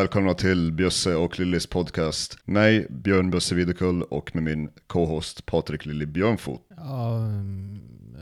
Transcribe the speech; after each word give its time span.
välkomna 0.00 0.34
till 0.34 0.72
Bjösse 0.72 1.14
och 1.14 1.38
Lillis 1.38 1.66
podcast. 1.66 2.38
Mig, 2.44 2.86
Björn 2.90 3.30
Bjösse 3.30 3.54
Videkull 3.54 4.02
och 4.02 4.34
med 4.34 4.44
min 4.44 4.70
co-host 4.86 5.46
Patrik 5.46 5.86
Lilly 5.86 6.06
Björnfot. 6.06 6.60
Ja, 6.76 7.20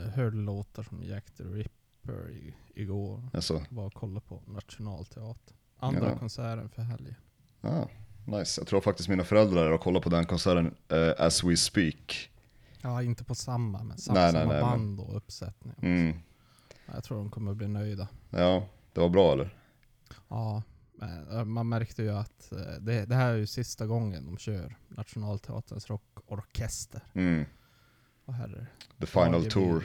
jag 0.03 0.11
hörde 0.11 0.37
låtar 0.37 0.83
som 0.83 1.03
Jack 1.03 1.25
the 1.37 1.43
Ripper 1.43 2.29
i, 2.31 2.53
igår. 2.75 3.29
Alltså, 3.33 3.63
Var 3.69 3.85
och 3.85 3.93
kollade 3.93 4.21
på 4.25 4.41
Nationalteatern. 4.47 5.55
Andra 5.79 6.09
Ja. 6.09 6.17
konserten 6.17 6.69
för 6.69 6.81
helgen. 6.81 7.15
ah, 7.61 7.85
nice. 8.25 8.61
Jag 8.61 8.67
tror 8.67 8.81
faktiskt 8.81 9.09
mina 9.09 9.23
föräldrar 9.23 9.65
är 9.65 9.71
och 9.71 9.81
kollar 9.81 10.01
på 10.01 10.09
den 10.09 10.25
konserten 10.25 10.75
eh, 10.89 11.25
as 11.25 11.43
we 11.43 11.57
speak. 11.57 12.29
Ja, 12.81 13.03
inte 13.03 13.23
på 13.23 13.35
samma, 13.35 13.83
men 13.83 13.97
samma, 13.97 14.19
Nej, 14.19 14.33
nej, 14.33 14.41
samma 14.41 14.53
nej, 14.53 14.61
band 14.61 14.99
och 14.99 15.15
uppsättning. 15.17 15.73
Mm. 15.81 16.17
Jag 16.93 17.03
tror 17.03 17.17
de 17.17 17.29
kommer 17.29 17.53
bli 17.53 17.67
nöjda. 17.67 18.07
Ja, 18.29 18.65
det 18.93 19.01
var 19.01 19.09
bra 19.09 19.33
eller? 19.33 19.55
Ja, 20.27 20.53
men, 20.53 20.63
man 21.45 21.69
märkte 21.69 22.03
ju 22.03 22.09
att 22.11 22.51
eh, 22.51 22.57
det, 22.81 23.05
det 23.05 23.15
här 23.15 23.33
är 23.33 23.37
ju 23.37 23.47
sista 23.47 23.85
gången 23.85 24.25
de 24.25 24.37
kör 24.37 24.75
Nationalteaterns 24.87 25.89
rockorkester. 25.89 27.01
Mm. 27.13 27.45
Och 28.25 28.33
herre, 28.33 28.67
The 28.99 29.05
final 29.05 29.33
Dageby- 29.41 29.49
tour. 29.49 29.83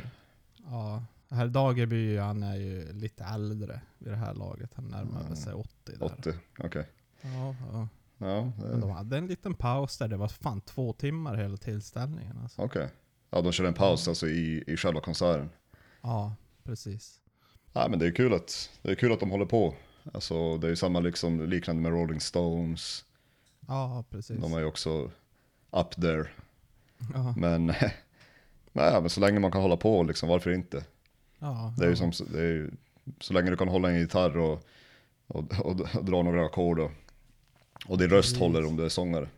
Ja, 0.67 1.05
herr 1.31 1.49
Dageby 1.49 2.17
han 2.19 2.43
är 2.43 2.57
ju 2.57 2.93
lite 2.93 3.25
äldre 3.25 3.81
vid 3.99 4.13
det 4.13 4.17
här 4.17 4.35
laget. 4.35 4.75
Han 4.75 4.85
närmar 4.85 5.21
Mm. 5.21 5.37
sig 5.37 5.53
80 5.55 5.71
där. 5.85 6.05
80, 6.05 6.33
okej. 6.59 6.89
Ja, 7.23 7.55
ja. 7.73 7.89
Ja, 8.19 8.53
Men 8.59 8.81
de 8.81 8.91
eh, 8.91 8.97
hade 8.97 9.19
en 9.19 9.27
liten 9.27 9.55
paus 9.55 9.99
där, 9.99 10.09
det 10.09 10.17
var 10.17 10.29
fan 10.29 10.61
två 10.61 10.93
timmar 10.93 11.37
hela 11.37 11.57
tillställningen 11.57 12.39
alltså. 12.43 12.63
okej. 12.63 12.89
Ja, 13.31 13.41
de 13.41 13.53
körde 13.53 13.69
en 13.69 13.75
paus 13.75 14.09
alltså 14.09 14.27
i, 14.29 14.65
i 14.67 14.77
själva 14.77 15.01
konserten. 15.01 15.51
Ja, 16.03 16.35
precis. 16.65 17.21
Ja, 17.73 17.87
men 17.91 17.99
det 17.99 18.07
är 18.07 18.11
kul 18.13 18.35
att, 18.35 18.71
det 18.83 18.91
är 18.91 18.95
kul 18.95 19.13
att 19.13 19.21
de 19.21 19.31
håller 19.31 19.47
på. 19.47 19.75
Alltså 20.13 20.59
det 20.59 20.67
är 20.67 20.69
ju 20.71 20.77
samma 20.77 21.01
liksom, 21.01 21.47
liknande 21.49 21.83
med 21.83 21.93
Rolling 21.93 22.21
Stones. 22.21 23.05
Ja, 23.67 24.05
precis. 24.11 24.41
De 24.41 24.53
är 24.53 24.59
ju 24.59 24.65
också 24.65 25.11
up 25.71 25.91
there. 25.91 26.29
Ja, 27.15 27.35
Men, 27.37 27.67
nej, 28.73 29.01
men 29.01 29.11
så 29.11 29.21
länge 29.21 29.41
man 29.41 29.53
kan 29.53 29.63
hålla 29.63 29.77
på, 29.77 30.03
liksom, 30.03 30.29
varför 30.29 30.51
inte? 30.51 30.85
ja, 31.39 31.75
Det 31.79 31.85
är 31.85 31.89
ju 31.91 31.97
som, 31.97 32.13
det 32.33 32.39
är 32.39 32.43
ju, 32.53 32.71
så 33.21 33.33
länge 33.35 33.51
du 33.51 33.57
kan 33.57 33.69
hålla 33.69 33.91
en 33.91 33.99
gitarr 33.99 34.37
och, 34.37 34.67
och, 35.27 35.61
och, 35.61 35.81
och 35.97 36.05
dra 36.05 36.23
några 36.23 36.47
ackord 36.47 36.79
och, 36.79 36.91
och 37.87 37.99
din 37.99 38.11
röst 38.11 38.29
Precis. 38.29 38.39
håller 38.39 38.65
om 38.67 38.77
du 38.77 38.85
är 38.85 38.89
sångare. 38.89 39.29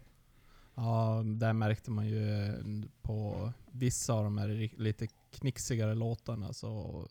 ja, 0.74 1.22
där 1.24 1.52
märkte 1.52 1.90
man 1.90 2.06
ju 2.08 2.44
eh, 2.44 2.54
på 3.02 3.52
vissa 3.70 4.12
av 4.12 4.24
de 4.24 4.38
här 4.38 4.70
lite 4.78 5.06
knixigare 5.30 5.94
låtarna 5.94 6.52
så 6.52 7.06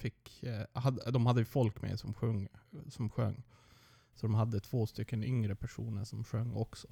fick, 0.00 0.42
eh, 0.42 0.66
hade, 0.72 1.10
de 1.10 1.26
hade 1.26 1.44
folk 1.44 1.82
med 1.82 1.98
som 1.98 2.14
sjöng, 2.14 2.48
som 2.88 3.10
sjöng. 3.10 3.42
Så 4.14 4.26
de 4.26 4.34
hade 4.34 4.60
två 4.60 4.86
stycken 4.86 5.24
yngre 5.24 5.54
personer 5.54 6.04
som 6.04 6.24
sjöng 6.24 6.54
också. 6.54 6.88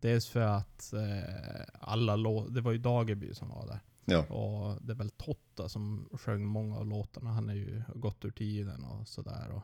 Dels 0.00 0.28
för 0.28 0.40
att 0.40 0.92
eh, 0.92 1.64
alla 1.80 2.16
låtar, 2.16 2.50
det 2.50 2.60
var 2.60 2.72
ju 2.72 2.78
Dageby 2.78 3.34
som 3.34 3.48
var 3.48 3.66
där. 3.66 3.80
Ja, 4.04 4.26
Och 4.26 4.82
det 4.82 4.92
är 4.92 4.96
väl 4.96 5.10
Totta 5.10 5.68
som 5.68 6.08
sjöng 6.12 6.46
många 6.46 6.76
av 6.76 6.86
låtarna. 6.86 7.30
Han 7.30 7.48
är 7.48 7.54
ju 7.54 7.82
gått 7.94 8.24
ur 8.24 8.30
tiden 8.30 8.84
och 8.84 9.08
sådär. 9.08 9.50
Och 9.50 9.62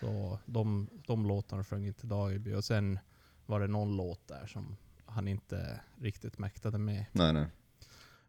så 0.00 0.38
de, 0.46 0.88
de 1.06 1.26
låtarna 1.26 1.64
sjöng 1.64 1.86
inte 1.86 2.06
Dageby. 2.06 2.54
Och 2.54 2.64
sen 2.64 2.98
var 3.46 3.60
det 3.60 3.66
någon 3.66 3.96
låt 3.96 4.28
där 4.28 4.46
som 4.46 4.76
han 5.04 5.28
inte 5.28 5.80
riktigt 6.00 6.38
mäktade 6.38 6.78
med. 6.78 7.06
nej 7.12 7.32
nej. 7.32 7.46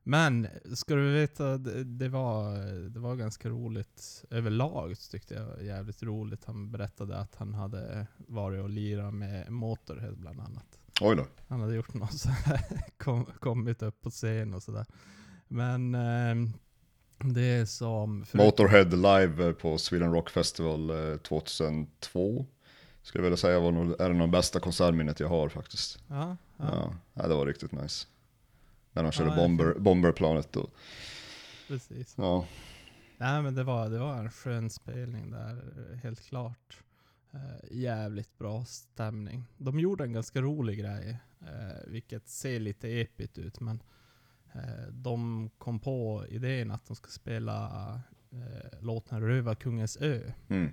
Men, 0.08 0.48
ska 0.76 0.96
du 0.96 1.14
veta, 1.14 1.58
det, 1.58 1.84
det, 1.84 2.10
var, 2.10 2.56
det 2.90 3.00
var 3.00 3.16
ganska 3.16 3.50
roligt 3.50 4.26
överlag 4.30 4.96
tyckte 5.12 5.34
jag 5.34 5.46
var 5.46 5.58
jävligt 5.58 6.04
roligt. 6.04 6.46
Han 6.46 6.72
berättade 6.72 7.18
att 7.18 7.36
han 7.36 7.54
hade 7.54 8.08
varit 8.18 8.64
och 8.64 8.70
lirat 8.70 9.14
med 9.14 9.52
Motorhead 9.52 10.12
bland 10.16 10.40
annat. 10.40 10.80
Oj 11.02 11.16
då. 11.16 11.26
Han 11.48 11.62
hade 11.62 11.76
gjort 11.76 11.94
något 11.94 12.14
så 12.20 12.30
här, 12.30 12.62
kom, 12.98 13.26
kommit 13.40 13.82
upp 13.82 14.02
på 14.02 14.10
scen 14.10 14.54
och 14.54 14.64
sådär. 14.64 14.86
Men 15.48 15.96
ehm, 15.96 16.54
det 17.34 17.42
är 17.42 17.66
som... 17.66 18.26
förut- 18.26 18.46
Motorhead 18.46 18.84
live 18.84 19.54
på 19.54 19.78
Sweden 19.78 20.12
Rock 20.14 20.30
Festival 20.30 20.90
eh, 21.12 21.18
2002. 21.18 22.46
Skulle 23.02 23.20
jag 23.20 23.24
vilja 23.24 23.38
säga 23.38 23.60
var 23.60 23.72
nog, 23.72 24.02
är 24.02 24.10
det 24.10 24.16
nog 24.16 24.30
bästa 24.32 24.60
konsertminnet 24.60 25.20
jag 25.20 25.28
har 25.30 25.50
faktiskt. 25.50 26.00
Ja, 26.08 26.38
Ja, 26.58 26.94
ja 27.14 27.28
det 27.28 27.36
var 27.36 27.46
riktigt 27.46 27.72
nice. 27.72 28.08
När 28.96 29.04
de 29.04 29.12
körde 29.12 29.30
Ja, 29.30 29.36
bomber, 29.36 29.74
bomberplanet 29.80 30.56
och, 30.56 30.70
precis. 31.68 32.16
ja. 32.18 32.46
Nej 33.18 33.42
men 33.42 33.56
det 33.56 33.64
var, 33.64 33.90
det 33.90 34.00
var 34.00 34.18
en 34.18 34.32
skön 34.32 34.70
spelning 34.70 35.32
där, 35.32 35.62
helt 36.04 36.22
klart. 36.22 36.80
Eh, 37.34 37.72
jävligt 37.78 38.38
bra 38.38 38.66
stämning. 38.66 39.46
De 39.58 39.80
gjorde 39.80 40.04
en 40.04 40.14
ganska 40.14 40.42
rolig 40.42 40.80
grej, 40.80 41.18
eh, 41.42 41.88
vilket 41.88 42.28
ser 42.28 42.60
lite 42.60 42.90
epigt 42.90 43.38
ut, 43.38 43.60
men 43.60 43.84
eh, 44.54 44.88
de 44.92 45.50
kom 45.58 45.80
på 45.80 46.26
idén 46.30 46.72
att 46.72 46.86
de 46.88 46.96
ska 46.96 47.08
spela 47.10 47.66
eh, 48.32 48.82
låten 48.82 49.22
Rövarkungens 49.22 49.98
ö, 49.98 50.32
Mm, 50.50 50.72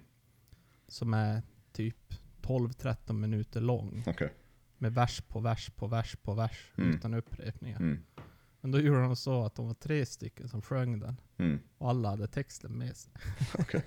som 0.89 1.15
är 1.15 1.43
typ 1.72 2.15
12-13 2.43 3.12
minuter 3.12 3.60
lång. 3.60 4.04
okej. 4.06 4.33
Med 4.82 4.94
vers 4.94 5.20
på 5.20 5.41
vers 5.41 5.70
på 5.76 5.87
vers 5.87 6.16
på 6.22 6.34
vers, 6.34 6.72
Mm. 6.76 6.91
utan 6.94 7.15
upprepningar. 7.15 7.76
Mm, 7.81 8.03
Men 8.60 8.70
då 8.70 8.81
gjorde 8.81 9.03
de 9.03 9.16
så 9.16 9.44
att 9.44 9.54
de 9.54 9.66
var 9.66 9.75
tre 9.75 10.06
stycken 10.06 10.48
som 10.48 10.62
sjöng 10.62 10.98
den, 11.00 11.20
mm, 11.38 11.60
och 11.78 11.91
alla 11.91 12.09
hade 12.10 12.26
texten 12.26 12.72
med 12.78 12.97
sig. 12.97 13.12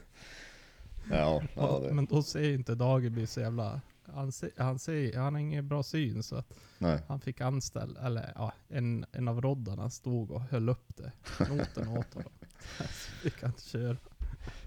ja, 1.10 1.42
ja, 1.56 1.68
Och- 1.68 1.82
det, 1.84 1.94
Men 1.94 2.06
då 2.06 2.24
ser 2.24 2.54
inte 2.54 2.76
Dageby 2.76 3.26
så 3.28 3.40
jävla... 3.40 3.82
Han, 4.14 4.32
ser, 4.32 4.52
han, 4.58 4.80
ser, 4.80 5.18
han 5.18 5.34
har 5.34 5.42
ingen 5.42 5.68
bra 5.68 5.84
syn 5.84 6.24
så 6.24 6.36
att 6.36 6.54
nej. 6.78 7.00
han 7.08 7.20
fick 7.20 7.42
anställ, 7.42 7.98
eller 7.98 8.32
ja, 8.36 8.54
en, 8.68 9.06
en 9.12 9.28
av 9.28 9.42
roddarna 9.42 9.90
stod 9.90 10.32
och 10.32 10.42
höll 10.42 10.70
upp 10.70 10.96
det, 10.98 11.12
noten 11.50 11.88
åt 11.88 12.14
honom. 12.14 12.32
Så 12.78 13.12
fick 13.22 13.42
han 13.44 13.54
köra. 13.58 13.98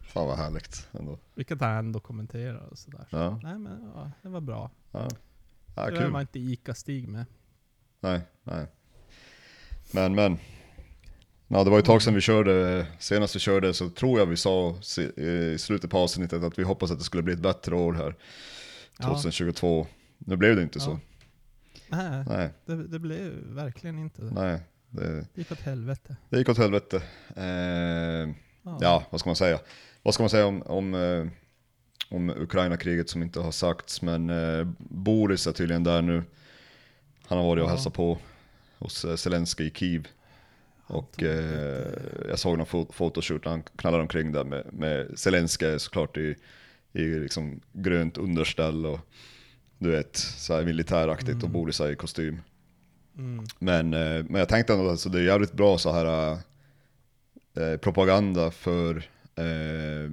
Fan 0.02 0.26
vad 0.26 0.36
härligt 0.36 0.88
ändå. 0.92 1.18
Vilket 1.34 1.60
han 1.60 1.76
ändå 1.76 2.00
kommenterar 2.00 2.66
och 2.66 2.78
sådär. 2.78 3.06
Så, 3.10 3.16
Ja, 3.16 3.40
Nej 3.42 3.58
men 3.58 3.90
ja, 3.94 4.10
det 4.22 4.28
var 4.28 4.40
bra. 4.40 4.70
ja. 4.92 5.08
Ja 5.84 5.90
det 6.00 6.08
var 6.08 6.20
inte 6.20 6.38
Ica-Stig 6.38 7.08
med. 7.08 7.24
Nej, 8.00 8.20
nej. 8.42 8.66
Men, 9.90 10.14
men. 10.14 10.38
Ja, 11.48 11.64
det 11.64 11.70
var 11.70 11.78
ett 11.78 11.84
tag 11.84 12.02
sedan 12.02 12.14
vi 12.14 12.20
körde, 12.20 12.86
senast 12.98 13.36
vi 13.36 13.40
körde 13.40 13.74
så 13.74 13.90
tror 13.90 14.18
jag 14.18 14.26
vi 14.26 14.36
sa 14.36 14.76
se- 14.82 15.20
i 15.22 15.58
slutet 15.58 15.90
på 15.90 15.98
avsnittet 15.98 16.42
att 16.42 16.58
vi 16.58 16.62
hoppas 16.62 16.90
att 16.90 16.98
det 16.98 17.04
skulle 17.04 17.22
bli 17.22 17.32
ett 17.34 17.40
bättre 17.40 17.74
år 17.74 17.92
här, 17.92 18.14
Ja. 18.98 19.08
2022. 19.08 19.86
Nu 20.18 20.36
blev 20.36 20.56
det 20.56 20.62
inte 20.62 20.78
Ja. 20.78 20.84
så. 20.84 20.98
Nej, 21.88 22.24
Nej, 22.28 22.50
det, 22.66 22.86
det 22.88 22.98
blev 22.98 23.32
verkligen 23.46 23.98
inte 23.98 24.22
det. 24.22 24.30
nej. 24.30 24.60
Det, 24.90 25.06
Det 25.20 25.26
gick 25.34 25.52
åt 25.52 25.60
helvete. 25.60 26.16
det 26.28 26.38
gick 26.38 26.48
åt 26.48 26.58
helvete. 26.58 27.02
Eh, 27.36 27.44
Ja. 28.62 28.78
ja, 28.80 29.04
vad 29.10 29.20
ska 29.20 29.28
man 29.28 29.36
säga? 29.36 29.58
Vad 30.02 30.14
ska 30.14 30.22
man 30.22 30.30
säga 30.30 30.46
om, 30.46 30.62
om, 30.62 30.94
eh, 30.94 31.26
om 32.08 32.30
Ukraina-kriget 32.30 33.10
som 33.10 33.22
inte 33.22 33.40
har 33.40 33.50
sagts, 33.52 34.02
men 34.02 34.30
eh, 34.30 34.68
Boris 34.78 35.46
är 35.46 35.52
tydligen 35.52 35.84
där 35.84 36.02
nu. 36.02 36.22
Han 37.26 37.38
har 37.38 37.44
varit 37.44 37.62
och 37.62 37.70
hälsat 37.70 37.94
på 37.94 38.18
hos 38.78 39.04
eh, 39.04 39.16
Zelensky 39.16 39.64
i 39.64 39.70
Kiev. 39.70 40.06
Och 40.86 41.22
eh, 41.22 41.92
jag 42.28 42.38
såg 42.38 42.58
någon 42.58 42.66
fo- 42.66 42.92
photoshoot 42.92 43.44
när 43.44 43.50
han 43.50 43.62
knallar 43.62 43.98
omkring 44.00 44.32
där 44.32 44.44
med, 44.44 44.72
med 44.72 45.18
Zelensky 45.18 45.78
såklart 45.78 46.16
i, 46.16 46.36
i 46.92 47.00
liksom 47.04 47.60
grönt 47.72 48.18
underställ 48.18 48.86
och 48.86 49.00
du 49.78 49.90
vet, 49.90 50.16
så 50.16 50.54
här 50.54 50.64
militäraktigt 50.64 51.36
och 51.36 51.42
Mm. 51.42 51.52
Boris 51.52 51.80
är 51.80 51.90
i 51.90 51.96
kostym. 51.96 52.40
Mm. 53.18 53.44
Men, 53.58 53.94
eh, 53.94 54.24
men 54.24 54.34
jag 54.34 54.48
tänkte 54.48 54.72
ändå 54.72 54.84
att 54.84 54.90
alltså, 54.90 55.08
det 55.08 55.18
är 55.18 55.22
jävligt 55.22 55.52
bra 55.52 55.78
så 55.78 55.92
här 55.92 56.32
eh, 57.56 57.76
propaganda 57.76 58.50
för, 58.50 58.96
eh, 59.34 60.12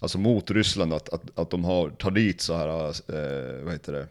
alltså 0.00 0.18
mot 0.18 0.50
Ryssland 0.50 0.92
att, 0.92 1.08
att, 1.08 1.38
att 1.38 1.50
de 1.50 1.64
har, 1.64 1.90
tar 1.90 2.10
dit 2.10 2.40
så 2.40 2.56
här, 2.56 2.68
eh, 2.68 3.64
vad 3.64 3.72
heter 3.72 3.92
det, 3.92 4.08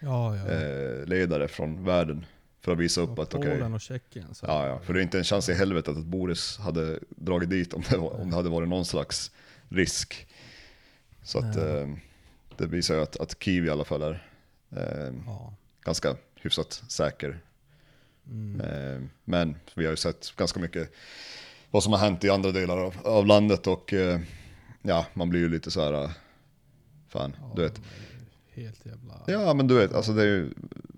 Ja, 0.00 0.36
ja. 0.36 0.46
eh, 0.52 1.06
ledare 1.06 1.48
från 1.48 1.84
världen. 1.84 2.26
För 2.60 2.72
att 2.72 2.78
visa 2.78 3.00
upp 3.00 3.10
Och 3.10 3.22
att 3.22 3.34
okej, 3.34 3.50
Polen 3.52 3.74
och 3.74 3.80
Tjeckien. 3.80 4.34
så- 4.34 4.46
ja, 4.46 4.66
ja, 4.66 4.78
för 4.78 4.94
det 4.94 5.00
är 5.00 5.02
inte 5.02 5.18
en 5.18 5.24
chans 5.24 5.48
i 5.48 5.54
helvetet 5.54 5.96
att 5.96 6.04
Boris 6.04 6.58
hade 6.58 6.98
dragit 7.08 7.50
dit 7.50 7.74
om 7.74 7.82
det, 7.90 7.96
var, 7.96 8.20
om 8.20 8.30
det 8.30 8.36
hade 8.36 8.48
varit 8.48 8.68
någon 8.68 8.84
slags 8.84 9.30
risk. 9.68 10.26
Så 11.22 11.38
att 11.38 11.56
eh, 11.56 11.88
det 12.56 12.66
visar 12.66 12.94
ju 12.94 13.02
att, 13.02 13.16
att 13.16 13.42
Kiev 13.42 13.66
i 13.66 13.70
alla 13.70 13.84
fall 13.84 14.02
är 14.02 14.26
eh, 14.76 15.14
Ja. 15.26 15.54
ganska 15.84 16.16
hyfsat 16.34 16.82
säker 16.88 17.38
Mm. 18.30 18.60
Eh, 18.60 19.02
Men 19.24 19.56
vi 19.74 19.84
har 19.84 19.90
ju 19.90 19.96
sett 19.96 20.32
ganska 20.36 20.60
mycket 20.60 20.92
vad 21.70 21.82
som 21.82 21.92
har 21.92 22.00
hänt 22.00 22.24
i 22.24 22.30
andra 22.30 22.52
delar 22.52 22.78
av, 22.78 22.94
av 23.04 23.26
landet 23.26 23.66
och 23.66 23.92
eh, 23.92 24.20
ja, 24.86 25.06
man 25.14 25.30
blir 25.30 25.40
ju 25.40 25.48
lite 25.48 25.70
så 25.70 25.80
här, 25.84 26.04
eh, 26.04 26.10
fan, 27.08 27.36
Ja, 27.40 27.52
du 27.56 27.62
vet. 27.62 27.80
Helt 28.52 28.86
jävla... 28.86 29.20
Ja 29.26 29.54
men 29.54 29.66
du 29.68 29.74
vet, 29.74 29.92
alltså 29.92 30.12
det 30.12 30.22
är 30.22 30.26
ju, 30.26 30.50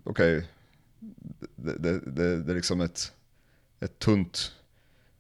okej, 0.05 0.49
det, 1.57 1.79
det, 1.79 2.01
det, 2.01 2.43
det 2.43 2.53
är 2.53 2.57
liksom 2.57 2.81
ett, 2.81 3.13
ett 3.81 3.99
tunt, 3.99 4.53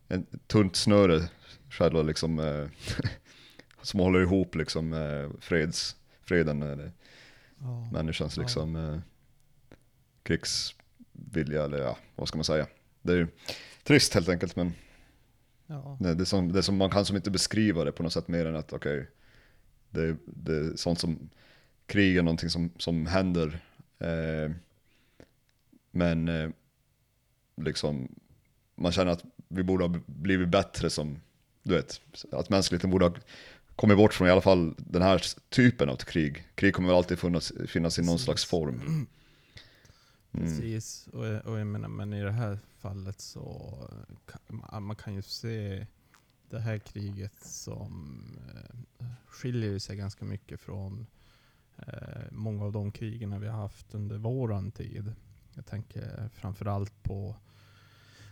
ett 0.08 0.24
tunt 0.46 0.76
snöre, 0.76 1.28
själva 1.70 2.02
liksom, 2.02 2.38
eh, 2.38 2.66
som 3.82 4.00
håller 4.00 4.20
ihop 4.20 4.54
liksom 4.54 4.92
eh, 4.92 5.30
freds, 5.40 5.96
freden, 6.20 6.62
eller 6.62 6.92
Ja. 7.58 7.88
människans 7.92 8.36
Ja. 8.36 8.42
liksom 8.42 8.76
eh, 8.76 8.98
krigsvilja, 10.22 11.64
eller 11.64 11.78
ja, 11.78 11.98
vad 12.16 12.28
ska 12.28 12.38
man 12.38 12.44
säga. 12.44 12.66
Det 13.02 13.12
är 13.12 13.16
ju 13.16 13.28
trist 13.84 14.14
helt 14.14 14.28
enkelt, 14.28 14.56
men 14.56 14.72
Ja. 15.66 15.98
det, 16.00 16.08
är 16.08 16.24
som, 16.24 16.52
det 16.52 16.58
är 16.58 16.62
som 16.62 16.76
man 16.76 16.90
kan 16.90 17.04
som 17.04 17.16
inte 17.16 17.30
beskriva 17.30 17.84
det 17.84 17.92
på 17.92 18.02
något 18.02 18.12
sätt 18.12 18.28
mer 18.28 18.46
än 18.46 18.56
att 18.56 18.72
okej, 18.72 19.08
det, 19.90 20.16
det 20.24 20.56
är 20.56 20.76
sånt 20.76 21.00
som 21.00 21.28
krig 21.86 22.16
är 22.16 22.22
någonting 22.22 22.50
som, 22.50 22.70
som 22.78 23.06
händer. 23.06 23.60
Eh, 23.98 24.52
men 25.90 26.28
eh, 26.28 26.50
liksom, 27.56 28.08
man 28.74 28.92
känner 28.92 29.12
att 29.12 29.24
vi 29.48 29.62
borde 29.62 29.84
ha 29.84 29.94
blivit 30.06 30.48
bättre 30.48 30.90
som, 30.90 31.20
du 31.62 31.74
vet, 31.74 32.00
att 32.32 32.50
mänskligheten 32.50 32.90
borde 32.90 33.04
ha 33.04 33.14
kommit 33.76 33.96
bort 33.96 34.14
från 34.14 34.28
i 34.28 34.30
alla 34.30 34.40
fall 34.40 34.74
den 34.78 35.02
här 35.02 35.22
typen 35.48 35.88
av 35.88 35.96
krig. 35.96 36.46
Krig 36.54 36.74
kommer 36.74 36.88
väl 36.88 36.96
alltid 36.96 37.18
finnas, 37.18 37.52
finnas 37.68 37.98
i 37.98 38.02
någon 38.02 38.18
slags 38.18 38.44
form. 38.44 39.06
Mm. 40.36 40.48
Precis, 40.48 41.06
och, 41.12 41.24
och 41.24 41.58
jag 41.58 41.66
menar, 41.66 41.88
men 41.88 42.12
i 42.12 42.22
det 42.22 42.32
här 42.32 42.58
fallet 42.78 43.20
så 43.20 43.72
kan, 44.26 44.84
man- 44.84 44.96
kan 44.96 45.14
ju 45.14 45.22
se 45.22 45.86
det 46.50 46.58
här 46.60 46.78
kriget 46.78 47.40
som 47.44 48.22
eh, 48.48 49.06
skiljer 49.26 49.78
sig 49.78 49.96
ganska 49.96 50.24
mycket 50.24 50.60
från 50.60 51.06
eh, 51.78 52.22
många 52.30 52.64
av 52.64 52.72
de 52.72 52.92
krigen 52.92 53.40
vi 53.40 53.46
har 53.48 53.58
haft 53.62 53.94
under 53.94 54.18
våran 54.18 54.70
tid. 54.70 55.12
Jag 55.54 55.66
tänker 55.66 56.28
framförallt 56.34 57.02
på 57.02 57.36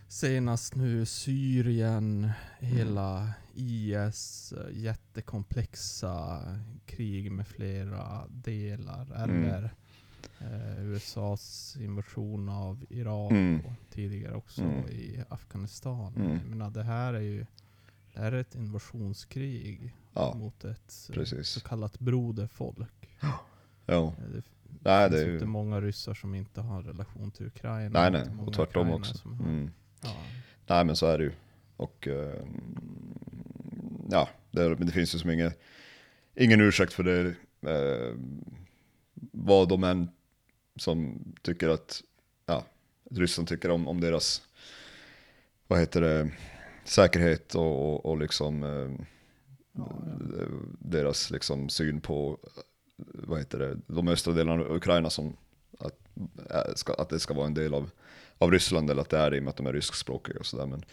senast 0.07 0.75
nu 0.75 1.05
Syrien, 1.05 2.29
hela 2.59 3.33
IS, 3.53 4.53
jättekomplexa 4.71 6.41
krig 6.85 7.31
med 7.31 7.47
flera 7.47 8.27
delar. 8.27 9.23
Mm. 9.23 9.69
Eh, 10.39 10.85
USAs 10.85 11.77
invasion 11.79 12.49
av 12.49 12.85
Irak 12.89 13.31
Mm. 13.31 13.59
och 13.65 13.73
tidigare 13.89 14.35
också 14.35 14.61
Mm. 14.61 14.87
i 14.89 15.23
Afghanistan. 15.29 16.13
Mm. 16.15 16.31
Jag 16.31 16.45
menar, 16.49 16.69
det 16.69 16.83
här 16.83 17.13
är 17.13 17.19
ju 17.21 17.45
det 18.13 18.19
här 18.21 18.31
är 18.31 18.41
ett 18.41 18.55
invasionskrig 18.55 19.93
Ja, 20.13 20.33
mot 20.37 20.63
ett 20.63 21.09
precis. 21.13 21.47
så 21.47 21.59
kallat 21.61 21.99
broderfolk. 21.99 23.09
Ja, 23.85 24.13
Eh, 24.17 24.23
Det 24.23 24.43
nej 24.83 25.09
det 25.09 25.15
finns 25.15 25.23
är 25.23 25.27
ju 25.27 25.33
inte 25.33 25.45
många 25.45 25.81
ryssar 25.81 26.13
som 26.13 26.35
inte 26.35 26.61
har 26.61 26.83
relation 26.83 27.31
till 27.31 27.45
Ukraina. 27.47 27.99
nej 28.09 28.11
nej, 28.11 28.45
och 28.45 28.53
tvärtom 28.53 28.89
också. 28.91 29.17
som 29.17 29.33
Mm. 29.39 29.71
Ja, 30.03 30.15
Nej 30.67 30.85
men 30.85 30.95
så 30.95 31.05
är 31.07 31.17
det 31.17 31.23
ju. 31.23 31.31
Och 31.77 32.07
eh, 32.07 32.45
ja, 34.09 34.29
det, 34.51 34.75
det 34.75 34.91
finns 34.91 35.15
ju 35.15 35.19
som 35.19 35.29
ingen, 35.29 35.51
ingen 36.35 36.61
ursäkt 36.61 36.93
för 36.93 37.03
det. 37.03 37.35
Eh, 37.61 38.15
vad 39.31 39.69
de 39.69 39.83
än 39.83 40.09
som 40.75 41.19
tycker 41.41 41.69
att, 41.69 42.03
ja, 42.45 42.65
Ryssland 43.11 43.47
tycker 43.47 43.69
om, 43.69 43.87
om 43.87 44.01
deras, 44.01 44.41
vad 45.67 45.79
heter 45.79 46.01
det, 46.01 46.31
säkerhet 46.83 47.55
och, 47.55 47.93
och, 47.93 48.05
och 48.05 48.17
liksom 48.17 48.63
eh, 48.63 49.05
Ja, 49.77 49.95
deras 50.79 51.31
liksom 51.31 51.69
syn 51.69 52.01
på, 52.01 52.39
vad 52.97 53.39
heter 53.39 53.59
det, 53.59 53.77
de 53.87 54.07
östra 54.07 54.33
delarna 54.33 54.63
av 54.63 54.75
Ukraina 54.75 55.09
som 55.09 55.37
att, 55.79 55.99
äh, 56.49 56.73
ska, 56.75 56.93
att 56.93 57.09
det 57.09 57.19
ska 57.19 57.33
vara 57.33 57.47
en 57.47 57.53
del 57.53 57.73
av, 57.73 57.91
av 58.37 58.51
Ryssland 58.51 58.91
eller 58.91 59.01
att 59.01 59.09
det 59.09 59.17
är 59.17 59.31
det 59.31 59.37
i 59.37 59.39
och 59.39 59.43
med 59.43 59.49
att 59.49 59.57
de 59.57 59.67
är 59.67 59.73
ryskspråkiga 59.73 60.39
och 60.39 60.45
sådär. 60.45 60.65
Men 60.65 60.85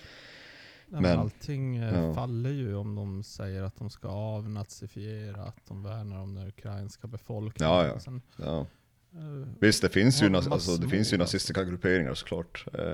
men 0.92 1.02
Men- 1.02 1.18
allting 1.18 1.76
eh, 1.76 1.94
ja. 2.04 2.14
faller 2.14 2.50
ju 2.50 2.74
om 2.76 2.94
de 2.94 3.22
säger 3.22 3.62
att 3.62 3.76
de 3.76 3.90
ska 3.90 4.08
avnazifiera, 4.08 5.42
att 5.42 5.66
de 5.68 5.82
värnar 5.82 6.18
om 6.20 6.34
den 6.34 6.48
ukrainska 6.48 7.06
befolkningen. 7.06 7.74
Ja, 7.74 7.86
ja. 7.86 8.00
Sen, 8.00 8.22
ja. 8.36 8.60
eh, 9.12 9.48
Visst, 9.60 9.82
det 9.82 9.88
finns 9.88 10.22
ju, 10.22 10.30
massor 10.30 10.52
alltså, 10.52 10.76
det 10.76 10.88
finns 10.88 11.12
ju 11.12 11.16
nazistiska 11.18 11.64
grupperingar 11.64 12.14
såklart. 12.14 12.64
Eh, 12.74 12.84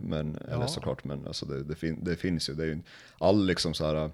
men, 0.00 0.36
eller 0.48 0.66
såklart, 0.66 1.04
men 1.04 1.26
alltså 1.26 1.46
det, 1.46 1.62
det, 1.64 1.74
fin- 1.74 2.04
det 2.04 2.16
finns 2.16 2.48
ju. 2.50 2.54
Det 2.54 2.62
är 2.62 2.66
ju 2.66 2.82
all 3.18 3.46
liksom 3.46 3.74
så 3.74 3.86
här, 3.86 4.10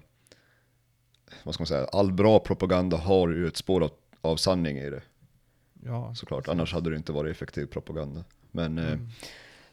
vad 1.43 1.53
ska 1.53 1.61
man 1.61 1.67
säga, 1.67 1.85
all 1.85 2.11
bra 2.11 2.39
propaganda 2.39 2.97
har 2.97 3.29
ju 3.29 3.47
ett 3.47 3.57
spår 3.57 3.83
av, 3.83 3.91
av 4.21 4.35
sanning 4.37 4.77
i 4.77 4.89
det. 4.89 5.01
ja, 5.83 6.15
Såklart, 6.15 6.39
precis. 6.43 6.51
annars 6.51 6.73
hade 6.73 6.89
det 6.89 6.95
inte 6.95 7.11
varit 7.11 7.31
effektiv 7.31 7.65
propaganda. 7.65 8.23
Men, 8.51 8.77
Mm. 8.77 9.09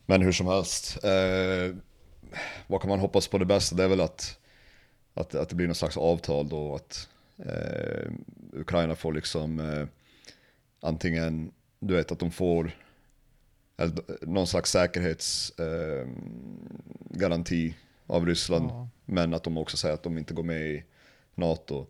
men 0.07 0.23
hur 0.23 0.33
som 0.33 0.47
helst, 0.47 1.05
eh, 1.05 1.77
vad 2.67 2.81
kan 2.81 2.91
man 2.91 2.99
hoppas 2.99 3.29
på 3.29 3.39
det 3.39 3.45
bästa? 3.45 3.77
Det 3.77 3.85
är 3.85 3.89
väl 3.89 4.01
att, 4.01 4.39
att, 5.15 5.35
att 5.35 5.49
det 5.49 5.55
blir 5.55 5.67
någon 5.67 5.75
slags 5.75 5.97
avtal 5.97 6.49
då, 6.49 6.75
att 6.75 7.09
eh, 7.39 8.11
Ukraina 8.53 8.95
får 8.95 9.13
liksom 9.13 9.61
eh, 9.61 9.87
antingen, 10.81 11.53
du 11.79 11.95
vet 11.95 12.13
att 12.13 12.19
de 12.19 12.31
får 12.31 12.71
eller, 13.77 14.27
någon 14.27 14.47
slags 14.47 14.71
säkerhetsgaranti 14.71 17.67
eh, 17.69 17.75
av 18.07 18.27
Ryssland, 18.27 18.71
Ja, 18.71 18.89
men 19.05 19.35
att 19.35 19.43
de 19.43 19.59
också 19.59 19.77
säger 19.77 19.95
att 19.95 20.03
de 20.03 20.19
inte 20.19 20.35
går 20.35 20.43
med 20.43 20.71
i 20.71 20.85
NATO. 21.35 21.87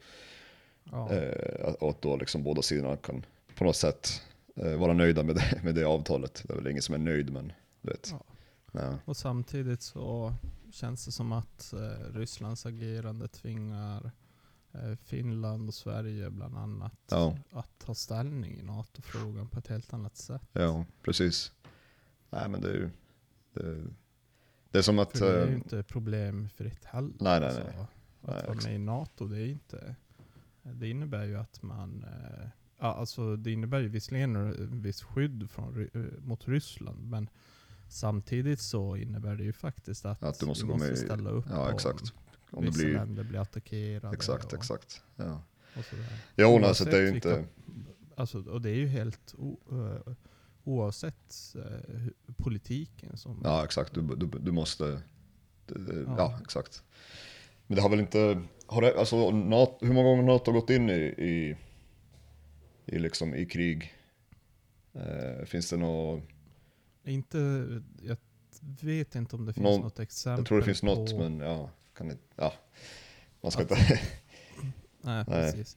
ja. 0.84 1.12
Eh, 1.12 1.72
och 1.72 1.90
att 1.90 2.02
då 2.02 2.16
liksom 2.16 2.42
båda 2.42 2.62
sidorna 2.62 2.96
kan 2.96 3.26
på 3.54 3.64
något 3.64 3.76
sätt 3.76 4.22
eh, 4.56 4.76
vara 4.76 4.92
nöjda 4.92 5.22
med 5.22 5.34
det, 5.34 5.44
med 5.62 5.74
det 5.74 5.84
avtalet. 5.84 6.42
Det 6.46 6.52
är 6.52 6.56
väl 6.56 6.68
ingen 6.68 6.82
som 6.82 6.94
är 6.94 6.98
nöjd 6.98 7.32
men 7.32 7.52
du 7.80 7.90
vet. 7.90 8.08
Ja. 8.10 8.20
Ja. 8.72 8.98
Och 9.04 9.16
samtidigt 9.16 9.82
så 9.82 10.34
känns 10.70 11.04
det 11.04 11.12
som 11.12 11.32
att 11.32 11.72
eh, 11.72 12.12
Rysslands 12.14 12.66
agerande 12.66 13.28
tvingar 13.28 14.10
eh, 14.72 14.94
Finland 15.04 15.68
och 15.68 15.74
Sverige 15.74 16.30
bland 16.30 16.58
annat 16.58 16.94
Ja. 17.10 17.38
att 17.52 17.78
ta 17.78 17.94
ställning 17.94 18.58
i 18.58 18.62
NATO-frågan 18.62 19.48
på 19.48 19.58
ett 19.58 19.68
helt 19.68 19.92
annat 19.92 20.16
sätt. 20.16 20.48
ja, 20.52 20.84
precis. 21.02 21.52
Nej 22.30 22.48
men 22.48 22.60
det 22.60 22.68
är 22.70 22.74
ju, 22.74 22.90
det, 23.54 23.84
det 24.70 24.78
är 24.78 24.82
som 24.82 24.98
att, 24.98 25.18
För 25.18 25.32
det 25.32 25.40
är 25.42 25.46
ju 25.46 25.52
eh, 25.52 25.58
inte 25.58 25.82
problemfritt 25.82 26.84
heller. 26.84 27.12
nej, 27.20 27.40
nej, 27.40 27.48
alltså. 27.48 27.62
nej. 27.64 27.78
Att 28.22 28.28
Nej, 28.34 28.46
vara 28.46 28.54
med 28.64 28.74
i 28.74 28.78
NATO, 28.78 29.26
det 29.28 29.40
är 29.40 29.46
inte... 29.46 29.94
Det 30.62 30.88
innebär 30.88 31.24
ju 31.24 31.36
att 31.38 31.62
man... 31.62 32.04
eh, 32.04 32.48
alltså 32.78 33.36
det 33.36 33.52
innebär 33.52 33.78
ju 33.80 33.88
visserligen 33.88 34.36
en 34.36 34.82
viss 34.82 35.02
skydd 35.02 35.50
från, 35.50 35.88
eh, 35.94 36.02
mot 36.24 36.48
Ryssland, 36.48 37.10
men 37.10 37.28
samtidigt 37.88 38.60
så 38.60 38.96
innebär 38.96 39.36
det 39.36 39.44
ju 39.44 39.52
faktiskt 39.52 40.04
att, 40.06 40.22
Att 40.22 40.38
du 40.40 40.46
måste 40.46 40.64
vi 40.64 40.70
gå 40.72 40.76
med 40.78 40.92
i- 40.92 40.96
ställa 40.96 41.30
upp 41.30 41.44
ja 41.50 41.68
om 41.68 41.74
exakt. 41.74 42.12
Om 42.50 42.64
det 42.64 42.70
vissa 42.70 42.82
blir, 42.84 42.94
länder 42.94 43.24
blir 43.24 43.40
attackerade. 43.40 44.14
exakt, 44.16 44.44
och, 44.44 44.54
exakt. 44.58 45.02
Ja, 45.16 45.42
Och 45.78 45.84
sådär. 45.84 46.06
jo 46.36 46.46
alltså 46.64 46.84
Oavsett 46.84 46.90
det 46.90 46.96
är 46.98 47.02
ju 47.02 47.14
inte, 47.14 47.44
Alltså, 48.16 48.38
och 48.42 48.60
det 48.62 48.70
är 48.70 48.74
ju 48.74 48.86
helt 48.86 49.34
eh, 49.70 50.12
oavsett 50.64 51.54
eh, 51.54 52.06
politiken 52.36 53.16
som... 53.16 53.40
ja 53.44 53.64
exakt, 53.64 53.94
du, 53.94 54.00
du, 54.16 54.26
du 54.26 54.52
måste, 54.52 55.02
ja. 55.66 55.74
Ja. 56.16 56.38
exakt. 56.42 56.82
Men 57.66 57.76
det 57.76 57.82
har 57.82 57.88
väl 57.88 58.00
inte, 58.00 58.42
har 58.66 58.82
det, 58.82 58.98
alltså 58.98 59.30
NATO, 59.30 59.86
hur 59.86 59.92
många 59.94 60.08
gånger 60.08 60.22
har 60.22 60.32
NATO 60.32 60.52
gått 60.52 60.70
in 60.70 60.90
i, 60.90 60.92
i, 61.18 61.56
i, 62.86 62.98
liksom, 62.98 63.34
i 63.34 63.46
krig? 63.46 63.94
Eh, 64.94 65.44
finns 65.44 65.70
det 65.70 65.76
något 65.76 66.22
Inte, 67.08 67.38
jag 68.02 68.16
vet 68.80 69.14
inte 69.14 69.36
om 69.36 69.46
det 69.46 69.52
finns 69.52 69.64
Någon- 69.64 69.80
något 69.80 69.98
exempel 69.98 70.40
Jag 70.40 70.46
tror 70.46 70.58
det 70.58 70.64
finns 70.64 70.82
något 70.82 71.10
på, 71.10 71.18
men 71.18 71.38
ja, 71.40 71.70
kan 71.96 72.10
inte, 72.10 72.22
ja. 72.36 72.52
Man 73.40 73.50
ska 73.52 73.62
Att- 73.62 73.70
inte, 73.70 74.00
Nej, 75.02 75.24
precis. 75.24 75.76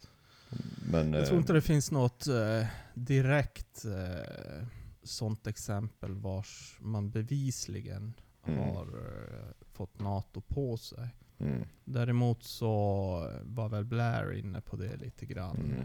men 0.92 1.14
Jag 1.14 1.26
tror 1.26 1.38
eh, 1.38 1.42
inte 1.42 1.54
det 1.54 1.62
finns 1.62 1.92
något 1.92 2.28
eh, 2.28 2.66
direkt 2.94 3.86
eh, 3.86 4.68
sånt 5.04 5.48
exempel 5.48 6.14
vars 6.14 6.78
man 6.82 7.12
bevisligen 7.12 8.14
Mm. 8.46 8.60
har 8.60 8.82
eh, 8.88 9.54
fått 9.74 10.00
NATO 10.00 10.42
på 10.42 10.78
sig. 10.78 11.08
mm, 11.40 11.64
Däremot 11.86 12.44
så 12.44 12.72
var 13.44 13.70
väl 13.70 13.86
Blair 13.86 14.34
inne 14.34 14.62
på 14.62 14.76
det 14.76 14.96
lite 14.98 15.26
grann. 15.26 15.56
Mm. 15.58 15.80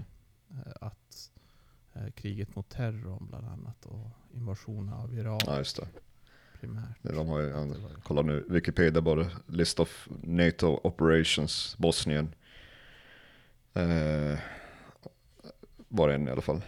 Eh, 0.66 0.72
att 0.80 1.30
kriget 2.14 2.56
mot 2.56 2.68
terrorn 2.68 3.26
bland 3.28 3.46
annat 3.48 3.86
och 3.86 4.10
invasionen 4.34 4.92
av 4.94 5.14
Irak 5.14 5.42
ja 5.46 5.58
just 5.58 5.76
det. 5.76 5.86
primärt. 6.60 7.02
De 7.02 7.28
har 7.28 7.40
ju, 7.40 7.74
kolla 8.02 8.22
nu, 8.22 8.44
Wikipedia 8.48 9.02
bara, 9.02 9.26
list 9.46 9.80
of 9.80 10.08
NATO 10.22 10.80
operations, 10.84 11.76
Bosnien. 11.78 12.34
Eh, 13.74 14.38
var 15.88 16.08
en 16.08 16.28
i 16.28 16.30
alla 16.30 16.40
fall. 16.40 16.60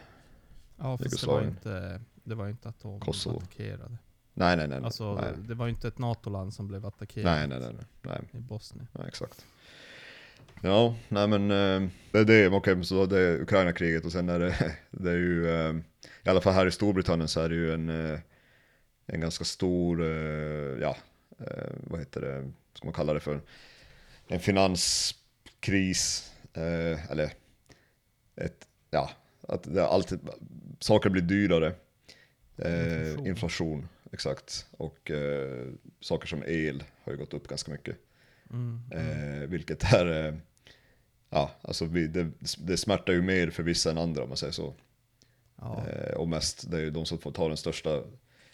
Ja, 0.76 0.98
fast 0.98 1.20
det 1.20 1.26
var, 1.26 1.42
inte, 1.42 2.00
det 2.24 2.34
var 2.34 2.48
inte 2.48 2.68
att 2.68 2.80
de 2.80 3.00
Kosovo. 3.00 3.36
attackerade. 3.36 3.98
Nej 4.34 4.56
nej 4.56 4.68
nej. 4.68 4.80
Alltså, 4.84 5.14
nej. 5.14 5.32
det 5.38 5.54
var 5.54 5.66
ju 5.66 5.70
inte 5.70 5.88
ett 5.88 5.98
NATO-land 5.98 6.54
som 6.54 6.68
blev 6.68 6.86
attackerat 6.86 7.24
Nej, 7.24 7.48
nej, 7.48 7.60
nej, 7.60 7.74
nej, 8.02 8.18
nej, 8.32 8.40
i 8.40 8.44
Bosnien. 8.44 8.88
nej, 8.92 9.08
exakt. 9.08 9.46
Ja, 10.62 10.94
nej 11.08 11.28
men 11.28 11.50
eh, 11.50 11.88
det 12.12 12.18
är 12.18 12.24
det, 12.24 12.74
men 12.74 12.84
så 12.84 13.06
det 13.06 13.18
är 13.18 13.40
Ukraina-kriget 13.40 14.04
och 14.04 14.12
sen 14.12 14.28
är 14.28 14.38
det, 14.38 14.76
det 14.90 15.10
är 15.10 15.16
ju, 15.16 15.50
eh, 15.50 15.74
i 16.24 16.28
alla 16.28 16.40
fall 16.40 16.54
här 16.54 16.66
i 16.66 16.70
Storbritannien 16.70 17.28
så 17.28 17.40
är 17.40 17.48
det 17.48 17.54
ju 17.54 17.74
en, 17.74 17.88
eh, 17.88 18.18
en 19.06 19.20
ganska 19.20 19.44
stor, 19.44 20.04
ja, 20.80 20.96
vad 21.72 22.00
heter 22.00 22.20
det, 22.20 22.50
ska 22.74 22.84
man 22.84 22.94
kalla 22.94 23.14
det 23.14 23.20
för, 23.20 23.40
en 24.28 24.40
finanskris 24.40 26.32
eller 27.08 27.32
ett, 28.36 28.68
ja, 28.90 29.10
att 29.48 29.74
det 29.74 29.86
alltid, 29.86 30.20
saker 30.78 31.10
blir 31.10 31.22
dyrare. 31.22 31.74
Inflation. 32.56 33.26
inflation. 33.26 33.88
exakt. 34.12 34.66
Och 34.70 35.10
saker 36.00 36.26
som 36.26 36.42
el 36.46 36.84
har 37.04 37.12
ju 37.12 37.18
gått 37.18 37.34
upp 37.34 37.48
ganska 37.48 37.72
mycket. 37.72 37.96
Mm. 38.50 38.80
mm. 38.92 39.42
Eh, 39.42 39.48
vilket 39.48 39.92
är, 39.92 40.26
eh, 40.26 40.34
ja, 41.30 41.50
alltså 41.62 41.84
vi, 41.84 42.06
det, 42.06 42.30
det 42.58 42.76
smärtar 42.76 43.12
ju 43.12 43.22
mer 43.22 43.50
för 43.50 43.62
vissa 43.62 43.90
än 43.90 43.98
andra 43.98 44.22
om 44.22 44.28
man 44.28 44.36
säger 44.36 44.52
så. 44.52 44.74
Ja. 45.56 45.86
Eh, 45.86 46.14
och 46.14 46.28
mest, 46.28 46.70
det 46.70 46.76
är 46.76 46.80
ju 46.80 46.90
de 46.90 47.06
som 47.06 47.18
får 47.18 47.32
ta 47.32 47.48
den 47.48 47.56
största 47.56 48.02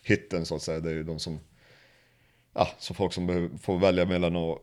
hitten 0.03 0.47
så 0.47 0.57
att 0.57 0.63
säga. 0.63 0.81
Det 0.81 0.91
är 0.91 0.95
ju 0.95 1.05
de 1.05 1.19
som, 1.19 1.41
ja, 2.53 2.69
så 2.79 2.95
folk 2.95 3.13
som 3.13 3.27
behöver, 3.27 3.59
får 3.59 3.79
välja 3.79 4.05
mellan 4.05 4.37
att 4.37 4.59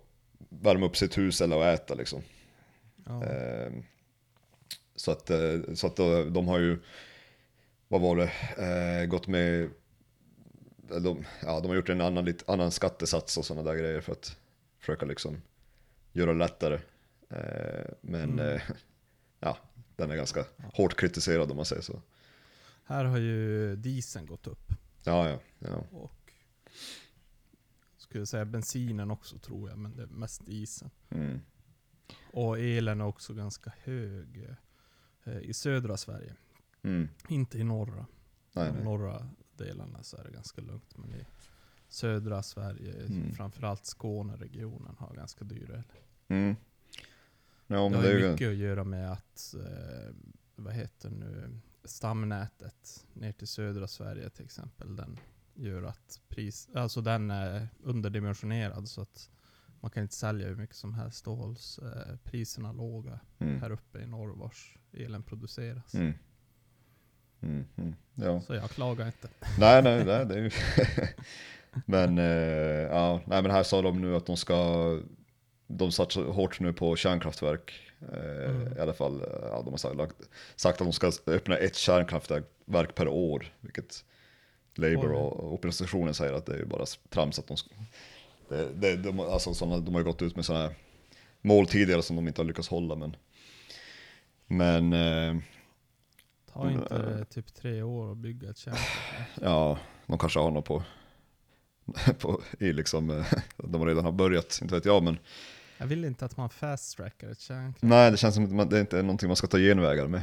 värma 0.49 0.85
upp 0.85 0.97
sitt 0.97 1.17
hus 1.17 1.41
eller 1.41 1.61
att 1.61 1.79
äta 1.79 1.93
liksom. 1.93 2.21
ja. 3.05 3.25
Eh, 3.25 3.71
så 4.95 5.11
att, 5.11 5.29
eh, 5.29 5.59
så 5.73 5.87
att 5.87 5.95
då, 5.95 6.23
de 6.23 6.47
har 6.47 6.59
ju, 6.59 6.79
vad 7.87 8.01
var 8.01 8.15
det, 8.15 8.31
eh, 8.57 9.05
gått 9.05 9.27
med, 9.27 9.69
de, 11.01 11.25
ja, 11.41 11.59
de 11.59 11.67
har 11.67 11.75
gjort 11.75 11.89
en 11.89 12.01
annan, 12.01 12.25
lite, 12.25 12.51
annan 12.51 12.71
skattesats 12.71 13.37
och 13.37 13.45
sådana 13.45 13.71
där 13.71 13.77
grejer 13.79 14.01
för 14.01 14.11
att 14.11 14.37
försöka 14.81 15.05
liksom 15.05 15.41
göra 16.13 16.33
det 16.33 16.39
lättare. 16.39 16.79
Eh, 17.29 17.93
men 18.01 18.39
Mm. 18.39 18.39
eh, 18.55 18.61
ja, 19.39 19.57
den 19.95 20.11
är 20.11 20.15
ganska 20.15 20.45
hårt 20.73 20.95
kritiserad 20.99 21.51
om 21.51 21.55
man 21.57 21.65
säger 21.65 21.81
så. 21.81 22.01
Här 22.83 23.05
har 23.05 23.17
ju 23.17 23.75
dieseln 23.75 24.25
gått 24.25 24.47
upp. 24.47 24.71
Ja, 25.03 25.29
ja, 25.29 25.39
ja. 25.59 25.83
Och 25.91 26.33
skulle 27.97 28.25
säga 28.25 28.45
bensinen 28.45 29.11
också 29.11 29.37
tror 29.39 29.69
jag, 29.69 29.77
men 29.77 29.95
det 29.95 30.03
är 30.03 30.07
mest 30.07 30.45
dieseln. 30.45 30.91
Mm. 31.09 31.39
Och 32.33 32.59
elen 32.59 33.01
är 33.01 33.05
också 33.05 33.33
ganska 33.33 33.73
hög 33.83 34.47
eh, 35.23 35.37
i 35.37 35.53
södra 35.53 35.97
Sverige. 35.97 36.35
Mm. 36.83 37.07
Inte 37.29 37.57
i 37.57 37.63
norra. 37.63 38.05
Nej, 38.53 38.67
De 38.67 38.71
nej. 38.75 38.83
norra 38.83 39.29
delarna 39.57 40.03
så 40.03 40.17
är 40.17 40.23
det 40.23 40.31
ganska 40.31 40.61
lugnt. 40.61 40.97
Men 40.97 41.13
i 41.15 41.25
södra 41.93 42.43
Sverige, 42.43 43.05
Mm. 43.05 43.33
framförallt 43.33 43.85
Skåneregionen, 43.85 44.95
har 44.99 45.13
ganska 45.15 45.45
dyr 45.45 45.71
el. 45.71 45.83
Mm. 46.27 46.55
Ja, 47.67 47.89
det 47.89 47.95
har 47.95 48.03
det 48.03 48.31
mycket 48.31 48.49
att 48.49 48.55
göra 48.55 48.83
med 48.83 49.11
att, 49.11 49.55
eh, 49.59 50.15
vad 50.55 50.73
heter 50.73 51.09
nu, 51.09 51.59
stamnätet 51.83 53.05
ner 53.13 53.31
till 53.31 53.47
södra 53.47 53.87
Sverige 53.87 54.29
till 54.29 54.45
exempel, 54.45 54.95
den 54.95 55.19
gör 55.55 55.83
att 55.83 56.21
pris, 56.27 56.69
alltså 56.75 57.01
den 57.01 57.31
är 57.31 57.67
underdimensionerad 57.83 58.87
så 58.89 59.01
att 59.01 59.29
man 59.79 59.91
kan 59.91 60.03
inte 60.03 60.15
sälja 60.15 60.47
hur 60.47 60.55
mycket 60.55 60.75
som 60.75 60.93
helst. 60.93 61.25
Då 61.25 61.35
hålls 61.35 61.79
eh, 61.79 62.15
priserna 62.23 62.71
låga 62.71 63.19
Mm. 63.39 63.61
här 63.61 63.71
uppe 63.71 63.99
i 63.99 64.07
norr 64.07 64.35
vars 64.35 64.77
elen 64.93 65.23
produceras. 65.23 65.93
Mm. 65.93 66.13
Mm. 67.41 67.65
Mm. 67.75 67.95
Ja. 68.15 68.41
Så 68.41 68.53
jag 68.53 68.69
klagar 68.69 69.05
inte. 69.05 69.29
Nej, 69.59 69.83
nej, 69.83 70.05
nej, 70.05 70.25
det 70.25 70.33
är 70.35 70.39
ju... 70.43 70.51
men, 71.85 72.17
eh, 72.17 72.25
ja, 72.91 73.21
nej, 73.25 73.41
men 73.41 73.51
här 73.51 73.63
sa 73.63 73.81
de 73.81 74.01
nu 74.01 74.15
att 74.15 74.25
de 74.25 74.37
ska, 74.37 74.99
de 75.67 75.91
satsar 75.91 76.23
hårt 76.23 76.59
nu 76.59 76.73
på 76.73 76.95
kärnkraftverk. 76.95 77.73
Eh, 78.13 78.51
Mm. 78.51 78.77
I 78.77 78.79
alla 78.79 78.93
fall, 78.93 79.23
ja, 79.41 79.61
de 79.65 79.69
har 79.69 79.77
sagt, 79.77 80.29
sagt 80.55 80.81
att 80.81 80.87
de 80.87 80.93
ska 80.93 81.11
öppna 81.27 81.57
ett 81.57 81.75
kärnkraftverk 81.75 82.95
per 82.95 83.07
år. 83.07 83.53
Vilket 83.59 84.05
Labour 84.75 85.11
och 85.11 85.53
oppositionen 85.53 86.13
säger 86.13 86.33
att 86.33 86.45
det 86.45 86.59
är 86.59 86.65
bara 86.65 86.85
trams 87.09 87.39
att 87.39 87.47
de 87.47 87.57
ska... 87.57 87.69
Det, 88.49 88.69
det, 88.73 88.95
de, 88.95 89.19
alltså, 89.19 89.53
såna, 89.53 89.77
de 89.77 89.93
har 89.93 90.01
ju 90.01 90.05
gått 90.05 90.21
ut 90.21 90.35
med 90.35 90.45
sådana 90.45 90.63
här 90.63 90.75
mål 91.41 91.67
tidigare 91.67 92.01
som 92.01 92.15
de 92.15 92.27
inte 92.27 92.41
har 92.41 92.45
lyckats 92.45 92.69
hålla. 92.69 92.95
Men, 92.95 93.15
men 94.47 94.93
eh, 94.93 95.41
Tar 96.53 96.71
inte 96.71 96.97
det 96.97 97.25
typ 97.25 97.53
tre 97.53 97.83
år 97.83 98.11
att 98.11 98.17
bygga 98.17 98.49
ett 98.49 98.57
kärnkraftverk? 98.57 99.27
Ja, 99.41 99.79
de 100.07 100.17
kanske 100.17 100.39
har 100.39 100.51
något 100.51 100.65
på, 100.65 100.83
på 102.19 102.41
i 102.59 102.73
liksom, 102.73 103.09
eh, 103.09 103.33
de 103.57 103.85
redan 103.85 104.05
har 104.05 104.11
börjat, 104.11 104.59
inte 104.61 104.75
vet 104.75 104.85
jag 104.85 105.03
men 105.03 105.17
Jag 105.77 105.87
vill 105.87 106.05
inte 106.05 106.25
att 106.25 106.37
man 106.37 106.49
fast-trackar 106.49 107.29
ett 107.29 107.39
kärnkraftverk. 107.39 107.89
nej 107.89 108.11
det 108.11 108.17
känns 108.17 108.35
som 108.35 108.59
att 108.59 108.69
det 108.69 108.77
är 108.77 108.81
inte 108.81 109.01
någonting 109.01 109.29
man 109.29 109.35
ska 109.35 109.47
ta 109.47 109.57
genvägar 109.57 110.07
med. 110.07 110.21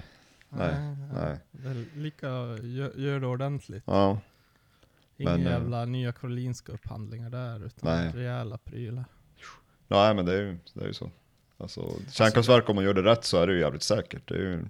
Nej, 0.49 0.75
nej. 1.15 1.39
Är 1.65 1.99
lika, 1.99 2.27
gör, 2.63 2.93
gör 2.97 3.21
det 3.21 3.27
ordentligt. 3.27 3.83
Ja, 3.87 4.19
Inga 5.19 5.31
Men, 5.31 5.47
eh, 5.47 5.53
jävla 5.53 5.85
nya 5.85 6.13
Karolinska 6.13 6.73
upphandlingar 6.73 7.31
där, 7.31 7.67
utan 7.67 7.97
Nej. 7.97 8.13
rejäla 8.15 8.59
prylar. 8.59 9.05
nej 9.89 10.15
men 10.15 10.25
det 10.27 10.33
är 10.33 10.41
ju, 10.41 10.59
det 10.75 10.81
är 10.81 10.87
ju 10.87 10.95
så. 10.95 11.11
Alltså, 11.57 11.93
kärnkraftverk 12.11 12.69
om 12.69 12.77
man 12.77 12.85
gör 12.85 12.95
det 12.95 13.03
rätt 13.03 13.25
så 13.25 13.43
är 13.43 13.47
det 13.47 13.53
ju 13.53 13.61
jävligt 13.61 13.83
säkert. 13.83 14.29
Det 14.29 14.35
är 14.35 14.39
ju 14.39 14.65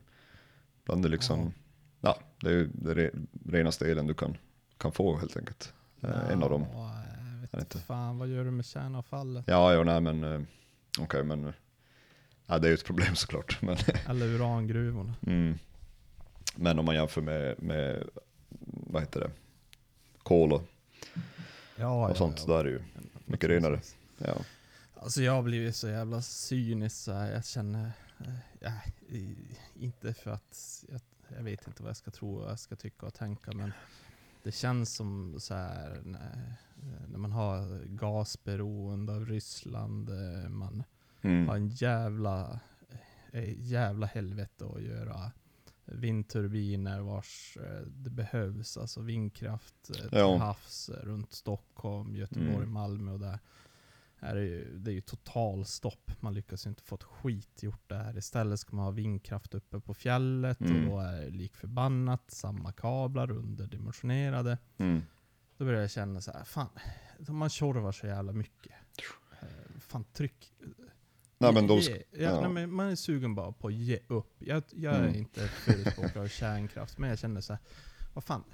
bland 0.85 1.03
det 1.03 1.09
liksom, 1.09 1.53
ja, 2.01 2.19
det 2.41 2.49
är 2.49 2.53
ju 2.53 2.69
det 2.73 2.95
re, 2.95 3.11
renaste 3.47 3.91
elen 3.91 4.07
du 4.07 4.15
kan, 4.15 4.37
kan 4.79 4.93
få 4.93 5.17
helt 5.17 5.37
enkelt. 5.37 5.73
Eh, 6.03 6.31
en 6.31 6.43
av 6.43 6.51
dem. 6.51 6.67
Ja, 6.73 7.03
jag 7.35 7.41
vet 7.41 7.53
Jag 7.53 7.61
inte. 7.63 7.79
fan, 7.79 8.19
vad 8.19 8.29
gör 8.29 8.45
du 8.45 8.51
med 8.51 8.65
kärnavfallet? 8.65 9.45
Ja, 9.49 9.75
ja, 9.75 9.85
nej 9.85 10.01
men, 10.01 10.25
eh, 10.25 10.41
okej 10.99 11.25
men, 11.25 11.45
eh, 11.47 11.53
ja, 12.47 12.59
det 12.59 12.67
är 12.67 12.71
ju 12.71 12.75
ett 12.75 12.85
problem 12.85 13.15
såklart. 13.17 13.63
Men, 13.63 13.77
Eller 14.09 14.27
urangruvorna? 14.27 15.15
Mm. 15.27 15.59
Men 16.57 16.79
om 16.79 16.85
man 16.85 16.95
jämför 16.95 17.21
med, 17.23 17.63
med 17.63 18.09
vad 18.91 19.03
heter 19.03 19.21
det, 19.21 19.31
kol 20.23 20.53
och, 20.53 20.63
Ja, 21.77 22.09
och 22.09 22.17
sånt, 22.17 22.45
då 22.47 22.57
är 22.57 22.65
det 22.65 22.71
ju 22.71 22.81
mycket 23.25 23.51
renare. 23.51 23.81
Ja. 24.19 24.35
Alltså 25.01 25.23
jag 25.23 25.33
har 25.33 25.43
blivit 25.43 25.77
så 25.77 25.89
jävla 25.89 26.23
cynisk 26.23 26.97
så 26.97 27.13
här. 27.13 27.33
jag 27.33 27.45
känner, 27.45 27.93
ja, 28.61 28.73
i- 29.09 29.37
inte 29.75 30.15
för 30.15 30.31
att, 30.31 30.85
jag, 30.89 31.01
jag 31.37 31.43
vet 31.45 31.67
inte 31.67 31.83
vad 31.83 31.91
jag 31.91 31.97
ska 31.97 32.11
tro, 32.11 32.39
vad 32.41 32.51
jag 32.51 32.59
ska 32.59 32.77
tycka 32.77 33.07
och 33.07 33.15
tänka, 33.15 33.53
men 33.53 33.73
det 34.49 34.53
känns 34.53 34.95
som 34.95 35.35
så 35.41 35.55
här 35.55 36.01
när, 36.05 37.19
man 37.19 37.33
har 37.33 37.85
gasberoende 37.85 39.13
av 39.13 39.27
Ryssland, 39.27 40.09
eh, 40.11 40.49
man 40.49 40.77
har 41.23 41.31
Mm. 41.31 41.49
en 41.51 41.69
jävla, 41.69 42.61
eh, 43.33 43.59
jävla 43.61 44.07
helvete 44.07 44.65
att 44.75 44.83
göra 44.83 45.33
vindturbiner 45.85 47.01
vars 47.01 47.57
eh, 47.61 47.87
det 47.87 48.11
behövs, 48.11 48.77
alltså 48.77 49.01
vindkraft 49.01 49.75
till 49.83 50.09
Ja. 50.13 50.37
havs 50.39 50.91
runt 51.03 51.33
Stockholm, 51.33 52.17
Göteborg, 52.17 52.57
Mm. 52.57 52.73
Malmö 52.73 53.13
och 53.13 53.21
där. 53.21 53.39
Här 54.21 54.37
är 54.37 54.41
ju, 54.43 54.79
det 54.79 54.91
är 54.91 54.95
ju 54.95 55.01
totalstopp. 55.01 56.11
Man 56.21 56.35
lyckas 56.35 56.67
ju 56.67 56.69
inte 56.71 56.83
få 56.83 56.95
ett 56.95 57.03
skit 57.03 57.63
gjort 57.63 57.89
där. 57.89 58.19
Istället 58.19 58.61
ska 58.61 58.77
man 58.77 58.85
ha 58.85 58.91
vindkraft 58.91 59.55
uppe 59.55 59.81
på 59.81 59.95
fjället 59.95 60.61
Mm. 60.61 60.85
och 60.85 60.91
då 60.91 60.99
är 61.01 61.21
det 61.21 61.31
lik 61.31 61.57
förbannat 61.57 62.31
samma 62.31 62.73
kablar 62.73 63.31
underdimensionerade. 63.31 64.59
Mm. 64.79 65.03
Då 65.57 65.65
börjar 65.65 65.81
jag 65.81 65.91
känna 65.91 66.21
så 66.21 66.33
här, 66.33 66.45
fan, 66.45 66.69
man 67.29 67.49
tjorvar 67.51 67.93
så 67.93 68.07
jävla 68.07 68.33
mycket. 68.33 68.73
Eh, 69.41 69.81
Fan, 69.81 70.05
tryck. 70.05 70.53
Nej 71.39 71.53
men 71.55 71.67
de, 71.67 71.79
Ge- 71.79 71.81
sk- 71.91 72.03
ja, 72.13 72.19
ja. 72.21 72.41
nej, 72.41 72.51
men 72.51 72.73
man 72.75 72.87
är 72.87 72.95
sugen 72.97 73.35
bara 73.35 73.53
på 73.53 73.67
att 73.69 73.75
ge 73.75 73.99
upp. 74.09 74.35
Jag, 74.39 74.63
jag 74.75 74.95
är 74.95 75.03
Mm. 75.03 75.15
inte 75.15 75.49
förespråkare 75.49 76.23
av 76.23 76.29
kärnkraft, 76.29 76.99
men 76.99 77.11
jag 77.11 77.19
känner 77.19 77.41
så 77.41 77.53
här, 77.53 77.63
vad 78.15 78.25
fan, 78.25 78.45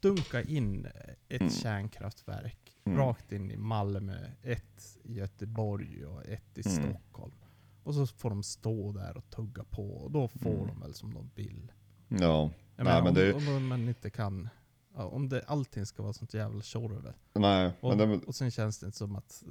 dunka 0.00 0.42
in 0.42 0.86
ett 1.28 1.40
Mm. 1.40 1.50
kärnkraftverk 1.52 2.63
Mm. 2.86 2.98
rakt 2.98 3.32
in 3.32 3.50
i 3.50 3.56
Malmö, 3.56 4.26
ett 4.42 4.98
i 5.02 5.14
Göteborg 5.14 6.06
och 6.06 6.24
ett 6.26 6.58
i 6.58 6.68
Mm. 6.68 6.82
Stockholm. 6.90 7.34
Och 7.82 7.94
så 7.94 8.06
får 8.06 8.30
de 8.30 8.42
stå 8.42 8.92
där 8.92 9.16
och 9.16 9.30
tugga 9.30 9.64
på, 9.64 9.90
och 9.96 10.10
då 10.10 10.28
får 10.28 10.50
Mm. 10.50 10.66
de 10.66 10.80
väl 10.80 10.94
som 10.94 11.14
de 11.14 11.30
vill. 11.34 11.72
ja. 12.08 12.50
Jag 12.76 12.84
Nej, 12.84 12.94
menar, 12.94 13.00
men 13.02 13.08
om, 13.08 13.14
det- 13.44 13.56
om 13.56 13.66
man 13.68 13.88
inte 13.88 14.10
kan, 14.10 14.48
om 14.94 15.28
det, 15.28 15.42
allting 15.46 15.86
ska 15.86 16.02
vara 16.02 16.12
sånt 16.12 16.34
jävla 16.34 16.62
tjorvel. 16.62 17.12
Nej, 17.32 17.72
Och, 17.80 17.96
men 17.96 18.08
det, 18.08 18.26
och 18.26 18.34
sen 18.34 18.50
känns 18.50 18.78
det 18.78 18.86
inte 18.86 18.98
som 18.98 19.16
att... 19.16 19.44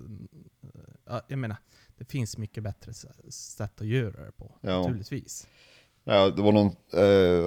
ja, 1.06 1.22
jag 1.28 1.40
menar, 1.40 1.58
det 1.98 2.06
finns 2.06 2.38
mycket 2.38 2.64
bättre 2.64 2.94
sätt 3.30 3.82
att 3.82 3.88
göra 3.88 4.26
det 4.26 4.32
på. 4.32 4.56
Ja. 4.62 4.80
Naturligtvis. 4.80 5.48
Ja, 6.04 6.30
det 6.30 6.42
var 6.42 6.52
någon, 6.52 6.76
eh, 6.94 7.04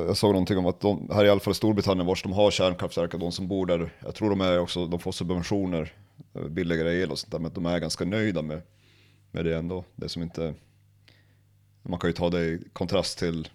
jag 0.07 0.17
såg 0.17 0.33
någonting 0.33 0.59
om 0.59 0.67
att 0.67 0.81
de, 0.81 1.11
här 1.13 1.25
i 1.25 1.31
alla 1.31 1.41
fall 1.41 1.51
i 1.51 1.55
Storbritannien, 1.55 2.07
vars 2.07 2.23
de 2.23 2.33
har 2.33 2.51
kärnkraftverk, 2.51 3.13
de 3.13 3.33
som 3.33 3.49
bor 3.49 3.67
där, 3.67 3.93
jag 4.01 4.15
tror 4.15 4.31
de 4.31 4.41
är 4.41 4.59
också, 4.59 4.87
de 4.87 5.01
får 5.01 5.13
subventioner, 5.13 5.93
eh, 6.35 6.43
billigare 6.49 7.03
el 7.03 7.11
och 7.11 7.19
sånt 7.19 7.33
där, 7.33 7.39
men 7.39 7.53
de 7.53 7.67
är 7.67 7.79
ganska 7.79 8.05
nöjda 8.05 8.43
med, 8.43 8.63
med 9.31 9.45
det 9.45 9.57
ändå. 9.57 9.85
Det 9.97 10.09
som 10.09 10.23
inte, 10.23 10.55
man 11.83 11.99
kan 12.01 12.11
ju 12.11 12.15
ta 12.15 12.31
det 12.31 12.45
i 12.45 12.63
kontrast 12.73 13.19
till 13.19 13.49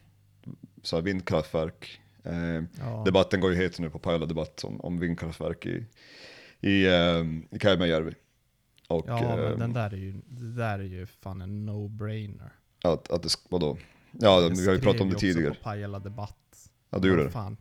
så 0.84 0.96
här 0.96 1.04
vindkraftverk. 1.04 2.00
Eh, 2.24 2.64
Ja. 2.80 3.02
Debatten 3.06 3.40
går 3.42 3.52
ju 3.52 3.58
het 3.58 3.80
nu 3.80 3.90
på 3.90 4.00
Pajala 4.00 4.26
Debatt 4.26 4.64
om, 4.64 4.82
om 4.82 5.00
vindkraftverk 5.00 5.66
i, 5.66 5.86
i, 6.60 6.86
eh, 6.86 7.26
i 7.52 7.60
Käimänjärvi. 7.62 8.16
Och 8.88 9.06
ja, 9.08 9.20
eh, 9.20 9.50
men 9.50 9.60
den 9.60 9.74
där 9.74 9.94
är 9.94 9.98
ju, 9.98 10.14
det 10.28 10.56
där 10.56 10.80
är 10.80 10.84
ju 10.84 11.06
fan 11.06 11.42
en 11.42 11.70
no-brainer. 11.70 12.50
att, 12.84 13.12
att 13.12 13.24
det, 13.24 13.30
vadå? 13.50 13.78
Ja, 14.12 14.42
Jag 14.42 14.50
vi 14.50 14.66
har 14.68 14.74
ju 14.74 14.80
pratat 14.82 14.96
skrev 14.96 15.02
om 15.02 15.10
det 15.10 15.16
tidigare. 15.20 15.54
på 15.54 15.64
Pajala 15.64 16.00
Debatt. 16.00 16.70
Ja, 16.90 17.00
du 17.00 17.08
gjorde 17.08 17.22
Vad 17.22 17.28
det. 17.28 17.32
Fan. 17.34 17.58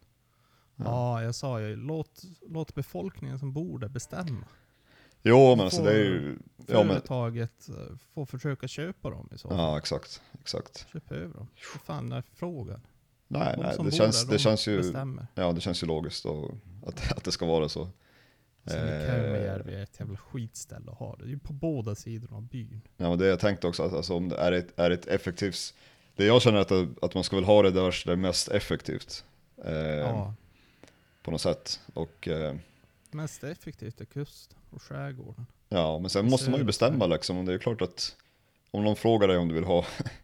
Ja. 0.76 0.84
Ja. 0.84 1.22
jag 1.22 1.34
sa 1.34 1.60
ju 1.60 1.76
låt, 1.76 2.22
låt 2.48 2.74
befolkningen 2.74 3.38
som 3.38 3.52
bor 3.52 3.78
där 3.78 3.88
bestämma. 3.88 4.46
Jo 5.22 5.54
men 5.56 5.60
alltså 5.64 5.82
det 5.82 5.90
är 5.90 5.96
ju... 5.98 6.38
Ja, 6.66 6.78
men, 6.78 6.86
Företaget 6.88 7.68
eh, 7.68 7.96
får 8.14 8.26
försöka 8.26 8.68
köpa 8.68 9.10
dem 9.10 9.28
i 9.34 9.38
så 9.38 9.48
fall. 9.48 9.58
ja 9.58 9.78
exakt, 9.78 10.22
exakt. 10.40 10.86
Köp 10.92 11.12
över 11.12 11.34
dem. 11.34 11.48
Vad 11.74 11.82
fan 11.82 12.12
är 12.12 12.22
frågan? 12.34 12.80
Nej, 13.28 13.54
De 13.56 13.62
nej 13.62 13.76
det, 13.84 13.90
känns, 13.90 14.20
där, 14.24 14.30
det 14.30 14.34
de 14.36 14.38
känns 14.38 14.68
ju... 14.68 14.76
bestämmer. 14.76 15.26
Ja 15.34 15.52
det 15.52 15.60
känns 15.60 15.82
ju 15.82 15.86
logiskt 15.86 16.24
och 16.24 16.50
att, 16.86 17.12
att 17.16 17.24
det 17.24 17.32
ska 17.32 17.46
vara 17.46 17.68
så. 17.68 17.88
Sen 18.66 18.78
är 18.88 19.00
Eh, 19.00 19.06
Kävmajärvi 19.06 19.82
ett 19.82 20.00
jävla 20.00 20.16
skitställe 20.16 20.90
att 20.90 20.98
ha. 20.98 21.16
Det 21.16 21.24
är 21.24 21.28
ju 21.28 21.38
på 21.38 21.52
båda 21.52 21.94
sidorna 21.94 22.36
av 22.36 22.42
byn. 22.48 22.80
Ja 22.96 23.08
men 23.08 23.18
det 23.18 23.26
jag 23.26 23.40
tänkte 23.40 23.66
också, 23.66 23.82
alltså, 23.82 24.14
om 24.14 24.28
det 24.28 24.36
är 24.36 24.52
ett, 24.52 24.78
är 24.78 24.90
ett 24.90 25.06
effektivt... 25.06 25.74
Det 26.20 26.26
jag 26.26 26.42
känner 26.42 26.58
att, 26.58 26.72
att 27.04 27.14
man 27.14 27.24
ska 27.24 27.36
väl 27.36 27.44
ha 27.44 27.62
det 27.62 27.70
där 27.70 28.02
det 28.06 28.12
är 28.12 28.16
mest 28.16 28.48
effektivt. 28.48 29.24
Eh, 29.64 29.74
Ja. 29.74 30.34
På 31.22 31.30
något 31.30 31.40
sätt. 31.40 31.80
Och 31.94 32.28
eh, 32.28 32.54
Mest 33.10 33.44
effektivt 33.44 34.00
är 34.00 34.04
kusten 34.04 34.58
och 34.70 34.82
skärgården. 34.82 35.46
ja, 35.68 35.98
men 35.98 36.10
sen 36.10 36.30
måste 36.30 36.50
man 36.50 36.58
ju 36.60 36.64
bestämma 36.64 37.06
liksom. 37.06 37.38
Och 37.38 37.44
det 37.44 37.52
är 37.54 37.58
klart 37.58 37.82
att 37.82 38.16
om 38.70 38.84
någon 38.84 38.96
frågar 38.96 39.28
dig 39.28 39.36
om 39.38 39.48
du 39.48 39.54
vill 39.54 39.64
ha, 39.64 39.78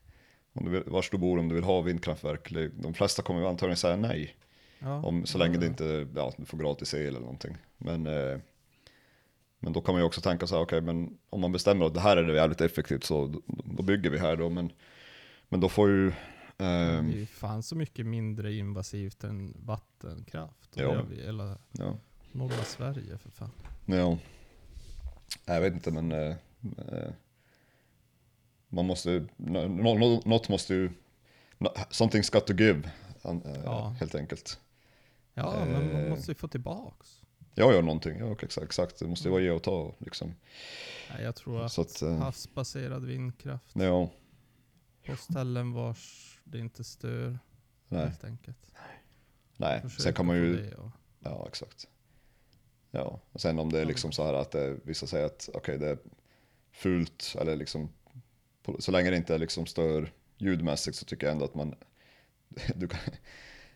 om 0.53 0.65
du 0.65 0.71
vill, 0.71 0.83
vars 0.87 1.11
du 1.11 1.19
bor, 1.19 1.38
om 1.38 1.49
du 1.49 1.55
vill 1.55 1.65
ha 1.65 1.81
vindkraftverk. 1.81 2.50
det- 2.55 2.69
De 2.69 2.95
flesta 2.95 3.23
kommer 3.23 3.41
ju 3.41 3.47
antagligen 3.47 3.76
säga 3.76 3.97
nej. 3.97 4.37
Ja. 4.79 5.03
Om, 5.03 5.26
så 5.26 5.38
ja, 5.38 5.45
länge 5.45 5.59
det 5.59 5.65
ja. 5.67 5.71
inte, 5.71 6.07
ja, 6.15 6.33
du 6.37 6.45
får 6.45 6.59
gratis 6.59 6.95
el 6.95 7.00
eller 7.07 7.21
någonting. 7.21 7.57
Men, 7.79 8.07
eh, 8.07 8.38
men 9.59 9.73
då 9.73 9.81
kan 9.81 9.95
man 9.95 10.03
ju 10.03 10.07
också 10.07 10.21
tänka 10.21 10.47
så 10.47 10.55
här, 10.55 10.62
okej 10.62 10.81
men 10.81 11.19
om 11.31 11.41
man 11.41 11.53
bestämmer 11.53 11.87
att 11.87 11.95
det 11.95 12.00
här 12.00 12.17
är 12.17 12.23
det 12.23 12.35
jävligt 12.35 12.61
effektivt 12.61 13.05
så 13.05 13.26
då, 13.26 13.43
då 13.47 13.83
bygger 13.83 14.11
vi 14.11 14.19
här 14.19 14.37
då. 14.37 14.49
Men, 14.50 14.73
men 15.49 15.61
då 15.61 15.69
får 15.69 15.88
ju, 15.88 16.12
Det 16.57 16.65
ehm, 16.65 17.09
är 17.11 17.12
ju 17.17 17.26
fan 17.26 17.62
så 17.62 17.76
mycket 17.76 18.07
mindre 18.07 18.53
invasivt 18.55 19.25
än 19.25 19.55
vattenkraft. 19.65 20.71
Ja. 20.75 20.95
det 20.95 21.05
vi 21.11 21.23
hela 21.23 21.59
ja. 21.73 21.97
norra 22.33 22.65
Sverige 22.65 23.19
för 23.19 23.31
fan. 23.31 23.50
Ja. 23.87 24.19
Jag 25.45 25.61
vet 25.61 25.73
inte 25.73 25.91
men 25.91 26.12
eh, 26.12 26.37
eh, 26.79 27.11
man 28.69 28.87
måste, 28.87 29.26
nå- 29.37 29.69
nå- 29.69 30.23
något 30.25 30.49
måste 30.49 30.75
ju, 30.75 30.91
something's 31.91 32.33
got 32.33 32.47
to 32.47 32.55
give. 32.55 32.91
eh, 33.25 33.37
Ja. 33.65 33.88
Helt 34.00 34.15
enkelt. 34.15 34.61
Ja, 35.35 35.65
men 35.65 35.93
man 35.93 36.03
Eh. 36.05 36.09
måste 36.11 36.31
ju 36.31 36.35
få 36.35 36.49
tillbaks. 36.49 37.21
Jag 37.55 37.73
gör 37.75 37.83
någonting, 37.83 38.19
ja 38.19 38.33
exakt, 38.33 38.65
exakt. 38.65 38.99
det 38.99 39.07
måste 39.07 39.29
ju 39.29 39.33
vara 39.33 39.43
ge 39.43 39.50
och 39.50 39.62
ta 39.62 39.95
liksom. 39.99 40.35
Nej, 41.15 41.23
jag 41.25 41.37
tror 41.37 41.62
att, 41.65 41.79
att, 41.79 42.03
eh, 42.03 42.17
havsbaserad 42.17 43.05
vindkraft 43.05 43.71
ja, 43.73 44.11
på 45.07 45.17
ställen 45.17 45.73
vars 45.73 46.39
det 46.45 46.59
inte 46.59 46.85
stör 46.85 47.39
nej, 47.89 48.05
helt 48.07 48.25
enkelt. 48.25 48.73
nej. 49.57 49.81
Sen 49.81 49.91
Försöka 49.91 50.13
kan 50.17 50.27
man 50.27 50.37
ju, 50.37 50.75
och- 50.75 50.91
ja 51.21 51.45
exakt. 51.49 51.89
Ja, 52.91 53.21
och 53.33 53.41
sen 53.41 53.59
om 53.59 53.73
det 53.73 53.81
är 53.81 53.85
liksom 53.85 54.13
så 54.13 54.25
här 54.25 54.35
att 54.35 54.51
det, 54.51 54.77
vissa 54.85 55.07
säger 55.07 55.27
att 55.27 55.49
okej 55.55 55.79
det 55.79 55.89
är 55.89 55.99
fult 56.71 57.37
eller 57.41 57.57
liksom, 57.57 57.89
så 58.79 58.93
länge 58.93 59.11
det 59.11 59.17
inte 59.17 59.39
liksom 59.39 59.67
stör 59.67 60.13
ljudmässigt 60.39 60.97
så 60.97 61.05
tycker 61.05 61.27
jag 61.27 61.33
ändå 61.33 61.45
att 61.45 61.55
man, 61.55 61.75
du 62.77 62.89
kan, 62.89 63.01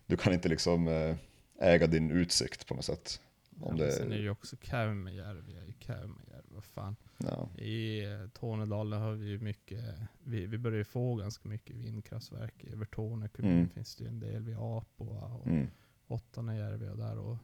du 0.07 0.17
kan 0.17 0.33
inte 0.33 0.49
liksom 0.49 0.89
eh, 0.89 1.17
äga 1.59 1.87
din 1.87 2.11
utsikt 2.11 2.67
på 2.67 2.75
något 2.75 2.85
sätt. 2.85 3.21
Ja, 3.51 3.67
Om 3.67 3.75
men 3.77 3.87
det, 3.87 3.93
Sen 3.93 4.13
är 4.13 4.17
ju 4.17 4.31
också 4.31 4.57
Kävmajärvi, 4.63 5.57
är 5.59 5.65
ju 5.67 5.73
Kävmajärvi, 5.81 6.49
vad 6.49 6.65
fan. 6.65 6.97
Ja, 7.21 7.49
I 7.63 8.05
eh, 8.05 8.27
Tornedalen 8.35 9.01
har 9.03 9.13
vi 9.13 9.27
ju 9.29 9.39
mycket, 9.39 9.85
vi, 10.25 10.47
vi 10.47 10.59
börjar 10.59 10.79
ju 10.79 10.85
få 10.85 11.15
ganska 11.15 11.49
mycket 11.49 11.77
vindkraftverk. 11.77 12.65
I 12.65 12.73
Övertorneå 12.73 13.29
kommun 13.29 13.53
Mm. 13.53 13.69
finns 13.69 13.97
det 13.97 14.05
ju 14.05 14.09
en 14.09 14.21
del 14.21 14.43
vid 14.45 14.57
Apoa 14.57 15.25
och 15.35 15.47
mm, 15.47 15.67
Ottanajärvi 16.07 16.89
och 16.89 16.97
där. 16.97 17.19
Och 17.19 17.37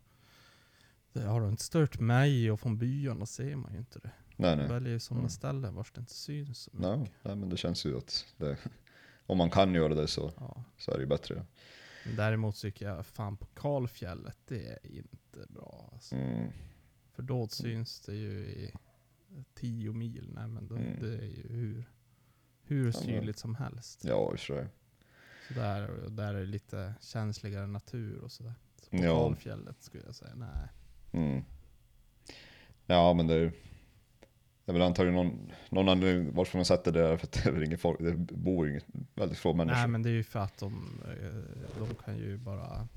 det 1.13 1.23
har 1.23 1.41
det 1.41 1.49
inte 1.49 1.63
stört 1.65 2.01
mig 2.01 2.51
och 2.51 2.61
från 2.61 2.79
byarna 2.79 3.27
ser 3.27 3.57
man 3.57 3.73
ju 3.73 3.79
inte 3.79 3.99
det. 3.99 4.11
nej 4.37 4.57
Man 4.57 4.59
nej. 4.59 4.69
väljer 4.69 4.93
ju 4.93 4.99
sådana 5.01 5.21
Mm. 5.21 5.31
ställen 5.31 5.75
vars 5.75 5.93
det 5.93 6.01
inte 6.01 6.15
syns 6.15 6.59
så 6.59 6.71
No, 6.73 6.97
mycket. 6.97 7.15
nej 7.23 7.37
men 7.37 7.49
det 7.49 7.57
känns 7.57 7.87
ju 7.87 7.97
att 7.99 8.27
det, 8.37 8.57
om 9.27 9.39
man 9.39 9.51
kan 9.51 9.75
göra 9.75 9.95
det 9.95 10.07
så, 10.09 10.33
Ja. 10.37 10.65
så 10.79 10.91
är 10.91 10.95
det 10.97 11.01
ju 11.03 11.09
bättre. 11.09 11.47
Däremot 12.17 12.57
tycker 12.57 12.87
jag 12.89 13.07
fan 13.07 13.37
på 13.37 13.47
Kalfjället, 13.47 14.37
det 14.47 14.67
är 14.69 14.87
inte 14.87 15.47
bra. 15.49 15.91
Alltså. 15.93 16.15
Mm, 16.17 16.51
För 17.13 17.23
då 17.23 17.49
syns 17.49 18.01
det 18.01 18.15
ju 18.15 18.31
i 18.39 18.73
10 19.55 19.93
mil. 19.93 20.31
Nej 20.35 20.49
men 20.49 20.69
då, 20.69 20.77
Mm. 20.77 21.01
det 21.01 21.19
är 21.19 21.27
ju 21.27 21.47
hur, 21.49 21.85
hur 22.63 22.93
syrligt 22.93 23.39
som 23.39 23.55
helst. 23.55 24.05
ja, 24.05 24.35
i 24.35 24.39
och. 24.39 24.69
Så 25.49 25.55
där, 25.55 26.09
där 26.11 26.35
är 26.35 26.41
det 26.41 26.47
lite 26.47 26.95
känsligare 27.01 27.67
natur 27.67 28.19
och 28.21 28.33
sådär. 28.33 28.55
Så 28.83 28.91
på 28.91 28.97
Ja. 28.97 29.29
Skulle 29.83 30.05
jag 30.07 30.15
säga 30.15 30.35
nej. 30.35 30.69
Mm. 31.13 31.43
Ja 32.87 33.15
men 33.15 33.27
det 33.27 33.35
är, 33.35 33.53
det 34.65 34.73
är 34.73 34.73
väl 34.73 34.83
antagligen 34.83 35.15
någon, 35.15 35.53
någon 35.71 35.89
anledning 35.89 36.35
varför 36.35 36.59
man 36.59 36.65
sätter 36.65 36.93
det 36.93 37.03
där, 37.03 37.17
för 37.17 37.27
att 37.27 37.33
det 37.33 37.47
är 37.51 37.63
ingen 37.63 37.79
folk, 37.79 38.01
det 38.01 38.17
bor 38.17 38.69
inget, 38.71 38.87
väldigt 39.15 39.39
få 39.39 39.55
människor. 39.55 39.79
Nej 39.79 39.89
men 39.89 40.03
det 40.03 40.09
är 40.09 40.13
ju 40.15 40.25
för 40.25 40.39
att 40.41 40.59
de, 40.59 41.01
eh, 41.05 41.79
de 41.79 41.95
kan 42.05 42.17
ju 42.19 42.37
bara 42.39 42.89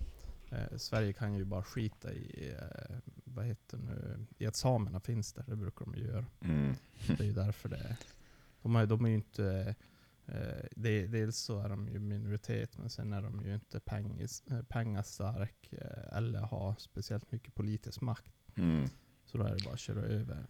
eh, 0.52 0.78
Sverige 0.78 1.14
kan 1.14 1.36
ju 1.36 1.46
bara 1.46 1.64
skita 1.64 2.14
i, 2.14 2.56
eh, 2.60 2.98
vad 3.24 3.46
heter 3.46 3.78
nu, 3.78 4.26
i 4.38 4.46
att 4.46 4.56
samerna 4.56 5.00
finns 5.00 5.34
där. 5.34 5.44
Det 5.48 5.56
brukar 5.56 5.86
de 5.86 5.96
ju 5.96 6.04
göra. 6.04 6.26
Mm. 6.42 6.76
Det 7.08 7.20
är 7.20 7.28
ju 7.28 7.34
därför 7.34 7.70
det 7.70 7.98
de 8.62 8.76
är, 8.76 8.86
de 8.86 9.06
är 9.06 9.10
ju 9.10 9.16
inte 9.16 9.76
eh, 10.26 10.66
det, 10.72 11.08
Dels 11.08 11.38
så 11.38 11.60
är 11.60 11.70
de 11.70 11.88
ju 11.88 12.00
minoritet, 12.00 12.78
men 12.78 12.90
sen 12.90 13.14
är 13.14 13.22
de 13.22 13.42
ju 13.42 13.54
inte 13.54 13.80
pengis, 13.80 14.44
eh, 14.52 14.62
pengastark 14.62 15.74
eh, 15.74 16.18
eller 16.18 16.40
har 16.40 16.76
speciellt 16.80 17.32
mycket 17.32 17.56
politisk 17.56 18.02
makt. 18.02 18.32
Mm. 18.58 18.90
Så 19.26 19.38
då 19.38 19.44
är 19.44 19.56
det 19.56 19.64
bara 19.64 19.74
att 19.74 19.80
köra 19.80 20.02
över, 20.02 20.46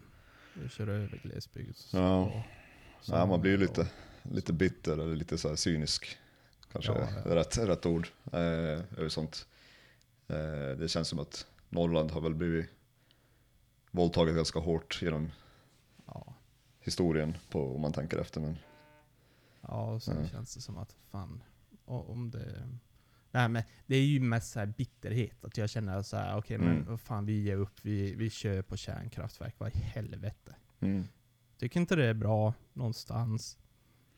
köra 0.70 0.94
över 0.94 1.20
glesbygd. 1.24 1.78
Ja. 1.94 2.26
och 2.26 2.42
Ja, 3.06 3.26
man 3.26 3.42
blir 3.42 3.52
ju 3.52 3.58
lite, 3.58 3.88
lite 4.24 4.54
bitter 4.54 4.94
eller 4.94 5.16
lite 5.16 5.38
så 5.38 5.58
cynisk. 5.58 6.18
Kanske 6.72 6.92
Ja, 6.92 7.10
ja. 7.26 7.36
Rätt, 7.36 7.58
rätt 7.58 7.86
ord. 7.86 8.08
Eh, 8.32 8.40
över 8.40 9.10
sånt. 9.10 9.48
Eh, 10.30 10.78
det 10.78 10.88
känns 10.90 11.08
som 11.08 11.20
att 11.20 11.48
Norrland 11.70 12.12
har 12.12 12.22
väl 12.22 12.36
blivit 12.36 12.70
våldtaget 13.92 14.36
ganska 14.36 14.60
hårt 14.60 15.00
genom 15.02 15.32
Ja, 16.06 16.34
historien 16.80 17.38
på, 17.52 17.76
om 17.76 17.82
man 17.82 17.94
tänker 17.94 18.18
efter. 18.18 18.42
Men, 18.42 18.58
ja 19.62 19.94
och 19.94 20.04
sen 20.04 20.18
Ja. 20.24 20.28
känns 20.30 20.56
det 20.56 20.62
som 20.62 20.78
att 20.78 20.96
fan, 21.12 21.44
om 21.86 22.32
det... 22.32 22.70
Nej 23.32 23.50
men 23.50 23.64
det 23.86 23.96
är 23.96 24.02
ju 24.06 24.20
mest 24.20 24.52
så 24.52 24.60
här 24.60 24.66
bitterhet. 24.78 25.46
Att 25.46 25.58
jag 25.58 25.70
känner 25.70 26.02
så 26.02 26.18
här, 26.18 26.38
okej 26.38 26.58
men 26.58 26.82
Mm. 26.82 26.98
fan 26.98 27.26
vi 27.26 27.42
ger 27.42 27.58
upp, 27.58 27.80
vi, 27.82 28.16
vi 28.16 28.30
kör 28.30 28.62
på 28.62 28.78
kärnkraftverk, 28.78 29.56
vad 29.58 29.76
i 29.76 29.78
helvete. 29.78 30.56
mm. 30.80 31.04
Tycker 31.58 31.80
inte 31.80 31.96
det 31.96 32.06
är 32.06 32.14
bra 32.14 32.54
någonstans. 32.74 33.58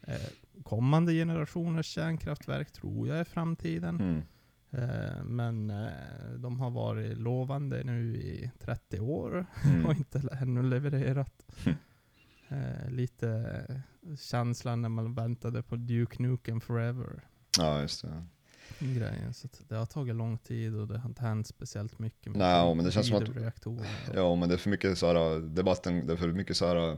Eh, 0.02 0.30
kommande 0.64 1.14
generationers 1.14 1.86
kärnkraftverk 1.86 2.72
tror 2.72 3.08
jag 3.08 3.18
är 3.18 3.24
framtiden. 3.24 4.00
Mm. 4.00 4.22
Eh, 4.72 5.24
men 5.24 5.70
eh, 5.70 5.90
de 6.38 6.60
har 6.60 6.70
varit 6.72 7.18
lovande 7.18 7.84
nu 7.84 8.16
i 8.16 8.52
30 8.60 9.00
år 9.00 9.46
Mm. 9.66 9.86
och 9.86 9.94
inte 9.96 10.22
ännu 10.42 10.64
levererat. 10.64 11.46
Mm. 11.66 11.78
Eh, 12.50 12.90
lite 12.92 13.84
känslan 14.20 14.82
när 14.82 14.90
man 14.90 15.14
väntade 15.14 15.64
på 15.64 15.76
Duke 15.76 16.22
Nukem 16.24 16.62
Forever. 16.62 17.22
Ja, 17.58 17.82
just 17.82 18.02
det. 18.02 18.24
Grejen. 18.80 19.34
Så 19.34 19.48
det 19.68 19.76
har 19.76 19.86
tagit 19.86 20.16
lång 20.16 20.38
tid 20.38 20.76
och 20.76 20.88
det 20.88 20.98
har 20.98 21.10
inte 21.10 21.22
hänt 21.22 21.48
speciellt 21.48 22.00
mycket 22.00 22.36
Nej, 22.36 22.76
men 22.76 22.86
det 22.86 22.92
känns 22.92 23.08
som 23.08 23.18
att- 23.18 23.30
reaktorer. 23.36 23.88
Ja, 24.16 24.36
men 24.36 24.50
det 24.50 24.56
är 24.56 24.58
för 24.58 24.70
mycket 24.70 24.98
så 24.98 25.08
här, 25.08 25.40
debatten, 25.40 26.08
det 26.08 26.14
är 26.14 26.18
för 26.18 26.28
mycket 26.28 26.58
så 26.58 26.66
här 26.68 26.98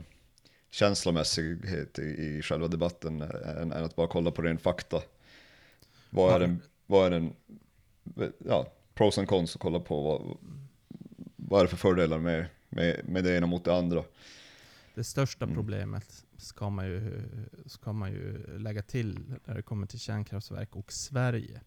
känslomässighet 0.71 1.99
i, 1.99 2.01
i 2.01 2.41
själva 2.41 2.67
debatten 2.67 3.21
än, 3.21 3.71
än 3.71 3.83
att 3.83 3.95
bara 3.95 4.07
kolla 4.07 4.31
på 4.31 4.41
ren 4.41 4.57
fakta. 4.57 5.01
Vad 6.09 6.35
är 6.35 6.39
den, 6.39 6.61
vad 6.85 7.05
är 7.05 7.11
den, 7.11 7.33
ja, 8.37 8.71
pros 8.93 9.17
and 9.17 9.27
cons 9.27 9.55
och 9.55 9.61
kolla 9.61 9.79
på 9.79 10.01
vad, 10.01 10.37
vad 11.35 11.59
är 11.59 11.63
det 11.63 11.69
för 11.69 11.77
fördelar 11.77 12.19
med, 12.19 12.45
med, 12.69 13.01
med 13.05 13.23
det 13.23 13.37
ena 13.37 13.47
mot 13.47 13.65
det 13.65 13.75
andra. 13.75 14.03
Det 14.95 15.03
största 15.03 15.45
Mm. 15.45 15.55
problemet 15.55 16.25
ska 16.37 16.69
man, 16.69 16.85
ju, 16.85 17.23
ska 17.65 17.93
man 17.93 18.11
ju 18.11 18.57
lägga 18.59 18.81
till 18.81 19.33
när 19.45 19.55
det 19.55 19.61
kommer 19.61 19.87
till 19.87 19.99
kärnkraftverk 19.99 20.75
och 20.75 20.93
Sverige. 20.93 21.61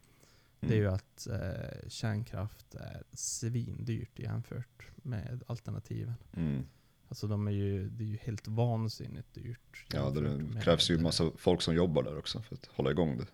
Det 0.61 0.73
är 0.73 0.77
ju 0.79 0.89
att 0.89 1.27
eh, 1.27 1.89
kärnkraft 1.89 2.75
är 2.75 3.03
svindyrt 3.13 4.19
jämfört 4.19 4.89
med 4.97 5.43
alternativen. 5.47 6.15
Mm. 6.37 6.63
Alltså 7.09 7.27
de 7.27 7.47
är 7.47 7.53
ju, 7.53 7.89
det 7.89 8.05
är 8.05 8.09
ju 8.09 8.17
helt 8.23 8.49
vansinnigt 8.49 9.35
dyrt. 9.35 9.85
Ja, 9.93 10.11
det 10.11 10.61
krävs 10.63 10.91
ju 10.91 10.99
massa 10.99 11.31
folk 11.37 11.63
som 11.63 11.75
jobbar 11.75 12.03
där 12.03 12.19
också 12.19 12.43
för 12.43 12.55
att 12.55 12.67
hålla 12.67 12.91
igång 12.91 13.19
det. 13.19 13.27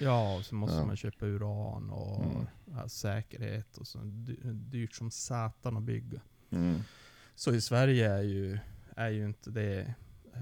Ja, 0.00 0.36
och 0.36 0.44
så 0.44 0.54
måste 0.54 0.76
Ja. 0.76 0.86
man 0.86 0.96
köpa 0.96 1.26
uran 1.26 1.90
och 1.90 2.24
Mm. 2.24 2.46
ja, 2.64 2.88
säkerhet 2.88 3.76
och 3.78 3.86
så 3.86 3.98
dy- 3.98 4.52
dyrt 4.52 4.94
som 4.94 5.10
satan 5.10 5.76
att 5.76 5.82
bygga. 5.82 6.20
Mm. 6.50 6.80
Så 7.34 7.54
i 7.54 7.60
Sverige 7.60 8.10
är 8.12 8.22
ju, 8.22 8.58
är 8.96 9.08
ju 9.08 9.24
inte 9.24 9.50
det, 9.50 9.94
eh, 10.34 10.40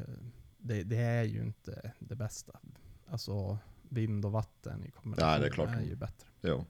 det, 0.58 0.82
det 0.82 0.96
är 0.96 1.22
ju 1.24 1.40
inte 1.42 1.92
det 1.98 2.14
bästa. 2.16 2.58
Alltså 3.06 3.58
vind 3.88 4.24
och 4.24 4.32
vatten 4.32 4.84
i 4.84 4.90
kombination 4.90 5.30
Nej, 5.30 5.40
det 5.40 5.46
är 5.46 5.50
klart. 5.50 5.68
är 5.68 5.80
ju 5.82 5.96
bättre. 5.96 6.28
Ja, 6.40 6.64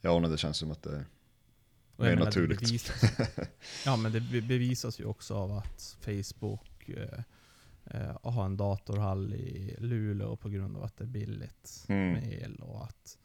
ja 0.00 0.18
det 0.28 0.38
känns 0.38 0.56
som 0.56 0.70
att 0.70 0.82
det, 0.82 1.04
Och 1.96 2.04
jag 2.06 2.10
Mer 2.10 2.16
menar, 2.16 2.16
det 2.20 2.24
naturligt. 2.24 2.60
bevisas, 2.60 3.02
ja 3.84 3.96
men 3.96 4.12
det 4.12 4.20
be- 4.20 4.40
bevisas 4.42 5.00
ju 5.00 5.04
också 5.04 5.34
av 5.34 5.52
att 5.52 5.96
Facebook 6.00 6.88
eh, 6.88 7.20
eh, 7.90 8.16
har 8.22 8.44
en 8.44 8.56
datorhall 8.56 9.34
i 9.34 9.74
Luleå 9.78 10.36
på 10.36 10.48
grund 10.48 10.76
av 10.76 10.82
att 10.84 10.96
det 10.96 11.04
är 11.04 11.08
billigt 11.08 11.84
Mm. 11.88 12.12
med 12.12 12.32
el 12.32 12.56
och 12.56 12.84
att 12.84 13.18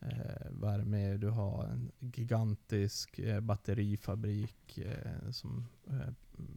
eh, 0.00 0.84
mer? 0.84 1.18
du 1.18 1.28
har 1.28 1.64
en 1.64 1.92
gigantisk 2.00 3.18
eh, 3.18 3.40
batterifabrik 3.40 4.78
eh, 4.78 5.30
som 5.30 5.66
eh, 5.86 6.12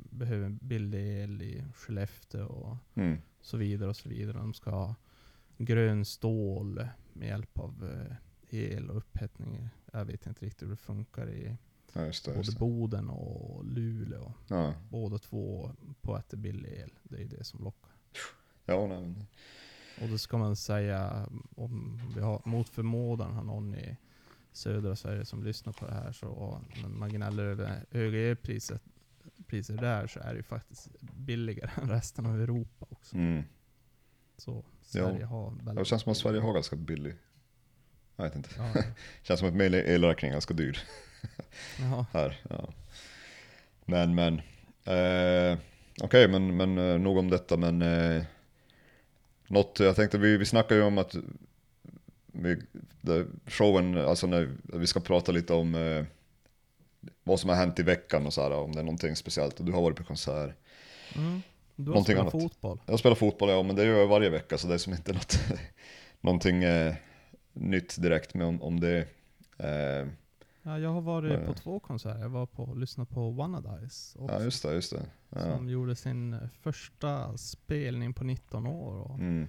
behöver 0.09 0.49
billig 0.49 1.21
el 1.23 1.41
i 1.41 1.63
Skellefteå 1.75 2.45
och 2.45 2.77
Mm. 2.95 3.21
så 3.41 3.57
vidare 3.57 3.89
och 3.89 3.95
så 3.95 4.09
vidare. 4.09 4.37
De 4.37 4.53
ska 4.53 4.71
ha 4.71 4.95
grön 5.57 6.05
stål 6.05 6.87
med 7.13 7.27
hjälp 7.27 7.59
av 7.59 7.89
eh, 7.91 8.15
el 8.59 8.89
och 8.89 8.97
upphettning. 8.97 9.69
Jag 9.93 10.05
vet 10.05 10.27
inte 10.27 10.45
riktigt 10.45 10.63
hur 10.67 10.71
det 10.71 10.77
funkar 10.77 11.29
i 11.29 11.57
Ja, 11.93 12.05
just 12.05 12.25
det. 12.25 12.31
både 12.31 12.39
Just 12.39 12.51
det. 12.53 12.59
Boden 12.59 13.09
och 13.09 13.65
Luleå. 13.65 14.33
Ja, 14.47 14.73
Båda 14.89 15.17
två 15.17 15.71
på 16.01 16.15
att 16.15 16.29
det 16.29 16.35
är 16.37 16.39
billig 16.39 16.71
el. 16.77 16.91
Det 17.03 17.21
är 17.21 17.25
det 17.25 17.43
som 17.43 17.63
lockar. 17.63 17.91
ja 18.65 18.87
nej, 18.87 19.01
men- 19.01 19.25
Och 20.01 20.09
då 20.09 20.17
ska 20.17 20.37
man 20.37 20.55
säga, 20.55 21.27
om 21.55 22.01
vi 22.15 22.21
har 22.21 22.41
mot 22.45 22.69
förmodan 22.69 23.33
har 23.33 23.43
någon 23.43 23.75
i 23.75 23.97
södra 24.51 24.95
Sverige 24.95 25.25
som 25.25 25.43
lyssnar 25.43 25.73
på 25.73 25.85
det 25.85 25.93
här, 25.93 26.11
så 26.11 26.61
när 26.81 26.89
man 26.89 27.09
gnäller 27.09 27.43
över 27.43 27.85
höga 27.91 28.19
elpriser 28.19 28.79
priser 29.47 29.77
där 29.77 30.07
så 30.07 30.19
är 30.19 30.29
det 30.29 30.37
ju 30.37 30.43
faktiskt 30.43 30.89
billigare 31.01 31.71
än 31.81 31.89
resten 31.89 32.25
av 32.25 32.41
Europa 32.41 32.85
också. 32.89 33.15
mm. 33.15 33.43
Så 34.37 34.65
Sverige 34.81 35.25
har 35.25 35.51
väldigt... 35.51 35.75
Det 35.75 35.85
känns 35.85 36.01
som 36.01 36.11
att 36.11 36.17
Sverige 36.17 36.39
har 36.39 36.53
ganska 36.53 36.75
billig. 36.75 37.15
Jag 38.15 38.23
vet 38.23 38.35
inte. 38.35 38.49
Ja, 38.57 38.83
Känns 39.23 39.39
som 39.39 39.49
att 39.49 39.55
min 39.55 39.73
elräkning 39.73 40.29
är 40.29 40.35
ganska 40.35 40.53
dyr 40.53 40.77
ja. 40.77 40.83
här. 42.13 42.37
Ja. 42.49 42.69
Men, 43.85 44.15
men. 44.15 44.41
Eh, 44.85 45.57
Okej, 46.01 46.27
men, 46.27 46.57
men 46.57 46.77
eh, 46.77 46.99
nog 46.99 47.17
om 47.17 47.29
detta. 47.29 47.57
Men 47.57 47.81
eh, 47.81 48.23
något, 49.47 49.79
jag 49.79 49.95
tänkte, 49.95 50.17
vi, 50.17 50.37
vi 50.37 50.45
snackar 50.45 50.75
ju 50.75 50.81
om 50.81 50.97
att 50.97 51.15
vi, 52.31 52.57
showen, 53.47 53.97
alltså 53.97 54.27
när 54.27 54.49
vi 54.63 54.87
ska 54.87 54.99
prata 54.99 55.31
lite 55.31 55.53
om 55.53 55.75
eh, 55.75 56.05
vad 57.23 57.39
som 57.39 57.49
har 57.49 57.57
hänt 57.57 57.79
i 57.79 57.83
veckan 57.83 58.25
och 58.25 58.33
så 58.33 58.41
här, 58.41 58.51
om 58.51 58.71
det 58.71 58.79
är 58.79 58.83
någonting 58.83 59.15
speciellt. 59.15 59.59
Och 59.59 59.65
du 59.65 59.71
har 59.71 59.81
varit 59.81 59.97
på 59.97 60.03
konsert. 60.03 60.55
Mm. 61.15 61.41
Du 61.75 61.83
har 61.83 61.89
Någonting 61.89 62.15
spelat 62.15 62.33
annat. 62.33 62.43
fotboll. 62.43 62.79
Jag 62.85 62.99
spelar 62.99 63.15
fotboll, 63.15 63.49
ja, 63.49 63.63
men 63.63 63.75
det 63.75 63.85
gör 63.85 63.99
jag 63.99 64.07
varje 64.07 64.29
vecka 64.29 64.57
så 64.57 64.67
det 64.67 64.73
är 64.73 64.77
som 64.77 64.93
inte 64.93 65.13
något, 65.13 65.39
någonting 66.21 66.63
eh, 66.63 66.93
nytt 67.53 68.01
direkt 68.01 68.33
med 68.33 68.47
om, 68.47 68.61
om 68.61 68.79
det. 68.79 68.97
Eh, 69.57 70.07
Ja, 70.63 70.79
jag 70.79 70.89
har 70.93 71.01
varit 71.01 71.45
på 71.45 71.53
två 71.53 71.79
konserter. 71.79 72.19
Jag 72.21 72.29
var 72.29 72.45
på 72.45 72.73
lyssnade 72.73 73.09
på 73.13 73.31
Wannadies 73.31 74.15
också. 74.19 74.35
ja, 74.35 74.43
just 74.43 74.63
det, 74.63 74.73
just 74.73 74.91
det. 74.93 75.05
Ja. 75.29 75.41
Som 75.41 75.69
gjorde 75.69 75.95
sin 75.95 76.33
eh, 76.33 76.39
första 76.61 77.37
spelning 77.37 78.13
på 78.13 78.23
19 78.23 78.67
år. 78.67 78.93
Och 78.95 79.15
Mm. 79.19 79.47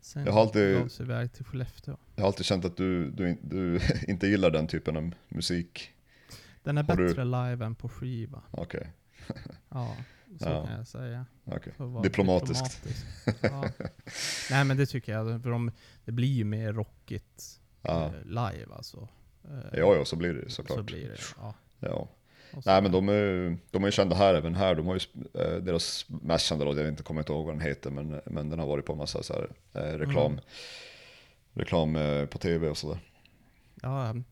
sen 0.00 0.24
Jag 0.24 0.32
har 0.32 0.40
alltid- 0.40 0.78
gav 0.78 0.88
sig 0.88 1.06
iväg 1.06 1.32
till 1.32 1.44
Skellefteå. 1.44 1.96
Jag 2.14 2.22
har 2.22 2.26
alltid 2.26 2.46
känt 2.46 2.64
att 2.64 2.76
du, 2.76 3.10
du, 3.10 3.38
du 3.42 3.80
inte 4.08 4.26
gillar 4.26 4.50
den 4.50 4.66
typen 4.66 4.96
av 4.96 5.14
musik. 5.28 5.90
Den 6.62 6.78
är 6.78 6.82
Har 6.82 6.96
du- 6.96 7.06
bättre 7.08 7.24
live 7.24 7.64
än 7.64 7.74
på 7.74 7.88
skiva. 7.88 8.42
Okej, 8.50 8.92
Ja, 9.68 9.96
så 10.40 10.48
Ja. 10.48 10.66
kan 10.66 10.76
jag 10.76 10.86
säga. 10.86 11.26
vara 11.76 12.02
Diplomatiskt. 12.02 12.82
diplomatisk. 12.82 13.06
Ja. 13.42 13.68
Nej 14.50 14.64
men 14.64 14.76
det 14.76 14.86
tycker 14.86 15.12
jag. 15.12 15.42
För 15.42 15.50
de, 15.50 15.70
det 16.04 16.12
blir 16.12 16.28
ju 16.32 16.44
mer 16.44 16.72
rockigt 16.72 17.60
eh, 17.82 18.10
live 18.24 18.66
alltså. 18.76 19.08
Eh, 19.50 19.78
Ja, 19.78 19.94
ja, 19.96 20.04
så 20.04 20.16
blir 20.16 20.34
det 20.34 20.50
såklart. 20.50 20.78
Så 20.78 20.84
blir 20.84 21.08
det. 21.08 21.16
Ja. 21.40 21.54
Ja. 21.80 22.08
Nej 22.66 22.82
men 22.82 22.92
de 22.92 23.08
är, 23.08 23.12
ju- 23.12 23.56
de 23.70 23.82
är 23.82 23.86
ju 23.88 23.92
kända 23.92 24.16
här 24.16 24.34
även 24.34 24.54
här. 24.54 24.74
De 24.74 24.86
har 24.86 24.94
ju, 24.94 25.00
eh, 25.42 25.56
deras 25.62 26.06
mest 26.08 26.46
kända 26.46 26.64
låt, 26.64 26.76
jag 26.76 26.88
inte, 26.88 27.02
kommer 27.02 27.20
inte 27.20 27.32
ihåg 27.32 27.46
vad 27.46 27.54
den 27.54 27.60
heter, 27.62 27.90
men, 27.90 28.20
men 28.26 28.50
den 28.50 28.58
har 28.58 28.66
varit 28.66 28.84
på 28.86 28.94
massa 28.94 29.22
så 29.22 29.32
här, 29.34 29.48
eh, 29.72 29.98
reklam, 29.98 30.32
Mm. 30.32 30.44
reklam 31.52 31.96
eh, 31.96 32.26
på 32.26 32.38
tv 32.38 32.68
och 32.68 32.76
sådär. 32.76 32.98
ja, 33.82 34.10
Mm. 34.10 34.24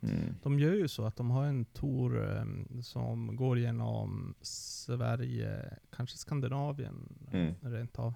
De 0.42 0.58
gör 0.58 0.74
ju 0.74 0.88
så 0.88 1.04
att 1.06 1.16
de 1.16 1.30
har 1.30 1.44
en 1.44 1.64
tour 1.64 2.36
eh, 2.36 2.44
som 2.82 3.36
går 3.36 3.58
genom 3.58 4.34
Sverige, 4.40 5.70
kanske 5.96 6.16
Skandinavien 6.18 7.08
Mm. 7.32 7.54
rent 7.60 7.98
av. 7.98 8.14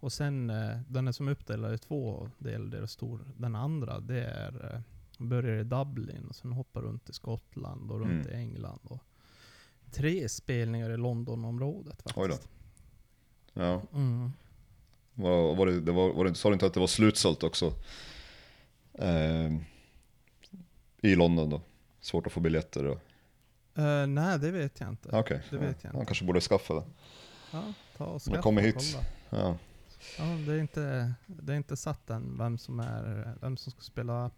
Och 0.00 0.12
sen, 0.12 0.46
den 0.88 1.08
är 1.08 1.12
som 1.12 1.28
uppdelad 1.28 1.74
i 1.74 1.78
två 1.78 2.30
delar, 2.38 2.66
deras 2.66 2.96
tour. 2.96 3.20
Den 3.36 3.54
andra, 3.54 4.00
det 4.00 4.24
är, 4.24 4.82
eh, 5.20 5.26
börjar 5.26 5.56
i 5.58 5.64
Dublin 5.64 6.26
och 6.28 6.36
sen 6.36 6.52
hoppar 6.52 6.82
runt 6.82 7.08
i 7.10 7.12
Skottland 7.12 7.90
och 7.90 7.98
runt 8.00 8.26
Mm. 8.26 8.32
i 8.32 8.34
England. 8.42 8.80
Och 8.82 8.98
tre 9.90 10.28
spelningar 10.28 10.90
i 10.90 10.96
Londonområdet 10.96 12.02
Oj 12.16 12.28
då. 12.28 12.34
faktiskt. 12.34 12.50
Ja. 13.52 13.82
Mm. 13.94 14.32
Var, 15.14 15.54
var 15.54 15.66
det, 15.66 15.80
det 15.80 15.92
var, 15.92 16.12
var 16.12 16.24
det, 16.24 16.34
sa 16.34 16.48
du 16.48 16.52
inte 16.52 16.66
att 16.66 16.74
det 16.74 16.80
var 16.80 16.86
slutsålt 16.86 17.42
också? 17.42 17.74
Eh, 18.94 19.52
I 21.02 21.14
London 21.14 21.50
då? 21.50 21.62
Svårt 22.00 22.26
att 22.26 22.32
få 22.32 22.40
biljetter 22.40 22.86
och... 22.86 22.98
Eh, 23.82 24.06
nej, 24.06 24.38
det 24.38 24.50
vet 24.50 24.80
jag 24.80 24.88
inte. 24.88 25.08
Okej, 25.12 25.42
Det 25.50 25.56
vet 25.58 25.84
jag 25.84 25.94
inte. 25.94 26.06
kanske 26.06 26.24
borde 26.24 26.40
skaffa 26.40 26.74
det. 26.74 26.84
Ja, 27.52 27.62
ta 27.96 28.04
och 28.04 28.22
skaffa 28.22 28.42
kommer 28.42 28.62
hit. 28.62 28.96
Ja. 29.30 29.56
Ja, 30.18 30.24
det 30.46 30.52
är 30.52 30.58
inte, 30.58 31.12
det 31.26 31.52
är 31.52 31.56
inte 31.56 31.76
satt 31.76 32.10
än 32.10 32.38
vem 32.38 32.58
som, 32.58 32.80
är, 32.80 33.34
vem 33.40 33.56
som 33.56 33.72
ska 33.72 33.80
spela 33.80 34.30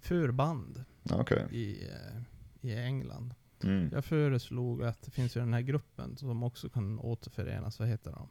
förband 0.00 0.84
Okej. 1.10 1.46
i, 1.50 1.88
eh, 1.88 2.22
i 2.60 2.76
England. 2.76 3.34
Mm. 3.62 3.90
Jag 3.92 4.04
föreslog 4.04 4.82
att 4.84 5.02
det 5.02 5.10
finns 5.10 5.36
ju 5.36 5.40
den 5.40 5.54
här 5.54 5.60
gruppen 5.60 6.16
som 6.16 6.42
också 6.42 6.68
kan 6.68 6.98
återförenas, 6.98 7.78
vad 7.78 7.88
heter 7.88 8.10
de? 8.12 8.28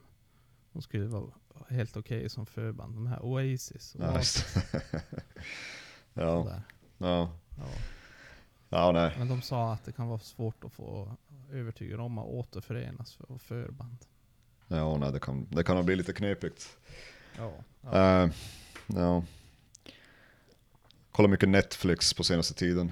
De 0.74 0.82
skulle 0.82 1.06
vara 1.06 1.32
helt 1.70 1.98
okej 1.98 2.30
som 2.30 2.46
förband. 2.46 2.96
De 2.96 3.08
här 3.08 3.22
Oasis 3.22 3.96
och 3.96 4.04
Ja, 4.04 4.14
ja, 6.14 6.44
sådär. 6.44 6.62
ja. 6.98 7.32
Ja. 8.70 8.92
Nej. 8.92 9.16
Men 9.18 9.28
de 9.28 9.42
sa 9.42 9.74
att 9.74 9.86
det 9.86 9.92
kan 9.92 10.08
vara 10.08 10.20
svårt 10.20 10.64
att 10.64 10.72
få 10.72 11.16
övertyga 11.52 11.98
dem 11.98 12.18
att 12.18 12.26
återförenas 12.26 13.14
för 13.16 13.38
förband. 13.38 13.98
Ja, 14.68 14.98
nej, 14.98 15.12
det 15.12 15.20
kan, 15.20 15.48
det 15.52 15.64
kan 15.64 15.86
bli 15.86 15.96
lite 15.96 16.14
knepigt. 16.14 16.78
Ja. 17.38 17.52
ja. 17.82 18.24
Uh, 18.26 18.32
ja. 18.88 19.24
Kollar 21.18 21.30
mycket 21.30 21.50
Netflix 21.50 22.14
på 22.14 22.24
senaste 22.24 22.54
tiden. 22.54 22.92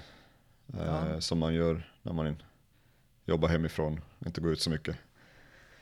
Eh, 0.73 0.79
Ja. 0.85 1.21
Som 1.21 1.37
man 1.39 1.53
gör 1.53 1.91
när 2.01 2.13
man 2.13 2.35
jobbar 3.25 3.49
hemifrån, 3.49 4.01
inte 4.25 4.41
går 4.41 4.51
ut 4.51 4.61
så 4.61 4.69
mycket. 4.69 4.95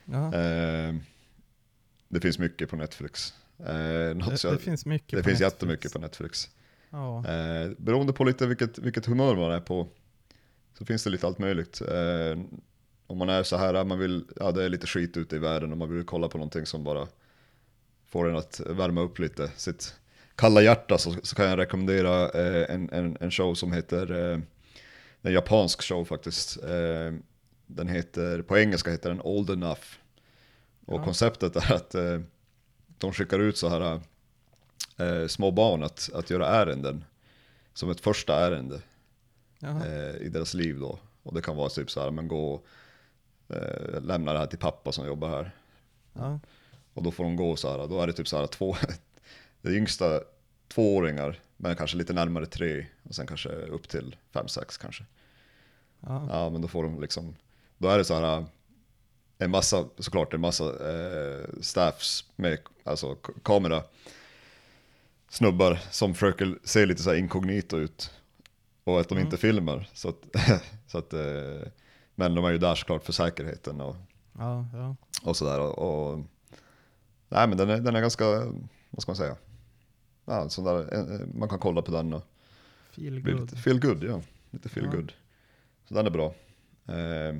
ja. 0.04 0.34
Eh, 0.34 0.94
det 2.08 2.20
finns 2.20 2.38
mycket 2.38 2.70
på 2.70 2.76
Netflix. 2.76 3.34
Eh, 3.58 3.64
Det, 3.66 4.14
det 4.42 4.58
finns 4.58 4.86
mycket 4.86 5.10
det 5.10 5.16
på 5.16 5.28
finns 5.28 5.40
Netflix. 5.40 5.40
jättemycket 5.40 5.92
på 5.92 5.98
Netflix. 5.98 6.50
Ja. 6.90 7.26
Eh, 7.28 7.70
beroende 7.78 8.12
på 8.12 8.24
lite 8.24 8.46
vilket, 8.46 8.78
vilket 8.78 9.06
humör 9.06 9.36
man 9.36 9.52
är 9.52 9.60
på 9.60 9.88
så 10.78 10.84
finns 10.84 11.04
det 11.04 11.10
lite 11.10 11.26
allt 11.26 11.38
möjligt. 11.38 11.80
Eh, 11.80 12.38
om 13.06 13.18
man 13.18 13.28
är 13.28 13.42
så 13.42 13.56
här, 13.56 13.84
man 13.84 13.98
vill, 13.98 14.24
ja 14.36 14.52
det 14.52 14.64
är 14.64 14.68
lite 14.68 14.86
skit 14.86 15.16
ute 15.16 15.36
i 15.36 15.38
världen 15.38 15.72
och 15.72 15.78
man 15.78 15.94
vill 15.94 16.04
kolla 16.04 16.28
på 16.28 16.38
någonting 16.38 16.66
som 16.66 16.84
bara 16.84 17.06
får 18.06 18.30
en 18.30 18.36
att 18.36 18.60
värma 18.66 19.00
upp 19.00 19.18
lite 19.18 19.48
sitt 19.56 19.94
kalla 20.36 20.62
hjärta 20.62 20.98
så, 20.98 21.14
så 21.22 21.36
kan 21.36 21.46
jag 21.46 21.58
rekommendera 21.58 22.30
eh, 22.30 22.74
en, 22.74 22.90
en, 22.92 23.16
en 23.20 23.30
show 23.30 23.54
som 23.54 23.72
heter, 23.72 24.32
eh, 24.32 24.40
en 25.22 25.32
japansk 25.32 25.82
show 25.82 26.04
faktiskt. 26.04 26.62
Eh, 26.62 27.14
den 27.66 27.88
heter, 27.88 28.42
på 28.42 28.58
engelska 28.58 28.90
heter 28.90 29.08
den 29.10 29.20
Old 29.20 29.50
Enough. 29.50 29.80
Och 30.86 31.00
Ja. 31.00 31.04
konceptet 31.04 31.56
är 31.56 31.72
att 31.72 31.94
eh, 31.94 32.20
de 32.98 33.12
skickar 33.12 33.38
ut 33.38 33.56
så 33.56 33.68
här 33.68 34.00
eh, 34.96 35.26
små 35.26 35.50
barn 35.50 35.82
att, 35.82 36.10
att 36.14 36.30
göra 36.30 36.46
ärenden. 36.48 37.04
Som 37.74 37.90
ett 37.90 38.00
första 38.00 38.46
ärende 38.46 38.80
eh, 39.86 40.16
i 40.22 40.28
deras 40.28 40.54
liv 40.54 40.78
då. 40.80 40.98
Och 41.22 41.34
det 41.34 41.42
kan 41.42 41.56
vara 41.56 41.68
typ 41.68 41.90
så 41.90 42.00
här, 42.00 42.10
men 42.10 42.28
gå 42.28 42.54
och 42.54 42.66
eh, 43.56 44.00
lämna 44.02 44.32
det 44.32 44.38
här 44.38 44.46
till 44.46 44.58
pappa 44.58 44.92
som 44.92 45.06
jobbar 45.06 45.28
här. 45.28 45.50
Ja. 46.12 46.40
Och 46.94 47.02
då 47.02 47.10
får 47.10 47.24
de 47.24 47.36
gå 47.36 47.56
så 47.56 47.70
här, 47.70 47.88
då 47.88 48.00
är 48.00 48.06
det 48.06 48.12
typ 48.12 48.28
så 48.28 48.38
här 48.38 48.46
två, 48.46 48.76
det 49.68 49.76
yngsta 49.76 50.20
tvååringar, 50.68 51.40
men 51.56 51.76
kanske 51.76 51.96
lite 51.96 52.12
närmare 52.12 52.46
tre. 52.46 52.86
Och 53.02 53.14
sen 53.14 53.26
kanske 53.26 53.48
upp 53.48 53.88
till 53.88 54.16
fem, 54.32 54.48
sex 54.48 54.76
kanske. 54.78 55.04
Ja. 56.00 56.28
Ja, 56.30 56.50
men 56.50 56.60
då 56.62 56.68
får 56.68 56.82
de 56.82 57.00
liksom, 57.00 57.36
då 57.78 57.88
är 57.88 57.98
det 57.98 58.04
så 58.04 58.14
här 58.14 58.44
en 59.38 59.50
massa, 59.50 59.88
såklart 59.98 60.34
en 60.34 60.40
massa 60.40 60.64
eh, 60.64 61.44
staffs 61.60 62.24
med 62.36 62.58
alltså 62.84 63.14
kamera 63.42 63.82
snubbar 65.28 65.78
som 65.90 66.14
försöker 66.14 66.58
se 66.64 66.86
lite 66.86 67.02
så 67.02 67.10
här 67.10 67.16
inkognito 67.16 67.76
ut. 67.76 68.10
Och 68.84 69.00
att 69.00 69.08
de 69.08 69.14
Mm. 69.14 69.24
inte 69.26 69.36
filmar. 69.36 69.90
Så 69.92 70.08
att, 70.08 70.22
så 70.86 70.98
att, 70.98 71.12
eh, 71.12 71.68
men 72.14 72.34
de 72.34 72.44
är 72.44 72.50
ju 72.50 72.58
där 72.58 72.74
såklart 72.74 73.04
för 73.04 73.12
säkerheten 73.12 73.80
och, 73.80 73.96
Ja, 74.38 74.66
ja. 74.72 74.96
och 75.22 75.36
sådär. 75.36 75.60
Och, 75.60 75.78
och, 75.78 76.18
nej 77.28 77.48
men 77.48 77.58
den 77.58 77.70
är, 77.70 77.80
den 77.80 77.96
är 77.96 78.00
ganska, 78.00 78.24
vad 78.90 79.02
ska 79.02 79.10
man 79.10 79.16
säga? 79.16 79.36
Ja, 80.24 80.48
sån 80.48 80.64
där, 80.64 80.94
eh, 80.94 81.26
man 81.34 81.48
kan 81.48 81.58
kolla 81.58 81.82
på 81.82 81.92
den 81.92 82.12
och 82.12 82.22
Feel 82.90 83.20
good. 83.20 83.40
lite 83.40 83.56
feel 83.56 83.80
good, 83.80 84.04
ja. 84.04 84.20
Lite 84.50 84.68
feel 84.68 84.86
Ja. 84.86 84.92
good. 84.92 85.12
Så 85.88 85.94
den 85.94 86.06
är 86.06 86.10
bra. 86.10 86.34
Eh, 86.88 87.36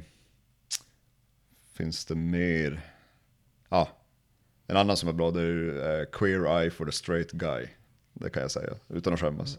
finns 1.73 2.05
det 2.05 2.15
mer? 2.15 2.81
Ja, 3.69 3.89
en 4.67 4.77
annan 4.77 4.97
som 4.97 5.09
är 5.09 5.13
bra 5.13 5.31
det 5.31 5.41
är 5.41 5.45
ju 5.47 5.81
eh, 5.83 6.05
Queer 6.13 6.61
Eye 6.61 6.71
for 6.71 6.87
the 6.87 6.93
Straight 6.93 7.33
Guy. 7.33 7.67
Det 8.13 8.31
kan 8.31 8.43
jag 8.43 8.51
säga, 8.51 8.75
utan 8.89 9.13
att 9.13 9.21
skämmas. 9.21 9.59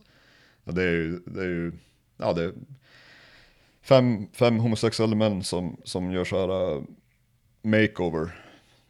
Ja, 0.64 0.72
det 0.72 0.84
är 0.84 0.92
ju, 0.92 1.20
det 1.26 1.42
är 1.42 1.46
ju 1.48 1.72
ja, 2.18 2.34
det 2.34 2.44
är 2.44 2.54
fem, 3.82 4.28
fem 4.34 4.58
homosexuella 4.60 5.16
män 5.16 5.44
som, 5.44 5.78
som 5.84 6.12
gör 6.12 6.26
så 6.26 6.40
här 6.40 6.76
uh, 6.78 6.84
makeover 7.62 8.45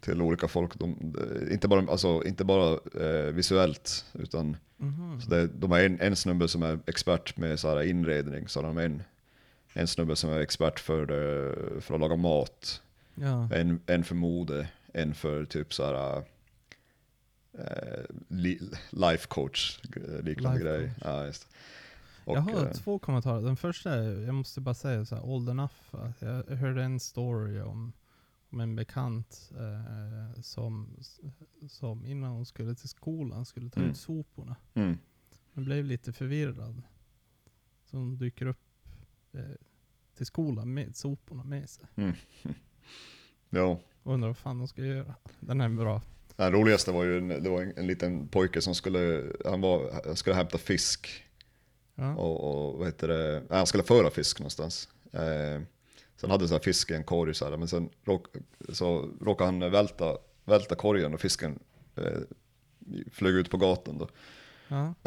till 0.06 0.22
olika 0.22 0.48
folk. 0.48 0.74
De, 0.78 0.96
de- 1.00 1.52
inte 1.52 1.68
bara, 1.68 1.90
alltså, 1.90 2.22
inte 2.24 2.44
bara 2.44 2.78
eh, 3.00 3.32
visuellt, 3.32 4.04
utan 4.12 4.56
Mhm. 4.78 5.20
så 5.20 5.30
det, 5.30 5.46
de 5.46 5.70
har 5.70 5.80
en, 5.80 6.00
en 6.00 6.16
snubbe 6.16 6.48
som 6.48 6.62
är 6.62 6.78
expert 6.86 7.36
med 7.36 7.60
så 7.60 7.68
här 7.68 7.82
inredning, 7.82 8.48
så 8.48 8.60
har 8.62 8.66
de 8.66 8.78
en, 8.78 9.02
en 9.72 9.86
snubbe 9.86 10.16
som 10.16 10.30
är 10.30 10.40
expert 10.40 10.80
för, 10.80 11.06
det, 11.06 11.54
för 11.80 11.94
att 11.94 12.00
laga 12.00 12.16
mat, 12.16 12.82
Ja. 13.14 13.48
en, 13.54 13.80
en 13.86 14.04
för 14.04 14.14
mode, 14.14 14.68
en 14.92 15.14
för 15.14 15.44
typ 15.44 15.74
så 15.74 15.84
här 15.84 16.22
eh, 17.58 18.04
li, 18.28 18.60
life 18.90 19.26
coach, 19.28 19.80
eh, 19.96 20.22
liknande 20.24 20.58
Life 20.58 20.68
grej. 20.78 20.88
coach. 20.88 21.02
Ja, 21.04 21.26
just. 21.26 21.48
Och, 22.24 22.36
jag 22.36 22.40
har 22.40 22.66
eh, 22.66 22.72
två 22.72 22.98
kommentarer. 22.98 23.42
Den 23.42 23.56
första 23.56 23.92
är, 23.94 24.24
jag 24.26 24.34
måste 24.34 24.60
bara 24.60 24.74
säga 24.74 25.04
så 25.04 25.14
här, 25.14 25.24
old 25.24 25.48
enough. 25.48 25.74
Jag 26.18 26.56
hörde 26.56 26.82
en 26.82 27.00
story 27.00 27.60
om, 27.60 27.92
om 28.50 28.60
en 28.60 28.76
bekant 28.76 29.52
eh, 29.56 30.40
som, 30.42 30.96
som 31.68 32.06
innan 32.06 32.30
hon 32.30 32.46
skulle 32.46 32.74
till 32.74 32.88
skolan 32.88 33.44
skulle 33.44 33.70
ta 33.70 33.80
Mm. 33.80 33.90
ut 33.90 33.96
soporna. 33.96 34.56
mm, 34.74 34.98
Men 35.52 35.64
blev 35.64 35.84
lite 35.84 36.12
förvirrad. 36.12 36.82
Så 37.84 37.96
hon 37.96 38.18
dyker 38.18 38.46
upp 38.46 38.58
eh, 39.32 39.40
till 40.16 40.26
skolan 40.26 40.74
med 40.74 40.96
soporna 40.96 41.44
med 41.44 41.70
sig. 41.70 41.86
ja. 43.50 43.80
Och 44.02 44.14
undrar 44.14 44.28
vad 44.28 44.36
fan 44.36 44.58
hon 44.58 44.68
ska 44.68 44.84
göra. 44.84 45.14
Den 45.40 45.60
är 45.60 45.68
bra. 45.68 46.02
Den 46.36 46.52
roligaste 46.52 46.92
var 46.92 47.04
ju 47.04 47.18
en, 47.18 47.28
det 47.28 47.50
var 47.50 47.62
en, 47.62 47.72
en 47.76 47.86
liten 47.86 48.28
pojke 48.28 48.60
som 48.60 48.74
skulle, 48.74 49.32
han, 49.44 49.60
var, 49.60 50.14
skulle 50.14 50.36
hämta 50.36 50.58
fisk 50.58 51.22
Ja. 51.94 52.14
och, 52.14 52.40
och 52.72 52.78
vad 52.78 52.86
heter 52.88 53.08
det, 53.08 53.42
han 53.50 53.66
skulle 53.66 53.84
föra 53.84 54.10
fisk 54.10 54.38
någonstans. 54.40 54.88
Eh, 55.12 55.62
sen 56.16 56.30
hade 56.30 56.48
så 56.48 56.58
fisk 56.58 56.90
i 56.90 56.94
en 56.94 57.04
korg 57.04 57.34
så 57.34 57.44
här, 57.50 57.56
men 57.56 57.68
sen 57.68 57.90
råk, 58.04 58.26
så 58.68 59.10
råkade 59.20 59.50
han 59.50 59.70
välta, 59.70 60.16
välta 60.44 60.74
korgen 60.74 61.14
och 61.14 61.20
fisken 61.20 61.58
eh, 61.96 62.20
flög 63.12 63.34
ut 63.34 63.50
på 63.50 63.56
gatan 63.56 63.98
då. 63.98 64.08
Ja. 64.68 64.94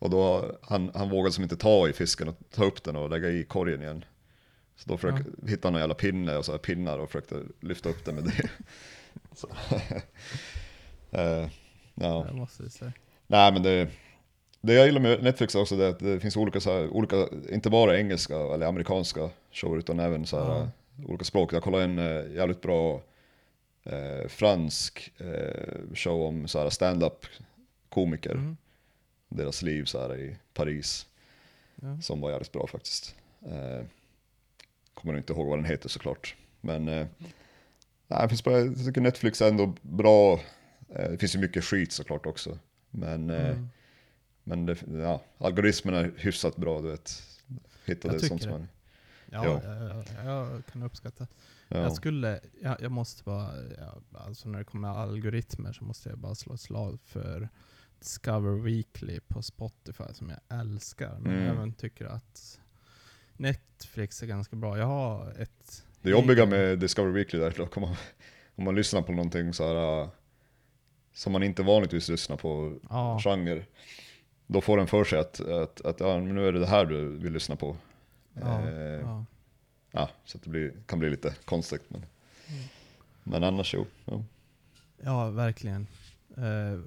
Och 0.00 0.10
då, 0.10 0.52
han, 0.62 0.90
han 0.94 1.10
vågade 1.10 1.32
som 1.32 1.44
inte 1.44 1.56
ta 1.56 1.88
i 1.88 1.92
fisken 1.92 2.28
och 2.28 2.36
ta 2.50 2.64
upp 2.64 2.84
den 2.84 2.96
och 2.96 3.10
lägga 3.10 3.30
i 3.30 3.44
korgen 3.44 3.82
igen. 3.82 4.04
Så 4.76 4.88
då 4.88 4.96
försökte, 4.96 5.30
hittade 5.46 5.66
han 5.66 5.74
en 5.74 5.80
jävla 5.80 5.94
pinne 5.94 6.36
och 6.36 6.44
så 6.44 6.52
här 6.52 6.58
pinnar 6.58 6.98
och 6.98 7.08
försökte 7.08 7.42
lyfta 7.60 7.88
upp 7.88 8.04
den 8.04 8.14
med 8.14 8.24
det. 8.24 8.50
Så. 9.36 9.48
eh, 11.10 11.48
ja. 11.94 12.46
Nej 13.26 13.52
men 13.52 13.62
det, 13.62 13.88
det 14.60 14.74
jag 14.74 14.86
gillar 14.86 15.00
med 15.00 15.22
Netflix 15.22 15.54
också 15.54 15.76
det 15.76 15.84
är 15.84 15.88
att 15.90 15.98
det 15.98 16.20
finns 16.20 16.36
olika, 16.36 16.60
så 16.60 16.72
här, 16.72 16.88
olika 16.88 17.28
inte 17.52 17.70
bara 17.70 17.98
engelska 17.98 18.36
eller 18.36 18.66
amerikanska 18.66 19.30
shower 19.52 19.78
utan 19.78 20.00
även 20.00 20.26
så 20.26 20.44
här, 20.44 20.58
Ja. 20.58 20.68
olika 21.08 21.24
språk. 21.24 21.52
Jag 21.52 21.62
kollade 21.62 21.84
en 21.84 21.98
eh, 21.98 22.34
jävligt 22.36 22.60
bra 22.60 23.02
eh, 23.84 24.28
fransk 24.28 25.12
eh, 25.18 25.94
show 25.94 26.22
om 26.22 26.48
så 26.48 26.58
här 26.58 26.70
stand-up 26.70 27.26
komiker, 27.88 28.30
Mm. 28.32 28.56
deras 29.28 29.62
liv 29.62 29.84
så 29.84 30.00
här 30.00 30.16
i 30.18 30.36
Paris, 30.54 31.06
Ja. 31.82 32.00
som 32.02 32.20
var 32.20 32.30
jävligt 32.30 32.52
bra 32.52 32.66
faktiskt. 32.66 33.14
Eh, 33.46 33.84
kommer 34.94 35.16
inte 35.16 35.32
ihåg 35.32 35.46
vad 35.48 35.58
den 35.58 35.64
heter 35.64 35.88
såklart. 35.88 36.36
Men 36.60 36.88
eh, 36.88 37.06
nej, 38.08 38.28
finns 38.28 38.44
bara, 38.44 38.58
jag 38.58 38.76
tycker 38.86 39.00
Netflix 39.00 39.42
är 39.42 39.48
ändå 39.48 39.72
bra. 39.82 40.40
Eh, 40.88 41.10
det 41.10 41.18
finns 41.18 41.34
ju 41.34 41.38
mycket 41.38 41.64
skit 41.64 41.92
såklart 41.92 42.26
också. 42.26 42.58
Men 42.90 43.30
eh, 43.30 43.50
Mm. 43.50 43.68
Men 44.44 44.66
det, 44.66 44.76
ja, 44.92 45.22
algoritmen 45.38 45.94
är 45.94 46.12
hyfsat 46.16 46.56
bra, 46.56 46.80
du 46.80 46.88
vet. 46.88 47.22
Hittade 47.84 48.14
Jag 48.14 48.20
sånt 48.24 48.40
tycker 48.40 48.52
som 48.52 48.60
man... 48.60 48.68
Ja, 49.32 49.44
Ja. 49.44 49.60
Jag, 49.64 50.04
jag, 50.26 50.26
jag 50.26 50.66
kan 50.72 50.82
uppskatta. 50.82 51.26
Ja. 51.68 51.78
Jag 51.78 51.92
skulle, 51.92 52.40
jag, 52.62 52.76
jag 52.80 52.92
måste 52.92 53.24
bara, 53.24 53.50
ja, 53.78 53.94
alltså 54.12 54.48
när 54.48 54.58
det 54.58 54.64
kommer 54.64 54.88
algoritmer 54.88 55.72
så 55.72 55.84
måste 55.84 56.08
jag 56.08 56.18
bara 56.18 56.34
slå 56.34 56.54
ett 56.54 56.60
slag 56.60 56.98
för 57.04 57.48
Discover 57.98 58.62
Weekly 58.62 59.20
på 59.20 59.42
Spotify 59.42 60.04
som 60.12 60.30
jag 60.30 60.60
älskar. 60.60 61.18
Men 61.20 61.32
Mm. 61.32 61.44
jag 61.46 61.56
även 61.56 61.72
tycker 61.72 62.04
att 62.04 62.60
Netflix 63.36 64.22
är 64.22 64.26
ganska 64.26 64.56
bra. 64.56 64.78
Jag 64.78 64.86
har 64.86 65.34
ett... 65.38 65.84
Det 66.02 66.10
jobbiga 66.10 66.46
med 66.46 66.78
Discovery 66.78 67.12
Weekly 67.12 67.40
är 67.40 67.46
att 67.62 67.76
om 67.76 67.82
man, 67.82 67.96
om 68.54 68.64
man 68.64 68.74
lyssnar 68.74 69.02
på 69.02 69.12
någonting 69.12 69.52
så 69.54 69.66
här 69.68 70.02
äh, 70.02 70.08
som 71.12 71.32
man 71.32 71.42
inte 71.42 71.62
vanligtvis 71.62 72.08
lyssnar 72.08 72.36
på, 72.36 72.78
Ja, 72.90 73.20
genre, 73.24 73.64
då 74.52 74.60
får 74.60 74.76
den 74.76 74.86
för 74.86 75.04
sig 75.04 75.18
att, 75.18 75.40
att, 75.40 75.80
att 75.80 76.00
ja, 76.00 76.18
nu 76.20 76.46
är 76.48 76.52
det 76.52 76.58
det 76.58 76.66
här 76.66 76.84
du 76.86 77.08
vill 77.18 77.32
lyssna 77.32 77.56
på. 77.56 77.76
ja, 78.34 78.68
Eh, 78.68 78.74
ja. 79.00 79.24
Ja, 79.92 80.10
så 80.24 80.38
att 80.38 80.44
det 80.44 80.50
blir, 80.50 80.72
kan 80.86 80.98
bli 80.98 81.10
lite 81.10 81.34
konstigt. 81.44 81.82
Men, 81.88 82.04
Mm. 82.48 82.62
men 83.24 83.44
annars 83.44 83.74
jo. 83.74 83.86
Ja. 84.04 84.24
ja, 85.02 85.30
verkligen. 85.30 85.86
Eh, 86.36 86.78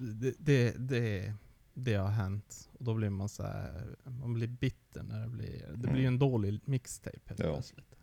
det, 0.00 0.34
det, 0.38 0.74
det, 0.78 1.32
det 1.74 1.94
har 1.94 2.08
hänt. 2.08 2.68
Och 2.78 2.84
då 2.84 2.94
blir 2.94 3.10
man 3.10 3.28
så 3.28 3.42
här, 3.42 3.82
man 4.04 4.34
blir 4.34 4.46
bitter 4.46 5.02
när 5.02 5.20
det 5.20 5.28
blir, 5.28 5.66
det 5.74 5.88
blir 5.88 6.00
ju 6.00 6.06
en 6.06 6.18
dålig 6.18 6.60
mixtape 6.64 7.18
helt 7.26 7.40
Ja. 7.40 7.52
plötsligt. 7.52 7.94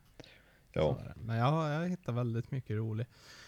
Ja. 0.74 1.00
Men 1.16 1.38
jag, 1.38 1.70
jag 1.84 1.90
hittar 1.90 2.14
väldigt 2.14 2.52
mycket 2.52 2.76
roligt. 2.78 3.08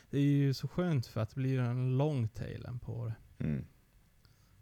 Det 0.10 0.18
är 0.18 0.22
ju 0.24 0.54
så 0.54 0.68
skönt 0.68 1.08
för 1.08 1.22
att 1.22 1.30
det 1.30 1.36
blir 1.36 1.60
en 1.60 1.98
long 1.98 2.28
tailen 2.28 2.80
på 2.80 3.06
det. 3.06 3.44
Mm. 3.46 3.66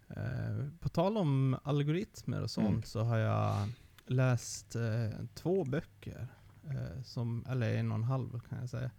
Eh, 0.10 0.68
på 0.80 0.90
tal 0.90 1.18
om 1.18 1.58
algoritmer 1.64 2.42
och 2.42 2.52
sånt 2.52 2.68
Mm. 2.68 2.84
så 2.84 3.04
har 3.04 3.18
jag 3.18 3.68
läst 4.06 4.76
eh, 4.76 5.26
två 5.34 5.64
böcker. 5.66 6.28
Eh, 6.70 7.04
som, 7.04 7.46
eller 7.50 7.74
en 7.76 7.92
och 7.92 7.98
en 7.98 8.04
halv 8.04 8.40
kan 8.40 8.60
jag 8.60 8.70
säga. 8.70 8.92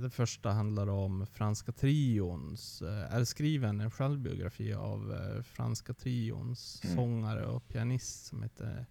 Det 0.00 0.10
första 0.10 0.50
handlar 0.50 0.86
om 0.88 1.26
Franska 1.26 1.72
Trions, 1.72 2.82
är 3.10 3.24
skriven 3.24 3.80
en 3.80 3.90
självbiografi 3.90 4.74
av 4.74 5.14
Franska 5.42 5.94
Trions 5.94 6.80
Mm. 6.84 6.96
sångare 6.96 7.46
och 7.46 7.68
pianist 7.68 8.26
som 8.26 8.42
heter 8.42 8.86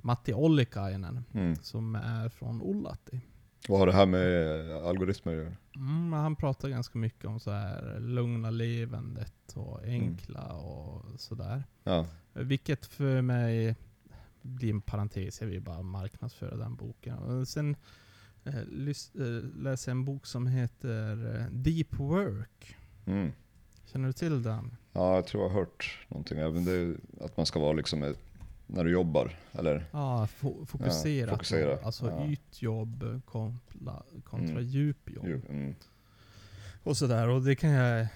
Matti 0.00 0.32
Ollikainen. 0.34 1.24
Mm. 1.34 1.56
Som 1.56 1.94
är 1.94 2.28
från 2.28 2.62
Ullatti. 2.62 3.20
Vad 3.68 3.78
har 3.78 3.86
det 3.86 3.92
här 3.92 4.06
med 4.06 4.70
algoritmer 4.72 5.32
att 5.32 5.38
göra? 5.38 5.52
Mm, 5.76 6.12
han 6.12 6.36
pratar 6.36 6.68
ganska 6.68 6.98
mycket 6.98 7.24
om 7.24 7.40
så 7.40 7.50
här 7.50 8.00
lugna 8.00 8.50
levandet 8.50 9.52
och 9.54 9.82
enkla 9.84 10.52
och 10.52 11.20
sådär. 11.20 11.64
Ja. 11.84 12.06
Vilket 12.32 12.86
för 12.86 13.22
mig 13.22 13.76
blir 14.42 14.70
en 14.70 14.80
parentes, 14.80 15.40
jag 15.40 15.48
vill 15.48 15.60
bara 15.60 15.82
marknadsföra 15.82 16.56
den 16.56 16.76
boken. 16.76 17.18
Och 17.18 17.48
sen 17.48 17.76
eh, 18.44 18.58
eh, 18.58 18.64
läser 19.56 19.90
jag 19.90 19.96
en 19.96 20.04
bok 20.04 20.26
som 20.26 20.46
heter 20.46 21.36
eh, 21.36 21.46
Deep 21.52 21.98
Work. 21.98 22.76
Mm. 23.06 23.32
Känner 23.84 24.06
du 24.06 24.12
till 24.12 24.42
den? 24.42 24.76
ja, 24.92 25.14
jag 25.14 25.26
tror 25.26 25.42
jag 25.42 25.50
har 25.50 25.58
hört 25.58 26.06
någonting. 26.08 26.38
Även 26.38 26.64
det, 26.64 26.96
att 27.24 27.36
man 27.36 27.46
ska 27.46 27.60
vara 27.60 27.72
liksom 27.72 28.02
ett, 28.02 28.18
när 28.72 28.84
du 28.84 28.90
jobbar, 28.90 29.36
eller? 29.52 29.84
Ja, 29.92 30.26
fo- 30.40 30.66
fokuserat. 30.66 31.28
Ja, 31.30 31.34
fokusera. 31.36 31.78
Alltså 31.82 32.06
Ja. 32.06 32.26
ytjobb 32.28 33.22
kontra, 33.24 34.02
kontra 34.24 34.50
Mm. 34.52 34.64
djupjobb. 34.64 35.26
Jo, 35.28 35.40
mm. 35.48 35.74
Och 36.84 36.96
sådär, 36.96 37.28
och 37.28 37.42
det 37.42 37.54
kan 37.56 37.70
jag... 37.70 38.06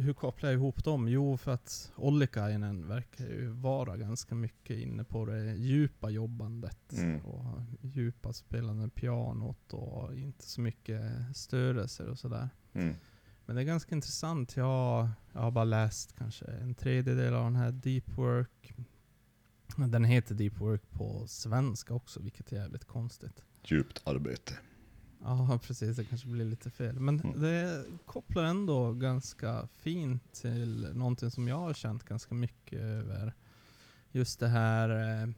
Hur 0.00 0.12
kopplar 0.12 0.50
jag 0.50 0.54
ihop 0.56 0.84
dem? 0.84 1.08
Jo, 1.08 1.36
för 1.36 1.52
att 1.52 1.92
Ollikainen 1.96 2.88
verkar 2.88 3.24
ju 3.24 3.48
vara 3.48 3.96
ganska 3.96 4.34
mycket 4.34 4.78
inne 4.78 5.04
på 5.04 5.26
det 5.26 5.54
djupa 5.54 6.10
jobbandet. 6.10 6.92
Mm. 6.92 7.20
Och 7.24 7.60
djupa 7.80 8.32
spelande 8.32 8.88
pianot 8.88 9.72
och 9.72 10.14
inte 10.14 10.44
så 10.48 10.60
mycket 10.60 11.02
störelser 11.34 12.08
och 12.08 12.18
sådär. 12.18 12.48
Mm. 12.72 12.94
Men 13.46 13.56
det 13.56 13.62
är 13.62 13.66
ganska 13.66 13.94
intressant. 13.94 14.56
Jag, 14.56 15.08
jag 15.32 15.40
har 15.40 15.50
bara 15.50 15.64
läst 15.64 16.16
kanske 16.18 16.44
en 16.44 16.74
tredjedel 16.74 17.34
av 17.34 17.44
den 17.44 17.56
här 17.56 17.72
Deep 17.72 18.08
Work. 18.18 18.74
Den 19.76 20.04
heter 20.04 20.34
Deep 20.34 20.60
Work 20.60 20.90
på 20.90 21.26
svenska 21.26 21.94
också, 21.94 22.20
vilket 22.20 22.52
är 22.52 22.56
jävligt 22.56 22.84
konstigt. 22.84 23.42
Djupt 23.64 24.02
arbete. 24.06 24.52
Ja, 25.22 25.58
precis. 25.66 25.96
Det 25.96 26.04
kanske 26.04 26.28
blir 26.28 26.44
lite 26.44 26.70
fel. 26.70 27.00
Men 27.00 27.20
Mm. 27.20 27.40
det 27.40 27.84
kopplar 28.06 28.44
ändå 28.44 28.92
ganska 28.92 29.68
fint 29.76 30.32
till 30.32 30.88
någonting 30.94 31.30
som 31.30 31.48
jag 31.48 31.56
har 31.58 31.74
känt 31.74 32.04
ganska 32.04 32.34
mycket 32.34 32.80
över. 32.80 33.34
Just 34.12 34.40
det 34.40 34.48
här, 34.48 34.90
eh, 34.90 35.28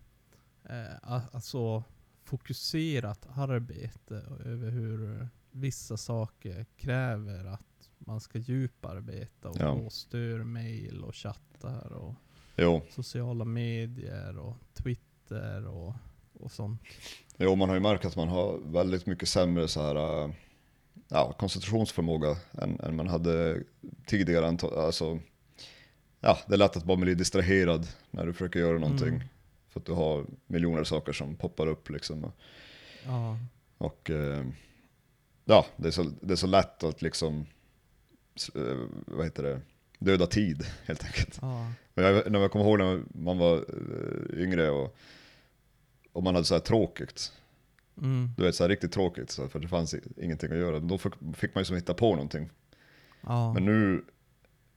eh, 0.78 1.24
alltså 1.32 1.84
fokuserat 2.24 3.28
arbete 3.34 4.20
och 4.30 4.40
över 4.46 4.70
hur 4.70 5.28
vissa 5.50 5.96
saker 5.96 6.66
kräver 6.76 7.44
att 7.44 7.90
man 7.98 8.20
ska 8.20 8.38
djuparbeta 8.38 9.48
och 9.48 9.56
Ja. 9.60 9.90
stör 9.90 10.44
mail 10.44 11.04
och 11.04 11.14
chattar 11.16 11.92
och 11.92 12.14
Jo, 12.56 12.82
sociala 12.90 13.44
medier 13.44 14.38
och 14.38 14.56
Twitter 14.74 15.66
och, 15.66 15.94
och 16.32 16.52
sånt. 16.52 16.82
Jo, 17.36 17.54
man 17.54 17.68
har 17.68 17.76
ju 17.76 17.80
märkt 17.82 18.04
att 18.04 18.16
man 18.16 18.28
har 18.28 18.58
väldigt 18.64 19.06
mycket 19.06 19.28
sämre 19.28 19.68
så 19.68 19.82
här, 19.82 20.24
äh, 20.24 20.30
ja, 21.08 21.32
koncentrationsförmåga 21.32 22.36
än, 22.52 22.80
än 22.80 22.96
man 22.96 23.08
hade 23.08 23.62
tidigare. 24.06 24.46
Alltså, 24.76 25.18
ja, 26.20 26.38
det 26.46 26.54
är 26.54 26.58
lätt 26.58 26.76
att 26.76 26.84
bara 26.84 26.96
bli 26.96 27.14
distraherad 27.14 27.88
när 28.10 28.26
du 28.26 28.32
försöker 28.32 28.60
göra 28.60 28.78
någonting. 28.78 29.08
Mm. 29.08 29.22
För 29.68 29.80
att 29.80 29.86
du 29.86 29.92
har 29.92 30.26
miljoner 30.46 30.84
saker 30.84 31.12
som 31.12 31.36
poppar 31.36 31.66
upp 31.66 31.90
liksom. 31.90 32.32
Ja, 33.06 33.38
Och 33.78 34.10
eh, 34.10 34.44
ja, 35.44 35.66
det 35.76 35.88
är, 35.88 35.92
så, 35.92 36.02
det 36.20 36.32
är 36.32 36.36
så 36.36 36.46
lätt 36.46 36.82
att 36.82 37.02
liksom, 37.02 37.46
eh, 38.54 38.88
vad 39.06 39.24
heter 39.24 39.42
det, 39.42 39.60
döda 39.98 40.26
tid 40.26 40.66
helt 40.84 41.04
enkelt. 41.04 41.38
ja, 41.40 41.72
Men 41.94 42.04
jag, 42.04 42.32
när 42.32 42.40
jag 42.40 42.50
kommer 42.52 42.64
ihåg 42.64 42.78
när 42.78 43.02
man 43.24 43.38
var 43.38 43.56
eh, 43.56 44.42
yngre 44.42 44.70
och, 44.70 44.96
och 46.12 46.22
man 46.22 46.34
hade 46.34 46.44
så 46.46 46.54
här 46.54 46.60
tråkigt. 46.60 47.32
mm, 47.98 48.30
Du 48.36 48.42
vet 48.42 48.54
så 48.54 48.64
här 48.64 48.68
riktigt 48.68 48.92
tråkigt, 48.92 49.30
så 49.30 49.42
här, 49.42 49.48
för 49.48 49.58
det 49.58 49.68
fanns 49.68 49.94
ingenting 50.16 50.52
att 50.52 50.58
göra. 50.58 50.78
Då 50.80 50.98
fick, 50.98 51.54
man 51.54 51.60
ju 51.60 51.64
som 51.64 51.76
hitta 51.76 51.94
på 51.94 52.10
någonting. 52.14 52.50
ja. 53.20 53.52
Men 53.52 53.64
nu 53.64 54.04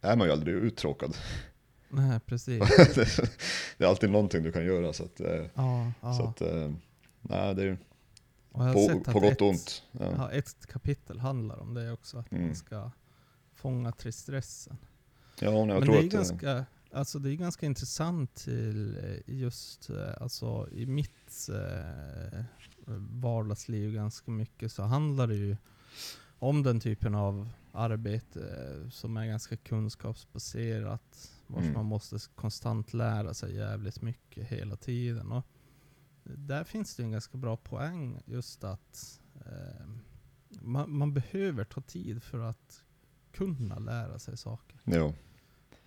är 0.01 0.15
man 0.15 0.28
ju 0.28 0.34
aldrig 0.34 0.56
uttråkad. 0.56 1.17
Nej, 1.89 2.19
precis. 2.19 2.60
det 3.78 3.84
är 3.84 3.88
alltid 3.88 4.10
någonting 4.10 4.43
du 4.43 4.51
kan 4.51 4.65
göra. 4.65 4.93
Så 4.93 5.04
att, 5.04 5.19
eh, 5.19 5.45
Ja, 5.54 5.91
så 6.01 6.08
ja. 6.23 6.30
att 6.30 6.41
eh, 6.41 6.71
nej, 7.21 7.56
det 7.56 7.63
är 7.63 7.78
på, 8.51 8.99
på 9.12 9.19
gott 9.19 9.32
ett, 9.32 9.41
och 9.41 9.47
ont. 9.49 9.84
Ja. 9.91 10.32
Ett 10.32 10.65
kapitel 10.67 11.19
handlar 11.19 11.60
om 11.60 11.73
det 11.73 11.91
också, 11.91 12.17
att 12.17 12.32
Mm. 12.32 12.45
man 12.45 12.56
ska 12.56 12.91
fånga 13.54 13.91
tristessen. 13.91 14.78
Ja, 15.39 15.51
jag 15.51 15.67
Men 15.67 15.82
tror 15.84 15.93
det 15.93 15.99
är 15.99 16.06
att 16.06 16.12
ganska, 16.12 16.65
alltså 16.95 17.19
det 17.19 17.31
är 17.31 17.36
ganska 17.36 17.65
intressant 17.65 18.36
till 18.36 18.97
eh, 18.97 19.36
just, 19.36 19.89
eh, 19.89 20.21
alltså 20.21 20.67
i 20.71 20.86
mitt 20.86 21.49
eh, 21.49 22.43
vardagsliv 22.97 23.93
ganska 23.93 24.31
mycket 24.31 24.71
så 24.71 24.84
handlar 24.84 25.27
det 25.27 25.36
ju 25.36 25.58
om 26.39 26.63
den 26.63 26.79
typen 26.79 27.15
av 27.15 27.49
arbete 27.71 28.41
eh, 28.84 28.89
som 28.89 29.17
är 29.17 29.25
ganska 29.25 29.58
kunskapsbaserat. 29.58 31.31
Vars 31.47 31.62
Mm. 31.62 31.73
man 31.73 31.86
måste 31.86 32.17
konstant 32.36 32.93
lära 32.93 33.34
sig 33.34 33.55
jävligt 33.55 34.01
mycket 34.01 34.47
hela 34.47 34.75
tiden. 34.75 35.31
Och 35.31 35.45
där 36.23 36.63
finns 36.63 36.95
det 36.95 37.03
en 37.03 37.12
ganska 37.12 37.38
bra 37.38 37.58
poäng 37.58 38.21
just 38.25 38.63
att 38.63 39.21
eh, 39.45 39.86
man, 40.62 40.97
man 40.97 41.13
behöver 41.13 41.63
ta 41.63 41.81
tid 41.81 42.23
för 42.23 42.39
att 42.39 42.84
kunna 43.31 43.79
lära 43.79 44.19
sig 44.19 44.38
saker. 44.38 44.79
ja, 44.84 45.13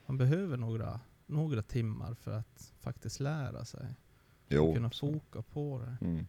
Man 0.09 0.19
behöver 0.19 0.57
några, 0.57 1.01
några 1.27 1.63
timmar 1.63 2.15
för 2.15 2.33
att 2.33 2.73
faktiskt 2.81 3.21
lära 3.21 3.65
sig. 3.65 3.87
jo. 4.49 4.75
Kunna 4.75 4.91
foka 4.91 5.43
på 5.43 5.83
det. 5.85 6.07
Mm. 6.07 6.27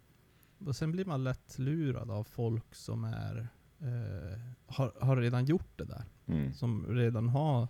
Och 0.65 0.75
sen 0.75 0.91
blir 0.91 1.05
man 1.05 1.23
lätt 1.23 1.59
lurad 1.59 2.11
av 2.11 2.23
folk 2.23 2.75
som 2.75 3.03
är, 3.03 3.47
eh, 3.79 4.39
har, 4.65 4.93
har 5.01 5.17
redan 5.17 5.45
gjort 5.45 5.77
det 5.77 5.85
där. 5.85 6.03
Mm. 6.25 6.53
Som 6.53 6.85
redan 6.87 7.29
har 7.29 7.67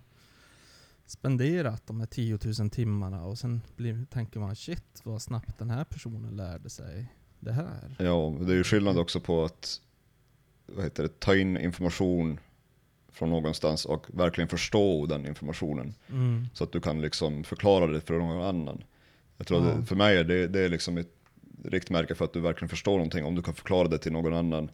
spenderat 1.06 1.86
de 1.86 2.00
här 2.00 2.06
10 2.06 2.38
000 2.58 2.70
timmarna 2.70 3.24
och 3.24 3.38
sen 3.38 3.60
blir, 3.76 4.04
tänker 4.04 4.40
man 4.40 4.56
shit 4.56 5.00
vad 5.04 5.22
snabbt 5.22 5.58
den 5.58 5.70
här 5.70 5.84
personen 5.84 6.36
lärde 6.36 6.70
sig 6.70 7.14
det 7.40 7.52
här. 7.52 7.96
Ja, 7.98 8.36
det 8.40 8.52
är 8.52 8.56
ju 8.56 8.64
skillnad 8.64 8.98
också 8.98 9.20
på 9.20 9.44
att 9.44 9.80
vad 10.66 10.84
heter 10.84 11.02
det, 11.02 11.20
ta 11.20 11.36
in 11.36 11.56
information 11.56 12.40
från 13.12 13.30
någonstans 13.30 13.84
och 13.84 14.06
verkligen 14.08 14.48
förstå 14.48 15.06
den 15.06 15.26
informationen. 15.26 15.94
Mm. 16.08 16.46
Så 16.54 16.64
att 16.64 16.72
du 16.72 16.80
kan 16.80 17.00
liksom 17.00 17.44
förklara 17.44 17.86
det 17.86 18.00
för 18.00 18.18
någon 18.18 18.42
annan. 18.42 18.84
Jag 19.36 19.46
tror 19.46 19.66
Ja. 19.66 19.70
att 19.72 19.80
det, 19.80 19.86
för 19.86 19.96
mig 19.96 20.16
är 20.16 20.24
det, 20.24 20.46
det 20.48 20.60
är 20.60 20.68
liksom 20.68 20.98
ett 20.98 21.14
riktmärke 21.64 22.14
för 22.14 22.24
att 22.24 22.32
du 22.32 22.40
verkligen 22.40 22.68
förstår 22.68 22.92
någonting. 22.92 23.24
Om 23.24 23.34
du 23.34 23.42
kan 23.42 23.54
förklara 23.54 23.88
det 23.88 23.98
till 23.98 24.12
någon 24.12 24.34
annan 24.34 24.70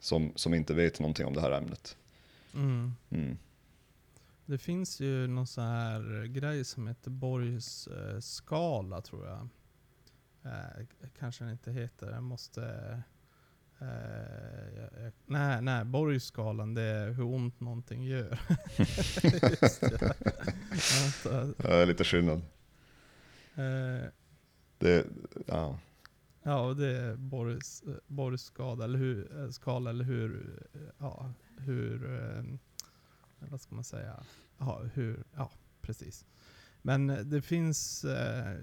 som, 0.00 0.32
som 0.34 0.54
inte 0.54 0.74
vet 0.74 1.00
någonting 1.00 1.26
om 1.26 1.34
det 1.34 1.40
här 1.40 1.50
ämnet. 1.50 1.96
Mm. 2.54 2.92
Mm. 3.10 3.38
Det 4.46 4.58
finns 4.58 5.00
ju 5.00 5.26
någon 5.26 5.46
sån 5.46 5.64
här 5.64 6.24
grej 6.26 6.64
som 6.64 6.88
heter 6.88 7.10
Borgs 7.10 7.86
eh, 7.86 8.20
skala 8.20 9.00
tror 9.00 9.26
jag. 9.26 9.48
Eh, 10.44 10.86
kanske 11.18 11.44
den 11.44 11.52
inte 11.52 11.72
heter, 11.72 12.10
jag 12.10 12.22
måste... 12.22 13.02
Eh, 13.80 13.86
jag, 14.76 14.88
jag, 15.04 15.12
nej, 15.26 15.62
nej, 15.62 15.84
Borgskalan 15.84 16.74
det 16.74 16.82
är 16.82 17.12
hur 17.12 17.24
ont 17.24 17.60
någonting 17.60 18.04
gör. 18.04 18.28
Det. 19.80 20.14
Vänta, 21.02 21.44
Det 21.58 21.74
är 21.74 21.86
lite 21.86 22.04
skillnad. 22.04 22.38
eh, 23.54 24.08
Det, 24.78 25.06
ja. 25.46 25.78
ja, 26.42 26.60
och 26.60 26.76
det 26.76 26.86
är 26.98 27.16
Borgs, 27.16 27.82
eh, 27.82 27.94
Borgs 28.06 28.42
skala, 28.42 28.84
eller 28.84 28.98
hur, 28.98 29.38
eh, 29.44 29.50
skala, 29.50 29.90
eller 29.90 30.04
hur, 30.04 30.58
eh, 30.74 30.80
ja, 30.98 31.32
hur, 31.58 32.14
eh, 32.20 32.44
vad 33.38 33.60
ska 33.60 33.74
man 33.74 33.84
säga, 33.84 34.16
ja, 34.58 34.82
hur, 34.94 35.24
ja, 35.36 35.50
precis. 35.82 36.24
Men 36.86 37.30
det 37.30 37.42
finns 37.42 38.04
eh, 38.04 38.54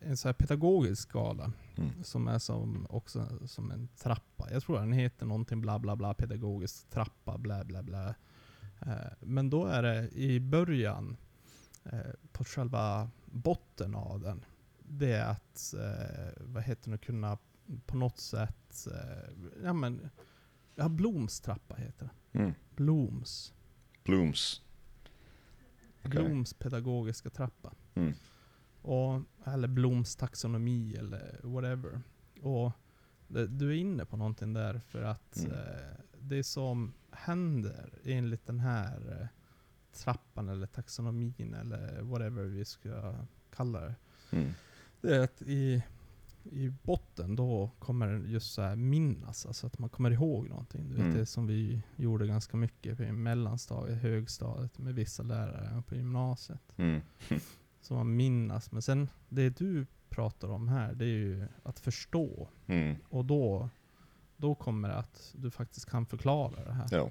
en 0.00 0.16
så 0.16 0.28
här 0.28 0.32
pedagogisk 0.32 1.02
skala 1.02 1.52
Mm. 1.78 2.04
som 2.04 2.28
är 2.28 2.38
som, 2.38 2.86
också 2.90 3.46
som 3.46 3.70
en 3.70 3.88
trappa. 3.96 4.48
Jag 4.52 4.62
tror 4.62 4.78
den 4.78 4.92
heter 4.92 5.26
någonting 5.26 5.60
bla 5.60 5.78
bla 5.78 5.96
bla, 5.96 6.14
pedagogisk 6.14 6.90
trappa, 6.90 7.38
bla 7.38 7.64
bla 7.64 7.82
bla. 7.82 8.14
Eh, 8.80 9.12
men 9.20 9.50
då 9.50 9.66
är 9.66 9.82
det 9.82 10.08
i 10.10 10.40
början, 10.40 11.16
eh, 11.84 12.00
på 12.32 12.44
själva 12.44 13.10
botten 13.24 13.94
av 13.94 14.20
den, 14.20 14.44
det 14.78 15.12
är 15.12 15.30
att, 15.30 15.74
eh, 15.74 16.32
vad 16.40 16.62
heter 16.62 16.90
det, 16.90 16.98
kunna 16.98 17.38
på 17.86 17.96
något 17.96 18.18
sätt, 18.18 18.86
eh, 18.92 19.46
ja 19.64 19.72
men, 19.72 20.10
ja 20.74 20.88
Bloms 20.88 21.40
trappa 21.40 21.74
heter 21.74 22.10
det. 22.32 22.38
Mm. 22.38 22.52
Bloms. 22.76 23.52
Blooms. 24.04 24.62
Okej. 26.06 26.24
Bloms 26.24 26.54
pedagogiska 26.54 27.30
trappa. 27.30 27.72
Mm. 27.94 28.12
Och, 28.82 29.22
eller 29.44 29.68
Bloms 29.68 30.16
taxonomi 30.16 30.96
eller 30.98 31.40
whatever. 31.42 32.00
Och 32.42 32.72
det, 33.28 33.46
du 33.46 33.70
är 33.70 33.76
inne 33.76 34.04
på 34.04 34.16
någonting 34.16 34.52
där 34.52 34.78
för 34.78 35.02
att 35.02 35.36
Mm. 35.36 35.52
eh, 35.52 35.96
det 36.20 36.44
som 36.44 36.92
händer 37.10 37.98
enligt 38.04 38.46
den 38.46 38.60
här 38.60 39.20
eh, 39.20 39.26
trappan 39.92 40.48
eller 40.48 40.66
taxonomin 40.66 41.54
eller 41.54 42.02
whatever 42.02 42.42
vi 42.42 42.64
ska 42.64 43.14
kalla 43.50 43.80
det. 43.80 43.94
Mm. 44.30 44.50
Det 45.00 45.16
är 45.16 45.20
att 45.20 45.42
i, 45.42 45.82
i 46.52 46.70
botten 46.82 47.36
då 47.36 47.70
kommer 47.78 48.08
just 48.18 48.54
så 48.54 48.62
här 48.62 48.76
minnas, 48.76 49.46
alltså 49.46 49.66
att 49.66 49.78
man 49.78 49.90
kommer 49.90 50.10
ihåg 50.10 50.48
någonting. 50.48 50.88
Du 50.88 50.94
vet 50.94 51.04
Mm. 51.04 51.16
det 51.16 51.26
som 51.26 51.46
vi 51.46 51.82
gjorde 51.96 52.26
ganska 52.26 52.56
mycket 52.56 53.00
i 53.00 53.12
mellanstadiet, 53.12 54.02
högstadiet 54.02 54.78
med 54.78 54.94
vissa 54.94 55.22
lärare 55.22 55.82
på 55.88 55.94
gymnasiet. 55.94 56.74
Mm. 56.76 57.00
Som 57.80 57.96
man 57.96 58.16
minnas. 58.16 58.72
Men 58.72 58.82
sen, 58.82 59.08
det 59.28 59.50
du 59.58 59.86
pratar 60.08 60.48
om 60.48 60.68
här, 60.68 60.94
det 60.94 61.04
är 61.04 61.08
ju 61.08 61.46
att 61.62 61.78
förstå. 61.80 62.48
Mm. 62.66 62.96
Och 63.08 63.24
då, 63.24 63.68
då 64.36 64.54
kommer 64.54 64.88
det 64.88 64.96
att 64.96 65.34
du 65.36 65.50
faktiskt 65.50 65.86
kan 65.90 66.06
förklara 66.06 66.64
det 66.64 66.72
här. 66.72 66.88
Ja. 66.90 67.10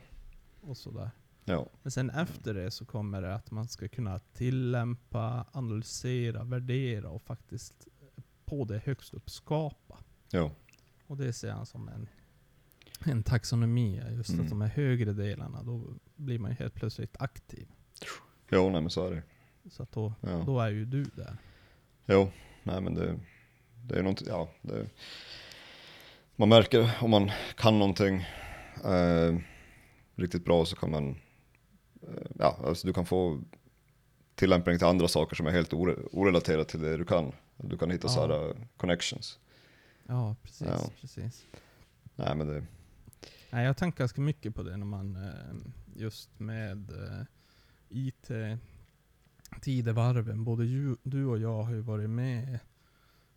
Och 0.62 0.78
sådär. 0.78 1.12
Ja. 1.45 1.67
Men 1.84 1.91
sen 1.91 2.10
efter 2.10 2.54
det 2.54 2.71
så 2.71 2.86
kommer 2.86 3.21
det 3.21 3.36
att 3.36 3.52
man 3.52 3.67
ska 3.67 3.88
kunna 3.88 4.19
tillämpa, 4.19 5.45
analysera, 5.52 6.43
värdera 6.43 7.10
och 7.10 7.21
faktiskt 7.21 7.88
på 8.45 8.65
det 8.65 8.81
högst 8.86 9.13
upp 9.13 9.29
skapa. 9.29 9.97
Ja. 10.31 10.51
Och 11.08 11.17
det 11.17 11.34
ser 11.34 11.47
jag 11.47 11.67
som 11.67 11.88
en, 11.89 12.08
en 13.05 13.23
taxonomi. 13.23 14.01
Just 14.12 14.29
Mm. 14.29 14.43
att 14.43 14.49
de 14.49 14.62
här 14.62 14.67
högre 14.70 15.13
delarna, 15.13 15.63
då 15.63 15.84
blir 16.15 16.39
man 16.39 16.51
ju 16.51 16.55
helt 16.57 16.74
plötsligt 16.74 17.15
aktiv. 17.22 17.67
Jo, 18.49 18.70
nej 18.70 18.82
men 18.82 18.89
så 18.89 19.07
är 19.07 19.11
det. 19.11 19.24
Så 19.70 19.84
att 19.84 19.91
då, 19.91 20.13
Ja. 20.22 20.43
då 20.45 20.59
är 20.59 20.70
ju 20.70 20.86
du 20.86 21.03
där. 21.03 21.38
Jo, 22.05 22.32
nej 22.63 22.82
men 22.82 22.93
det, 22.93 23.20
det 23.84 23.95
är 23.95 24.03
någonting, 24.03 24.28
ja. 24.28 24.49
Det, 24.61 24.89
man 26.36 26.49
märker 26.49 26.91
om 27.01 27.09
man 27.11 27.32
kan 27.57 27.80
någonting 27.80 28.15
eh, 28.86 29.38
riktigt 30.15 30.45
bra 30.45 30.65
så 30.65 30.76
kan 30.76 30.91
man, 30.91 31.09
eh, 32.01 32.32
ja, 32.39 32.59
alltså 32.63 32.88
du 32.88 32.93
kan 32.93 33.05
få 33.05 33.41
tillämpning 34.36 34.78
till 34.78 34.88
andra 34.88 35.07
saker 35.07 35.36
som 35.36 35.47
är 35.47 35.51
helt 35.51 35.74
ore, 35.74 35.95
orelaterade 36.11 36.65
till 36.65 36.82
det 36.82 36.97
du 36.97 37.05
kan. 37.05 37.32
Du 37.58 37.78
kan 37.78 37.91
hitta 37.91 38.08
Ja. 38.08 38.14
så 38.14 38.22
här 38.28 38.49
eh, 38.49 38.56
connections. 38.78 39.39
Ja, 40.08 40.36
precis. 40.43 40.68
Ja. 40.68 40.89
precis. 41.01 41.45
Nej 42.16 42.36
men 42.36 42.47
det, 42.47 42.66
Nej, 43.49 43.66
jag 43.66 43.78
tänker 43.78 43.99
ganska 43.99 44.22
mycket 44.22 44.56
på 44.56 44.64
det 44.64 44.78
när 44.78 44.86
man 44.86 45.16
eh, 45.16 45.56
just 45.95 46.39
med 46.39 46.89
eh, 46.91 47.26
IT 47.89 48.30
tidevarven, 49.62 50.43
både 50.43 50.64
du 51.03 51.26
och 51.26 51.38
jag 51.39 51.64
har 51.64 51.74
ju 51.74 51.82
varit 51.82 52.10
med 52.10 52.60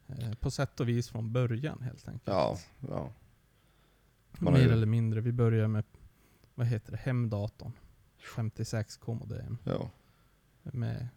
eh, 0.06 0.34
på 0.34 0.50
sätt 0.50 0.80
och 0.80 0.88
vis 0.88 1.08
från 1.08 1.32
början 1.32 1.82
helt 1.82 2.08
enkelt. 2.08 2.26
ja, 2.26 2.58
ja. 2.88 3.12
man 4.38 4.52
har 4.52 4.60
Mer 4.60 4.66
ju- 4.66 4.72
eller 4.72 4.86
mindre. 4.86 5.20
Vi 5.20 5.32
började 5.32 5.68
med, 5.68 5.84
vad 6.54 6.66
heter 6.66 6.92
det, 6.92 6.98
hemdatorn. 6.98 7.72
56k 8.36 9.14
modem. 9.14 9.58
ja. 9.64 9.90
Med, 10.62 11.08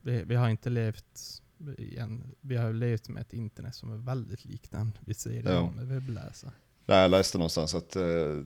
vi, 0.00 0.22
vi 0.24 0.34
har 0.34 0.48
inte 0.48 0.70
levt 0.70 1.42
igen, 1.78 2.34
vi 2.40 2.56
har 2.56 2.72
levt 2.72 3.08
med 3.08 3.20
ett 3.20 3.32
internet 3.32 3.74
som 3.74 3.92
är 3.92 3.96
väldigt 3.96 4.44
likt 4.44 4.70
den 4.70 4.98
vi 5.00 5.14
ser 5.14 5.30
Ja. 5.30 5.38
idag 5.38 5.74
med 5.76 5.86
webbläsare. 5.86 6.50
Jag 6.86 7.10
läste 7.10 7.38
någonstans 7.38 7.74
att 7.74 7.96
eh, 7.96 8.42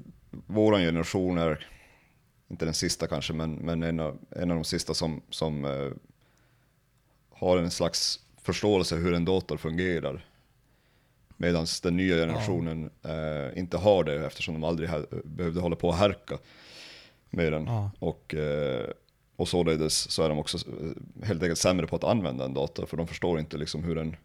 våran 0.47 0.81
generation 0.81 1.39
är, 1.39 1.69
inte 2.49 2.65
den 2.65 2.75
sista 2.75 3.07
kanske, 3.07 3.33
men, 3.33 3.55
men 3.55 3.83
en, 3.83 4.01
av, 4.01 4.19
en 4.31 4.51
av 4.51 4.57
de 4.57 4.65
sista 4.65 4.95
som, 4.95 5.23
som 5.31 5.65
eh, 5.65 5.91
har 7.31 7.59
en 7.59 7.71
slags 7.71 8.21
förståelse 8.43 8.97
hur 8.97 9.15
en 9.15 9.25
dator 9.25 9.57
fungerar. 9.57 10.27
Medan 11.37 11.67
den 11.83 11.97
nya 11.97 12.15
generationen 12.15 12.91
eh, 13.03 13.59
inte 13.59 13.77
har 13.77 14.05
det 14.05 14.27
eftersom 14.27 14.55
de 14.55 14.65
aldrig 14.65 14.91
behövde 15.25 15.61
hålla 15.61 15.77
på 15.77 15.89
och 15.89 15.95
härka 15.95 16.39
med 17.31 17.53
den. 17.53 17.65
Ja. 17.67 17.91
Och, 17.99 18.35
eh, 18.35 18.91
och 19.41 19.49
således 19.49 20.11
så 20.11 20.23
är 20.23 20.29
de 20.29 20.39
också 20.39 20.59
eh, 20.69 21.25
helt 21.27 21.43
enkelt 21.43 21.59
sämre 21.59 21.87
på 21.87 21.97
att 21.97 22.05
använda 22.05 22.45
en 22.45 22.55
dator, 22.55 22.87
för 22.87 22.97
de 22.97 23.07
förstår 23.07 23.41
inte 23.41 23.57
liksom 23.59 23.85
hur, 23.85 23.99
en, 23.99 24.17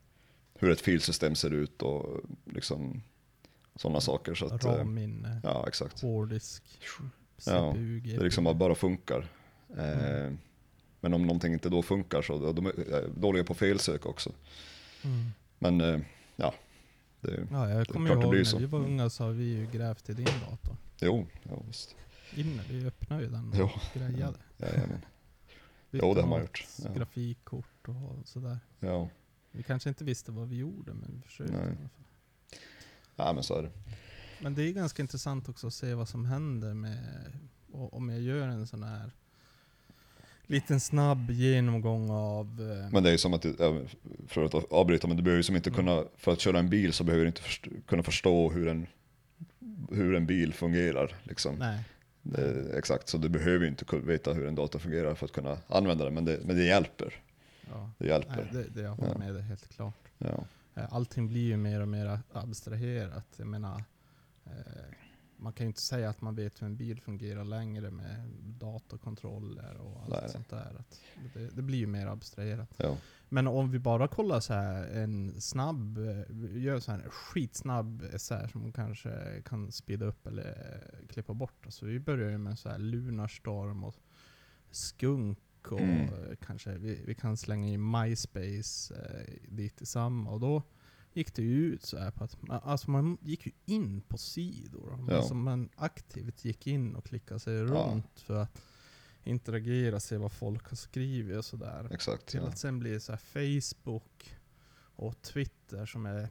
hur 0.59 0.72
ett 0.72 0.82
filsystem 0.82 1.36
ser 1.36 1.51
ut 1.53 1.82
och 1.82 2.22
liksom 2.45 3.01
sådana 3.76 4.01
saker. 4.01 4.36
Så 4.36 4.45
att, 4.45 4.63
eh, 4.66 4.72
RAM-minne, 4.72 5.41
ja, 5.43 5.66
exakt. 5.68 6.01
hårddisk, 6.01 6.63
Ja, 7.45 7.72
CPU, 7.74 7.99
Det 7.99 8.16
är 8.16 8.24
liksom 8.24 8.57
bara, 8.57 8.76
funkar. 8.76 9.28
Eh, 9.78 10.16
Mm. 10.16 10.38
Men 10.99 11.13
om 11.13 11.22
någonting 11.22 11.53
inte 11.53 11.70
då 11.70 11.82
funkar 11.82 12.22
så 12.22 12.51
de 12.53 12.66
är 12.66 13.07
dåliga 13.20 13.43
på 13.43 13.53
felsök 13.53 14.05
också. 14.05 14.32
Mm. 15.03 15.26
Men 15.59 15.82
eh, 15.82 15.99
ja, 16.36 16.53
det, 17.22 17.47
Ja, 17.51 17.70
jag 17.70 17.88
kommer 17.88 18.16
det 18.16 18.22
ihåg 18.22 18.36
när 18.36 18.43
så. 18.43 18.57
vi 18.57 18.66
var 18.66 18.80
unga 18.80 19.09
så 19.09 19.24
har 19.24 19.32
vi 19.32 19.43
ju 19.43 19.68
grävt 19.72 20.09
i 20.09 20.13
din 20.13 20.26
dator. 20.49 20.76
jo, 21.01 21.26
ja, 21.43 21.61
visst. 21.68 21.95
Inne, 22.36 22.61
vi 22.70 22.86
öppnade 22.88 23.24
ju 23.24 23.30
den 23.30 23.53
Jo. 23.57 23.63
och 23.66 23.99
grejade. 23.99 24.38
Jajamän. 24.57 25.05
Jo, 25.91 26.13
det 26.13 26.21
har 26.21 26.27
man 26.29 26.41
gjort. 26.41 26.65
Ja. 26.83 26.93
Grafikkort 26.93 27.87
och 27.87 28.27
sådär. 28.27 28.59
Ja. 28.79 29.09
Vi 29.51 29.63
kanske 29.63 29.89
inte 29.89 30.03
visste 30.03 30.31
vad 30.31 30.49
vi 30.49 30.55
gjorde, 30.57 30.93
men 30.93 31.11
vi 31.15 31.21
försökte 31.21 31.53
Nej. 31.53 31.61
i 31.63 31.67
alla 31.67 31.75
fall. 31.77 32.05
ja, 33.15 33.33
men 33.33 33.43
så 33.43 33.55
är 33.57 33.63
det. 33.63 33.71
Men 34.41 34.55
det 34.55 34.63
är 34.63 34.71
ganska 34.73 35.01
intressant 35.01 35.49
också 35.49 35.67
att 35.67 35.73
se 35.73 35.93
vad 35.93 36.09
som 36.09 36.25
händer 36.25 36.73
med, 36.73 37.31
om 37.71 38.09
jag 38.09 38.21
gör 38.21 38.47
en 38.47 38.67
sån 38.67 38.83
här 38.83 39.11
liten 40.47 40.79
snabb 40.79 41.31
genomgång 41.31 42.09
av... 42.09 42.45
eh, 42.85 42.91
Men 42.91 43.03
det 43.03 43.09
är 43.09 43.11
ju 43.11 43.17
som 43.17 43.33
att, 43.33 43.45
ja, 43.59 43.81
för 44.27 44.43
att 44.45 44.53
avbryta, 44.71 45.07
men 45.07 45.17
du 45.17 45.23
behöver 45.23 45.37
ju 45.39 45.43
som 45.43 45.55
inte 45.55 45.69
Mm. 45.69 45.75
kunna, 45.77 46.03
för 46.17 46.31
att 46.33 46.39
köra 46.39 46.59
en 46.59 46.69
bil 46.69 46.93
så 46.93 47.03
behöver 47.03 47.23
du 47.23 47.27
inte 47.27 47.41
först, 47.41 47.67
kunna 47.87 48.03
förstå 48.03 48.49
hur 48.51 48.67
en, 48.67 48.87
hur 49.91 50.15
en 50.15 50.25
bil 50.25 50.53
fungerar. 50.53 51.15
Liksom. 51.23 51.55
nej. 51.55 51.83
Det, 52.28 52.78
exakt, 52.78 53.07
så 53.09 53.17
du 53.17 53.30
behöver 53.30 53.59
ju 53.65 53.67
inte 53.67 53.97
veta 53.97 54.34
hur 54.34 54.47
en 54.47 54.55
dator 54.55 54.80
fungerar 54.80 55.15
för 55.15 55.26
att 55.26 55.32
kunna 55.32 55.57
använda 55.67 56.05
den, 56.05 56.13
men 56.13 56.26
det, 56.26 56.39
men 56.45 56.55
det 56.55 56.63
hjälper. 56.63 57.13
Ja. 57.71 57.89
Det 57.97 58.07
hjälper. 58.07 58.49
Nej, 58.51 58.63
det, 58.63 58.69
det 58.76 58.82
jag 58.82 58.91
håller 58.95 59.11
Ja. 59.11 59.17
med 59.17 59.34
dig 59.34 59.43
helt 59.43 59.69
klart. 59.76 59.93
Ja. 60.17 60.43
Eh, 60.76 60.93
Allting 60.93 61.28
blir 61.28 61.41
ju 61.41 61.57
mer 61.57 61.82
och 61.82 61.88
mer 61.88 62.19
abstraherat. 62.34 63.26
Jag 63.38 63.47
menar, 63.47 63.84
eh, 64.45 64.51
man 65.38 65.53
kan 65.53 65.65
ju 65.65 65.67
inte 65.67 65.81
säga 65.81 66.09
att 66.09 66.21
man 66.21 66.36
vet 66.36 66.61
hur 66.61 66.67
en 66.67 66.77
bil 66.77 67.01
fungerar 67.01 67.43
längre 67.43 67.91
med 67.91 68.29
datorkontroller 68.43 69.77
och 69.77 70.01
allt 70.01 70.09
Nej. 70.21 70.29
sånt 70.29 70.49
där. 70.49 70.75
Att 70.79 71.01
det, 71.33 71.55
det 71.55 71.61
blir 71.61 71.77
ju 71.77 71.88
mer 71.88 72.07
abstraherat. 72.07 72.69
Ja. 72.77 72.97
Men 73.29 73.47
om 73.47 73.71
vi 73.71 73.79
bara 73.79 74.07
kollar 74.07 74.39
så 74.39 74.53
här 74.53 74.88
en 74.88 75.41
snabb, 75.41 75.97
eh, 75.97 76.61
gör 76.63 76.79
så 76.79 76.91
här 76.91 76.99
en 76.99 77.09
skitsnabb 77.09 78.03
essä 78.13 78.47
som 78.51 78.61
man 78.61 78.71
kanske 78.71 79.41
kan 79.45 79.71
speeda 79.71 80.05
upp 80.05 80.27
eller 80.27 80.81
klippa 81.09 81.33
bort. 81.33 81.65
Alltså 81.65 81.86
vi 81.86 81.99
börjar 81.99 82.29
ju 82.29 82.38
med 82.38 82.59
så 82.59 82.69
här 82.69 82.77
Lunarstorm 82.79 83.83
och 83.83 83.95
Skunk 84.71 85.39
och 85.71 85.79
Mm. 85.79 86.36
kanske 86.45 86.77
vi, 86.77 87.01
vi 87.05 87.15
kan 87.15 87.38
slänga 87.38 87.67
in 87.67 87.91
MySpace 87.91 88.93
eh, 88.95 89.33
dit 89.49 89.81
i 89.81 89.86
samma. 89.86 90.31
Och 90.31 90.39
då 90.39 90.63
gick 91.16 91.36
det 91.36 91.41
ju 91.41 91.66
ut 91.74 91.84
så 91.84 91.97
här 91.97 92.11
på 92.11 92.24
att 92.24 92.41
man, 92.41 92.59
alltså 92.63 92.91
man 92.91 93.18
gick 93.22 93.45
ju 93.45 93.51
in 93.66 94.01
på 94.01 94.18
sidor. 94.18 95.05
Ja. 95.09 95.16
Alltså 95.16 95.34
man 95.34 95.70
aktivt 95.76 96.45
gick 96.45 96.68
in 96.68 96.95
och 96.95 97.05
klickade 97.05 97.39
sig 97.39 97.61
runt 97.63 98.20
för 98.20 98.36
att 98.41 98.61
interagera, 99.24 99.99
se 99.99 100.18
vad 100.18 100.32
folk 100.32 100.70
har 100.70 100.76
skrivit 100.76 101.38
och 101.38 101.45
sådär. 101.45 101.89
Exakt. 101.93 102.26
Till 102.26 102.39
Ja. 102.39 102.47
att 102.47 102.57
sen 102.57 102.80
blir 102.80 102.91
det 102.93 102.99
så 102.99 103.11
här 103.11 103.20
Facebook 103.20 104.36
och 104.95 105.22
Twitter 105.22 105.86
som 105.86 106.05
är, 106.05 106.30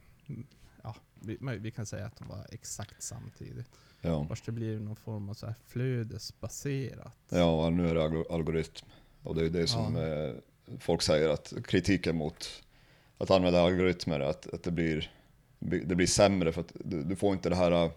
ja, 0.83 0.95
vi, 1.21 1.37
vi 1.59 1.71
kan 1.71 1.85
säga 1.85 2.05
att 2.05 2.15
de 2.15 2.27
var 2.27 2.45
exakt 2.51 3.03
samtidigt. 3.03 3.69
Ja. 4.01 4.25
Först 4.27 4.45
det 4.45 4.51
blir 4.51 4.79
någon 4.79 4.95
form 4.95 5.29
av 5.29 5.33
så 5.33 5.45
här 5.45 5.55
flödesbaserat. 5.67 7.17
ja, 7.29 7.69
nu 7.69 7.89
är 7.89 7.95
det 7.95 8.01
algo- 8.01 8.31
algoritm. 8.31 8.85
Och 9.23 9.35
det 9.35 9.45
är 9.45 9.49
det 9.49 9.67
som 9.67 9.95
Ja. 9.95 10.01
eh, 10.07 10.35
folk 10.79 11.01
säger 11.01 11.29
att 11.29 11.53
kritiken 11.65 12.15
mot 12.15 12.63
att 13.17 13.31
använda 13.31 13.61
algoritmer 13.61 14.19
är 14.19 14.25
att, 14.29 14.53
att 14.53 14.63
det, 14.63 14.71
blir, 14.71 15.11
det 15.59 15.95
blir 15.95 16.07
sämre 16.07 16.51
för 16.51 16.61
att 16.61 16.71
du, 16.83 17.03
du 17.03 17.15
får 17.15 17.33
inte 17.33 17.49
det 17.49 17.55
här 17.55 17.71
eh, 17.71 17.91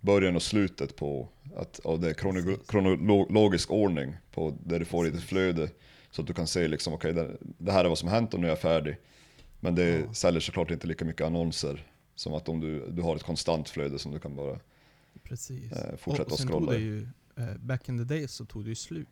början 0.00 0.36
och 0.36 0.42
slutet 0.42 0.96
på 0.96 1.28
att, 1.56 1.80
av 1.84 2.00
det 2.00 2.14
krono, 2.14 2.42
Precis. 2.42 2.68
kronologisk 2.68 3.70
ordning 3.70 4.16
på 4.32 4.56
det 4.64 4.78
du 4.78 4.84
får 4.84 5.06
i 5.06 5.10
ditt 5.10 5.22
flöde. 5.22 5.70
Så 6.10 6.20
att 6.22 6.26
du 6.26 6.34
kan 6.34 6.46
se 6.46 6.68
liksom, 6.68 6.92
okej 6.94 7.12
det, 7.12 7.36
det 7.40 7.72
här 7.72 7.84
är 7.84 7.88
vad 7.88 7.98
som 7.98 8.08
hänt 8.08 8.34
och 8.34 8.40
nu 8.40 8.46
är 8.46 8.50
jag 8.50 8.60
färdig. 8.60 8.96
Men 9.60 9.74
det 9.74 9.98
Ja. 9.98 10.14
säljer 10.14 10.40
såklart 10.40 10.70
inte 10.70 10.86
lika 10.86 11.04
mycket 11.04 11.26
annonser 11.26 11.86
som 12.14 12.34
att 12.34 12.48
om 12.48 12.60
du, 12.60 12.90
du 12.90 13.02
har 13.02 13.16
ett 13.16 13.22
konstant 13.22 13.68
flöde 13.68 13.98
som 13.98 14.12
du 14.12 14.18
kan 14.18 14.36
bara 14.36 14.50
eh, 14.50 14.58
och, 15.92 16.00
fortsätta 16.00 16.26
och 16.26 16.32
att 16.32 16.38
sen 16.38 16.48
scrolla. 16.48 16.66
tog 16.72 16.74
det 16.74 16.80
ju, 16.80 17.08
eh, 17.36 17.54
back 17.58 17.88
in 17.88 17.98
the 17.98 18.14
days 18.14 18.32
så 18.32 18.44
tog 18.44 18.64
det 18.64 18.68
ju 18.68 18.74
slut. 18.74 19.08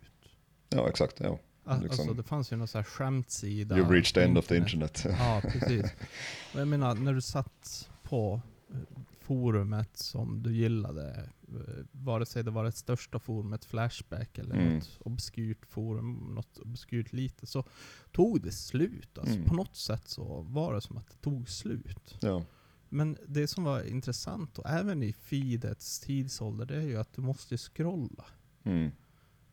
Ja 0.69 0.89
exakt, 0.89 1.21
ja. 1.21 1.39
Liksom- 1.77 1.91
Alltså 1.91 2.15
det 2.15 2.23
fanns 2.23 2.53
ju 2.53 2.57
någon 2.57 2.69
så 2.69 2.79
här 2.79 2.85
skämtsida. 2.85 3.77
You've 3.77 3.91
reached 3.91 4.15
the 4.15 4.23
end 4.23 4.39
of 4.39 4.47
the 4.47 4.57
internet. 4.57 5.05
Ja, 5.19 5.41
precis. 5.45 5.83
Och 6.55 6.61
jag 6.61 6.69
menar, 6.69 6.95
när 6.95 7.15
du 7.15 7.21
satt 7.21 7.89
på 8.03 8.41
eh, 8.71 8.77
forumet 9.21 9.97
som 9.97 10.43
du 10.43 10.57
gillade, 10.57 11.29
eh, 11.49 11.85
vare 11.93 12.27
sig 12.27 12.45
det 12.45 12.51
var 12.51 12.65
det 12.65 12.73
största 12.73 13.19
forumet 13.19 13.65
Flashback 13.65 14.39
eller 14.39 14.55
Mm. 14.55 14.75
något 14.75 14.99
obskyrt 15.01 15.67
forum, 15.67 16.33
något 16.35 16.59
obskyrt 16.59 17.13
lite, 17.13 17.47
så 17.47 17.65
tog 18.13 18.41
det 18.43 18.53
slut. 18.53 19.19
Alltså, 19.19 19.35
Mm. 19.35 19.47
På 19.47 19.55
något 19.55 19.77
sätt 19.77 20.09
så 20.09 20.43
var 20.49 20.75
det 20.75 20.81
som 20.81 20.97
att 20.97 21.09
det 21.11 21.17
tog 21.23 21.49
slut. 21.49 22.17
ja. 22.21 22.45
Men 22.91 23.17
det 23.27 23.49
som 23.49 23.65
var 23.65 23.83
intressant, 23.83 24.59
och 24.59 24.67
även 24.71 25.03
i 25.03 25.13
feedets 25.13 26.01
tidsålder, 26.01 26.67
det 26.67 26.77
är 26.77 26.83
ju 26.83 26.97
att 26.97 27.13
du 27.13 27.23
måste 27.23 27.57
scrolla. 27.59 28.25
Mm. 28.65 28.91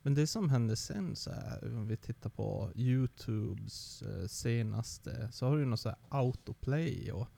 Men 0.06 0.14
det 0.14 0.26
som 0.26 0.50
hände 0.50 0.76
sen, 0.76 1.16
så 1.16 1.30
här, 1.30 1.76
om 1.76 1.88
vi 1.88 1.96
tittar 1.96 2.30
på 2.30 2.70
Youtubes 2.74 4.02
eh, 4.02 4.26
senaste, 4.26 5.28
så 5.32 5.46
har 5.46 5.56
du 5.56 5.64
något 5.64 5.80
så 5.80 5.88
här 5.88 5.98
autoplay 6.08 7.12
och 7.12 7.28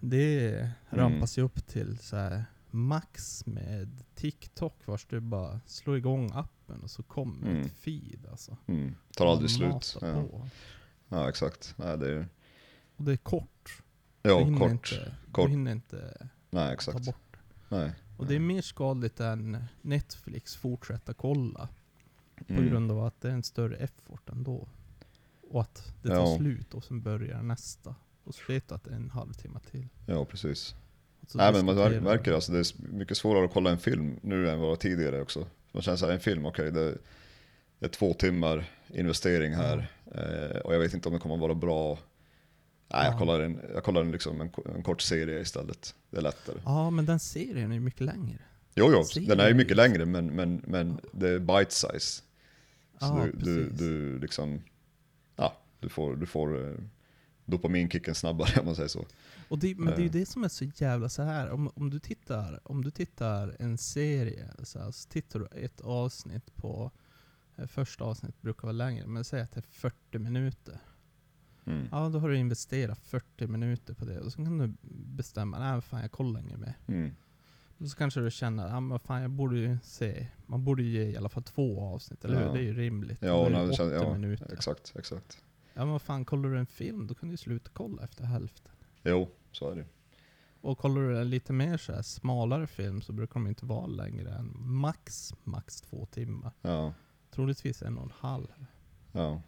det 0.00 0.70
rampas 0.90 1.38
ju 1.38 1.42
upp 1.42 1.66
till 1.66 1.98
så 1.98 2.16
här 2.16 2.44
max 2.70 3.46
med 3.46 4.04
TikTok 4.14 4.74
vars 4.86 5.06
du 5.06 5.20
bara 5.20 5.60
slår 5.66 5.96
igång 5.96 6.30
appen 6.34 6.80
och 6.82 6.90
så 6.90 7.02
kommer 7.02 7.50
Mm. 7.50 7.62
ett 7.62 7.72
feed 7.72 8.26
alltså. 8.30 8.56
Mm. 8.66 8.94
Tar 9.16 9.26
aldrig 9.26 9.50
slut. 9.50 9.96
Ja. 10.00 10.24
ja 11.08 11.28
exakt. 11.28 11.74
Nej, 11.76 11.98
det 11.98 12.10
är, 12.12 12.28
Och 12.96 13.04
det 13.04 13.12
är 13.12 13.16
kort. 13.16 13.82
du 14.22 14.30
ja, 14.30 14.38
hinner 14.38 14.58
kort. 14.58 14.70
Inte, 14.70 15.14
kort. 15.32 15.46
Du 15.46 15.50
hinner 15.50 15.72
inte 15.72 16.28
Nej 16.50 16.66
ta 16.66 16.72
exakt. 16.72 17.06
bort 17.06 17.36
Nej. 17.68 17.92
Och 18.18 18.26
det 18.26 18.34
är 18.34 18.38
mer 18.40 18.62
skadligt 18.62 19.20
än 19.20 19.64
Netflix 19.82 20.56
fortsätta 20.56 21.14
kolla. 21.14 21.68
På 22.46 22.52
Mm. 22.52 22.68
grund 22.68 22.90
av 22.92 23.04
att 23.04 23.20
det 23.20 23.28
är 23.28 23.32
en 23.32 23.42
större 23.42 23.76
effort 23.76 24.28
ändå. 24.28 24.68
Och 25.50 25.60
att 25.60 25.92
det 26.02 26.08
tar 26.08 26.14
Ja. 26.16 26.36
slut 26.38 26.74
och 26.74 26.84
sen 26.84 27.00
börjar 27.02 27.42
nästa. 27.42 27.94
Och 28.24 28.34
så 28.34 28.40
vet 28.52 28.68
du 28.68 28.74
att 28.74 28.84
det 28.84 28.90
är 28.90 28.94
en 28.96 29.10
halvtimme 29.10 29.60
till. 29.70 29.88
Ja 30.06 30.24
precis. 30.24 30.74
Nej 31.34 31.52
men 31.52 31.64
man 31.66 31.74
märker 31.76 32.30
de. 32.30 32.34
alltså 32.34 32.52
det 32.52 32.58
är 32.58 32.92
mycket 32.92 33.16
svårare 33.16 33.44
att 33.44 33.52
kolla 33.52 33.70
en 33.70 33.78
film 33.78 34.18
nu 34.22 34.50
än 34.50 34.58
vad 34.58 34.66
det 34.66 34.70
var 34.70 34.76
tidigare 34.76 35.22
också. 35.22 35.46
Man 35.72 35.82
känner 35.82 35.96
såhär, 35.96 36.12
en 36.12 36.20
film, 36.20 36.46
okej 36.46 36.72
det, 36.72 36.98
det 37.78 37.86
är 37.86 37.90
två 37.90 38.14
timmar 38.14 38.64
investering 38.88 39.54
här. 39.54 39.90
Eh, 40.14 40.56
och 40.60 40.74
jag 40.74 40.80
vet 40.80 40.94
inte 40.94 41.08
om 41.08 41.14
det 41.14 41.20
kommer 41.20 41.34
att 41.34 41.40
vara 41.40 41.54
bra. 41.54 41.98
Nej 42.90 43.04
jag 43.04 43.14
Ja. 43.14 43.18
kollar 43.18 43.40
en, 43.40 43.60
jag 43.74 43.84
kollar 43.84 44.00
en, 44.00 44.10
liksom 44.12 44.40
en, 44.40 44.50
en 44.74 44.82
kort 44.82 45.00
serie 45.00 45.40
istället. 45.40 45.94
Det 46.10 46.16
är 46.16 46.22
lättare. 46.22 46.56
Ja, 46.64 46.90
men 46.90 47.06
den 47.06 47.18
serien 47.20 47.70
är 47.70 47.74
ju 47.74 47.80
mycket 47.80 48.00
längre. 48.00 48.38
Jo 48.74 48.90
jo, 48.92 49.04
Serien 49.04 49.28
den 49.28 49.40
är 49.40 49.48
ju 49.48 49.54
mycket 49.54 49.76
längre 49.76 50.06
men, 50.06 50.26
men, 50.26 50.62
men 50.66 51.00
det 51.12 51.28
är 51.28 51.38
bite 51.38 51.74
size. 51.74 51.98
Så 52.00 52.22
Ja, 53.00 53.26
du, 53.34 53.44
du, 53.44 53.70
du 53.70 54.18
liksom, 54.18 54.62
ja 55.36 55.56
du 55.80 55.88
får, 55.88 56.16
du 56.16 56.26
får 56.26 56.68
eh, 56.70 56.74
dopaminkicken 57.44 58.14
snabbare 58.14 58.48
om 58.60 58.66
man 58.66 58.74
säger 58.76 58.88
så. 58.88 59.04
Och 59.48 59.58
det, 59.58 59.74
men 59.78 59.86
det 59.86 59.94
är 59.94 60.00
ju 60.00 60.06
Eh. 60.06 60.12
det 60.12 60.26
som 60.26 60.44
är 60.44 60.48
så 60.48 60.64
jävla 60.64 61.08
så 61.08 61.22
här. 61.22 61.50
Om, 61.50 61.70
om, 61.74 61.90
du 61.90 61.98
tittar, 61.98 62.60
om 62.64 62.84
du 62.84 62.90
tittar 62.90 63.56
en 63.58 63.78
serie, 63.78 64.48
så, 64.62 64.78
här, 64.78 64.90
så 64.90 65.08
tittar 65.08 65.38
du 65.38 65.46
ett 65.64 65.80
avsnitt 65.80 66.54
på, 66.56 66.90
eh, 67.56 67.66
första 67.66 68.04
avsnittet 68.04 68.42
brukar 68.42 68.62
vara 68.62 68.72
längre, 68.72 69.06
men 69.06 69.24
säg 69.24 69.40
att 69.40 69.52
det 69.52 69.60
är 69.60 69.64
40 69.70 70.18
minuter. 70.18 70.78
Mm. 71.68 71.88
Ja, 71.92 72.08
då 72.08 72.18
har 72.18 72.28
du 72.28 72.36
investerat 72.36 72.98
40 72.98 73.46
minuter 73.46 73.94
på 73.94 74.04
det 74.04 74.20
och 74.20 74.32
så 74.32 74.44
kan 74.44 74.58
du 74.58 74.74
bestämma, 75.16 75.58
nej 75.58 75.80
fan 75.80 76.00
jag 76.00 76.10
kollar 76.12 76.40
inget 76.40 76.58
mer. 76.58 76.74
Mm. 76.86 77.10
Så 77.88 77.96
kanske 77.96 78.20
du 78.20 78.30
känner, 78.30 78.80
men 78.80 78.98
fan 79.00 79.22
jag 79.22 79.30
borde 79.30 79.58
ju 79.58 79.78
se, 79.82 80.26
man 80.46 80.64
borde 80.64 80.82
ju 80.82 80.88
ge 80.90 81.10
i 81.10 81.16
alla 81.16 81.28
fall 81.28 81.42
två 81.42 81.80
avsnitt, 81.94 82.24
eller 82.24 82.40
Ja. 82.40 82.46
hur? 82.46 82.52
Det 82.52 82.58
är 82.60 82.62
ju 82.62 82.74
rimligt. 82.74 83.18
Ja, 83.22 83.28
Då 83.28 83.44
är 83.46 83.50
det 83.50 83.56
det 83.58 83.64
80 83.64 83.76
känns- 83.76 83.92
ja, 83.92 84.12
minuter. 84.12 84.52
Exakt, 84.52 84.92
exakt. 84.96 85.42
Ja 85.74 85.80
men 85.84 85.88
vad 85.92 86.02
fan, 86.02 86.24
kollar 86.24 86.48
du 86.48 86.58
en 86.58 86.66
film 86.66 87.06
då 87.06 87.14
kan 87.14 87.28
du 87.28 87.32
ju 87.32 87.36
sluta 87.36 87.70
kolla 87.72 88.02
efter 88.02 88.24
hälften. 88.24 88.72
Jo, 89.04 89.28
så 89.52 89.70
är 89.70 89.76
det. 89.76 89.84
Och 90.60 90.78
kollar 90.78 91.00
du 91.00 91.20
en 91.20 91.30
lite 91.30 91.52
mer 91.52 91.76
så 91.76 91.92
här 91.92 92.02
smalare 92.02 92.66
film 92.66 93.00
så 93.02 93.12
brukar 93.12 93.34
de 93.34 93.46
inte 93.46 93.66
vara 93.66 93.86
längre 93.86 94.30
än 94.34 94.52
max, 94.56 95.34
max 95.44 95.80
två 95.80 96.06
timmar. 96.06 96.52
Ja, 96.62 96.92
Troligtvis 97.30 97.82
en 97.82 97.98
och 97.98 98.04
en 98.04 98.12
halv. 98.18 98.46
ja. 99.12 99.42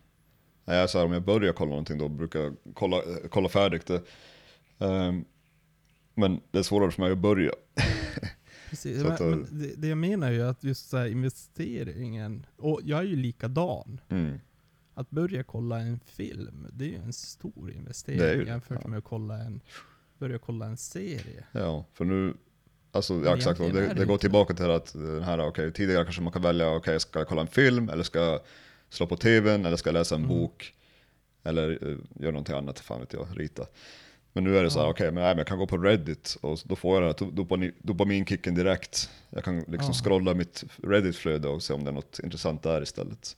Jag 0.65 0.91
så 0.91 0.99
här, 0.99 1.05
om 1.05 1.13
jag 1.13 1.25
börjar 1.25 1.53
kolla 1.53 1.71
någonting 1.71 1.99
då 1.99 2.09
brukar 2.09 2.41
jag 2.41 2.57
kolla, 2.75 2.97
eh, 2.97 3.29
kolla 3.31 3.49
färdigt 3.49 3.87
det. 3.87 4.03
Ehm, 4.79 5.25
men 6.15 6.41
det 6.51 6.59
är 6.59 6.63
svårare 6.63 6.91
för 6.91 7.03
mig 7.03 7.13
att 7.13 7.19
börja. 7.19 7.53
Precis. 8.71 8.99
Så 8.99 9.05
Men, 9.05 9.13
att, 9.13 9.21
eh, 9.21 9.27
men 9.27 9.49
det, 9.51 9.75
det 9.77 9.89
jag 9.89 9.99
menar 9.99 10.29
är 10.29 10.33
ju 10.33 10.43
att 10.43 10.65
just 10.65 10.91
så 10.91 10.97
här 10.97 11.07
investeringen, 11.07 12.47
och 12.57 12.81
jag 12.85 12.99
är 12.99 13.05
ju 13.05 13.17
likadan. 13.17 14.01
Mm. 14.09 14.41
Att 14.95 15.11
börja 15.11 15.43
kolla 15.43 15.79
en 15.79 16.01
film, 16.01 16.67
det 16.73 16.85
är 16.85 16.89
ju 16.89 16.97
en 16.97 17.13
stor 17.13 17.73
investering 17.73 18.47
jämfört 18.47 18.79
ja. 18.83 18.89
med 18.89 18.99
att 18.99 19.05
kolla 19.05 19.39
en, 19.39 19.61
börja 20.19 20.39
kolla 20.39 20.67
en 20.67 20.77
serie. 20.77 21.45
Ja, 21.53 21.85
för 21.95 22.05
nu, 22.05 22.35
alltså 22.93 23.23
ja, 23.25 23.37
exakt, 23.37 23.59
det, 23.59 23.73
det 23.73 23.95
det 23.95 24.05
går 24.05 24.19
tillbaka 24.19 24.55
till 24.55 24.71
att 24.71 24.93
den 24.93 25.23
här, 25.23 25.47
okej, 25.47 25.73
tidigare 25.73 26.05
kanske 26.05 26.23
man 26.23 26.33
kan 26.33 26.43
välja, 26.43 26.71
okej, 26.71 27.01
ska 27.01 27.19
jag 27.19 27.29
kolla 27.29 27.41
en 27.41 27.47
film, 27.47 27.89
eller 27.89 28.03
ska 28.03 28.19
jag 28.19 28.41
slå 28.91 29.07
på 29.07 29.17
tvn, 29.17 29.67
eller 29.67 29.77
ska 29.77 29.91
läsa 29.91 30.15
en 30.15 30.25
Mm. 30.25 30.37
bok, 30.37 30.75
eller 31.43 31.85
uh, 31.85 31.99
göra 32.21 32.31
någonting 32.33 32.55
annat, 32.57 32.81
fan 32.81 33.01
vet 33.01 33.13
jag, 33.13 33.27
rita. 33.37 33.67
Men 34.33 34.45
nu 34.45 34.57
är 34.59 34.63
det 34.65 34.71
så 34.71 34.79
här, 34.79 34.87
Ja. 34.87 34.91
okej, 34.91 35.07
men, 35.13 35.15
nej, 35.23 35.31
men 35.33 35.39
jag 35.39 35.47
kan 35.47 35.59
gå 35.59 35.67
på 35.67 35.79
Reddit, 35.79 36.37
och 36.41 36.59
då 36.65 36.77
får 36.77 37.03
jag 37.03 37.17
den 37.17 37.31
här 37.61 37.73
dopaminkicken 37.83 38.55
direkt. 38.55 39.11
Jag 39.31 39.45
kan 39.45 39.59
liksom 39.59 39.93
Ja. 39.93 39.93
scrolla 40.05 40.35
mitt 40.35 40.65
Reddit-flöde 40.83 41.49
och 41.49 41.63
se 41.63 41.73
om 41.75 41.85
det 41.85 41.91
är 41.91 41.95
något 41.95 42.21
intressant 42.25 42.63
där 42.63 42.83
istället. 42.83 43.37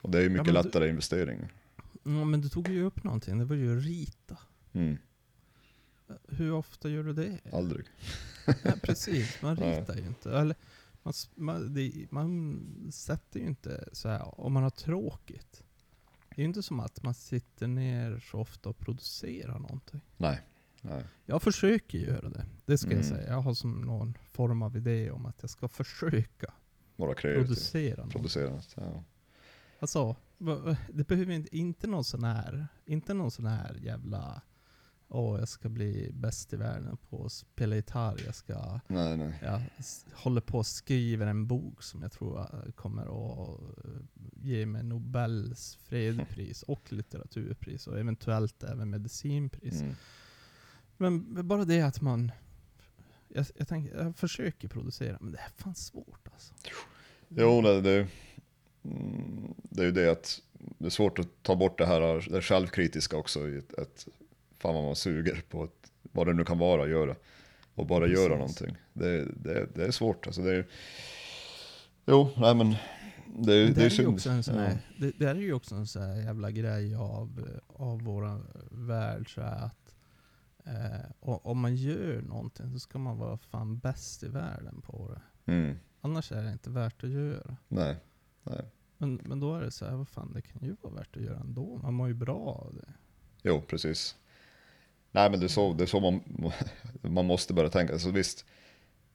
Och 0.00 0.10
det 0.10 0.18
är 0.18 0.22
ju 0.22 0.28
mycket 0.28 0.46
men 0.46 0.54
du- 0.54 0.62
lättare 0.62 0.88
investering. 0.88 1.38
Ja, 2.02 2.24
men 2.24 2.40
du 2.40 2.48
tog 2.48 2.68
ju 2.68 2.82
upp 2.84 3.04
någonting, 3.04 3.38
det 3.38 3.44
var 3.44 3.56
ju 3.56 3.80
rita. 3.80 4.36
Mm, 4.72 4.98
Hur 6.28 6.52
ofta 6.52 6.88
gör 6.88 7.02
du 7.02 7.12
det? 7.12 7.38
aldrig. 7.52 7.84
Ja, 8.46 8.72
precis, 8.82 9.42
man 9.42 9.56
ritar 9.56 9.94
ju 9.94 10.06
inte. 10.06 10.30
Eller, 10.38 10.56
man, 11.02 11.12
man, 11.34 11.74
det, 11.74 12.06
man 12.10 12.90
sätter 12.92 13.40
ju 13.40 13.46
inte 13.46 13.88
så 13.92 14.08
här 14.08 14.40
om 14.40 14.52
man 14.52 14.62
har 14.62 14.70
tråkigt. 14.70 15.62
Det 16.28 16.34
är 16.34 16.38
ju 16.40 16.44
inte 16.44 16.62
som 16.62 16.80
att 16.80 17.02
man 17.02 17.14
sitter 17.14 17.66
ner 17.68 18.18
så 18.30 18.38
ofta 18.38 18.68
och 18.68 18.78
producerar 18.78 19.58
någonting. 19.58 20.00
Nej, 20.16 20.40
nej. 20.80 21.04
Jag 21.24 21.42
försöker 21.42 21.98
göra 21.98 22.28
det, 22.28 22.46
det 22.66 22.78
ska 22.78 22.90
jag 22.90 23.04
Mm. 23.04 23.16
säga. 23.16 23.30
Jag 23.32 23.40
har 23.40 23.54
som 23.54 23.80
någon 23.80 24.18
form 24.32 24.62
av 24.62 24.76
idé 24.76 25.10
om 25.10 25.26
att 25.26 25.38
jag 25.40 25.50
ska 25.50 25.68
försöka 25.68 26.52
Vara 26.96 27.14
producera 27.14 28.04
något. 28.04 28.12
Producera. 28.12 28.60
Ja. 28.76 29.04
Alltså, 29.78 30.16
det 30.92 31.08
behöver 31.08 31.32
inte, 31.32 31.56
inte 31.56 31.86
någon 31.86 32.04
sån 32.04 32.24
här, 32.24 32.66
inte 32.86 33.14
någon 33.14 33.30
sån 33.30 33.46
här 33.46 33.74
jävla 33.82 34.42
Åh, 35.12 35.38
jag 35.38 35.48
ska 35.48 35.68
bli 35.68 36.10
bäst 36.12 36.52
i 36.52 36.56
världen 36.56 36.96
på 36.96 37.24
att 37.24 37.32
spela 37.32 37.76
gitarr. 37.76 38.20
Jag 38.24 38.34
ska 38.34 38.80
Nej, 38.86 39.16
nej. 39.16 39.38
jag 39.42 39.60
håller 40.12 40.40
på 40.40 40.60
att 40.60 40.66
skriva 40.66 41.26
en 41.26 41.46
bok 41.46 41.82
som 41.82 42.02
jag 42.02 42.12
tror 42.12 42.40
eh, 42.40 42.72
kommer 42.72 43.02
att 43.02 43.60
eh, 43.84 43.90
ge 44.34 44.66
mig 44.66 44.82
Nobels 44.82 45.78
fredspris 45.84 46.62
och 46.62 46.92
litteraturpris 46.92 47.86
och 47.86 47.98
eventuellt 47.98 48.62
även 48.62 48.90
medicinpris. 48.90 49.80
Mm. 49.80 49.94
Men 50.96 51.48
bara 51.48 51.64
det 51.64 51.82
att 51.82 52.00
man... 52.00 52.32
Jag, 53.28 53.46
jag, 53.56 53.68
tänker, 53.68 53.96
jag 53.96 54.16
försöker 54.16 54.68
producera, 54.68 55.18
men 55.20 55.32
det 55.32 55.38
är 55.38 55.50
fan 55.56 55.74
svårt 55.74 56.28
alltså. 56.32 56.54
Jo, 57.28 57.62
det, 57.62 57.80
det, 57.80 58.08
mm, 58.82 59.54
det 59.62 59.82
är 59.82 59.86
ju 59.86 59.92
det 59.92 60.10
att 60.10 60.42
det 60.78 60.86
är 60.86 60.90
svårt 60.90 61.18
att 61.18 61.42
ta 61.42 61.56
bort 61.56 61.78
det 61.78 61.86
här 61.86 62.30
det 62.30 62.42
självkritiska 62.42 63.16
också 63.16 63.48
i 63.48 63.58
ett, 63.58 63.72
ett 63.72 64.08
fan 64.60 64.74
vad 64.74 64.84
man 64.84 64.96
suger 64.96 65.42
på 65.48 65.64
ett, 65.64 65.92
vad 66.02 66.26
det 66.26 66.32
nu 66.32 66.44
kan 66.44 66.58
vara 66.58 66.82
att 66.82 66.88
göra. 66.90 67.16
Och 67.74 67.86
bara 67.86 68.00
Precis. 68.06 68.18
göra 68.18 68.34
någonting. 68.36 68.76
Det, 68.92 69.24
det, 69.24 69.66
det 69.74 69.84
är 69.84 69.90
svårt 69.90 70.26
alltså. 70.26 70.42
Det 70.42 70.54
är, 70.56 70.66
jo, 72.06 72.30
nej 72.36 72.54
men 72.54 72.70
det, 73.26 73.52
är- 73.54 73.64
Men 73.64 73.74
det 73.74 73.80
är 73.80 73.84
ju 73.84 73.90
synd. 73.90 74.08
också 74.08 74.30
en 74.30 74.42
sån 74.42 74.54
Ja. 74.54 74.60
här, 74.60 74.78
det, 74.98 75.12
det 75.18 75.30
är 75.30 75.34
ju 75.34 75.52
också 75.52 75.74
en 75.74 75.86
sån 75.86 76.02
här 76.02 76.16
jävla 76.16 76.50
grej 76.50 76.94
av, 76.94 77.48
av 77.66 78.02
våra 78.02 78.40
värld 78.70 79.34
så 79.34 79.40
här 79.40 79.64
att 79.66 79.94
eh, 80.64 81.10
och, 81.20 81.46
om 81.46 81.58
man 81.60 81.76
gör 81.76 82.22
någonting 82.22 82.72
så 82.72 82.78
ska 82.78 82.98
man 82.98 83.18
vara 83.18 83.36
fan 83.38 83.78
bäst 83.78 84.22
i 84.22 84.28
världen 84.28 84.80
på 84.82 85.14
det. 85.44 85.52
Mm, 85.52 85.76
Annars 86.00 86.32
är 86.32 86.42
det 86.42 86.52
inte 86.52 86.70
värt 86.70 87.04
att 87.04 87.10
göra. 87.10 87.56
nej, 87.68 87.96
Men, 88.98 89.20
men 89.24 89.40
då 89.40 89.54
är 89.56 89.60
det 89.60 89.70
så 89.70 89.84
här, 89.84 89.96
vad 89.96 90.08
fan 90.08 90.32
det 90.32 90.42
kan 90.42 90.62
ju 90.62 90.76
vara 90.80 90.94
värt 90.94 91.16
att 91.16 91.22
göra 91.22 91.38
ändå. 91.40 91.80
Man 91.82 91.94
mår 91.94 92.08
ju 92.08 92.14
bra 92.14 92.36
av 92.66 92.74
det. 92.74 92.92
jo 93.42 93.62
precis. 93.68 94.16
Nej 95.12 95.30
men 95.30 95.40
det 95.40 95.46
är 95.46 95.48
så, 95.48 95.72
det 95.72 95.84
är 95.84 95.86
så 95.86 96.00
man, 96.00 96.20
man 97.02 97.26
måste 97.26 97.54
börja 97.54 97.70
tänka. 97.70 97.98
Så 97.98 98.10
visst, 98.10 98.44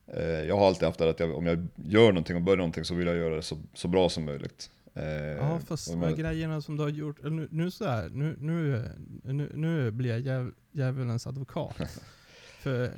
eh, 0.08 0.24
jag 0.24 0.58
har 0.58 0.68
alltid 0.68 0.84
haft 0.84 1.00
det 1.00 1.10
att 1.10 1.20
jag, 1.20 1.38
om 1.38 1.46
jag 1.46 1.68
gör 1.76 2.08
någonting 2.08 2.36
och 2.36 2.42
börjar 2.42 2.58
någonting 2.58 2.86
så 2.86 2.96
vill 2.96 3.08
jag 3.08 3.18
göra 3.18 3.36
det 3.36 3.42
så, 3.42 3.58
så 3.74 3.88
bra 3.88 4.10
som 4.10 4.26
möjligt. 4.26 4.70
Eh, 4.94 5.06
Ja 5.06 5.60
fast 5.60 5.92
de 5.92 6.02
här 6.02 6.16
grejerna 6.16 6.62
som 6.62 6.78
du 6.78 6.84
har 6.84 6.90
gjort, 6.90 7.24
nu, 7.24 7.48
nu 7.52 7.72
så 7.72 7.86
här, 7.86 8.10
nu, 8.10 8.36
nu, 8.40 8.84
nu, 9.24 9.52
nu 9.54 9.92
blir 9.92 10.10
jag 10.10 10.20
djäv, 10.20 10.52
djävulens 10.72 11.28
advokat. 11.28 11.76
För 12.66 12.92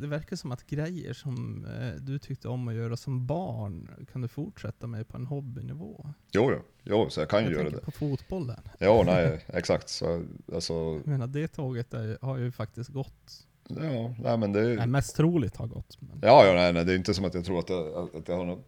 det 0.00 0.06
verkar 0.06 0.36
som 0.36 0.52
att 0.52 0.66
grejer 0.66 1.12
som 1.12 1.64
eh, 1.64 2.00
du 2.00 2.18
tyckte 2.18 2.48
om 2.48 2.68
att 2.68 2.74
göra 2.74 2.96
som 2.96 3.26
barn 3.26 3.90
kan 4.12 4.20
du 4.20 4.28
fortsätta 4.28 4.86
med 4.86 5.08
på 5.08 5.16
en 5.16 5.26
hobbynivå. 5.26 6.06
Jo, 6.32 6.50
jo, 6.52 6.62
jo, 6.82 7.10
så 7.10 7.20
jag 7.20 7.28
kan 7.28 7.44
ju 7.44 7.50
göra 7.50 7.70
det. 7.70 7.78
på 7.78 7.90
fotbollen. 7.90 8.60
Ja, 8.78 9.02
nej, 9.06 9.44
exakt. 9.48 9.88
Så, 9.88 10.24
alltså, 10.54 10.72
Jag 10.74 11.06
menar 11.06 11.26
det 11.26 11.48
tåget 11.48 11.94
är, 11.94 12.18
har 12.20 12.36
ju 12.38 12.52
faktiskt 12.52 12.90
gått. 12.90 13.46
ja, 13.68 14.14
nej 14.18 14.38
men 14.38 14.52
det 14.52 14.62
Nej, 14.62 14.76
är... 14.78 14.86
mest 14.86 15.16
troligt 15.16 15.56
har 15.56 15.66
gått. 15.66 15.96
Men, 16.00 16.18
Ja, 16.22 16.46
ja, 16.46 16.54
nej, 16.54 16.72
nej, 16.72 16.84
det 16.84 16.92
är 16.92 16.96
inte 16.96 17.14
som 17.14 17.24
att 17.24 17.34
jag 17.34 17.44
tror 17.44 17.58
att 17.58 17.68
jag, 17.68 18.16
att 18.16 18.28
jag 18.28 18.36
har 18.36 18.44
några 18.44 18.62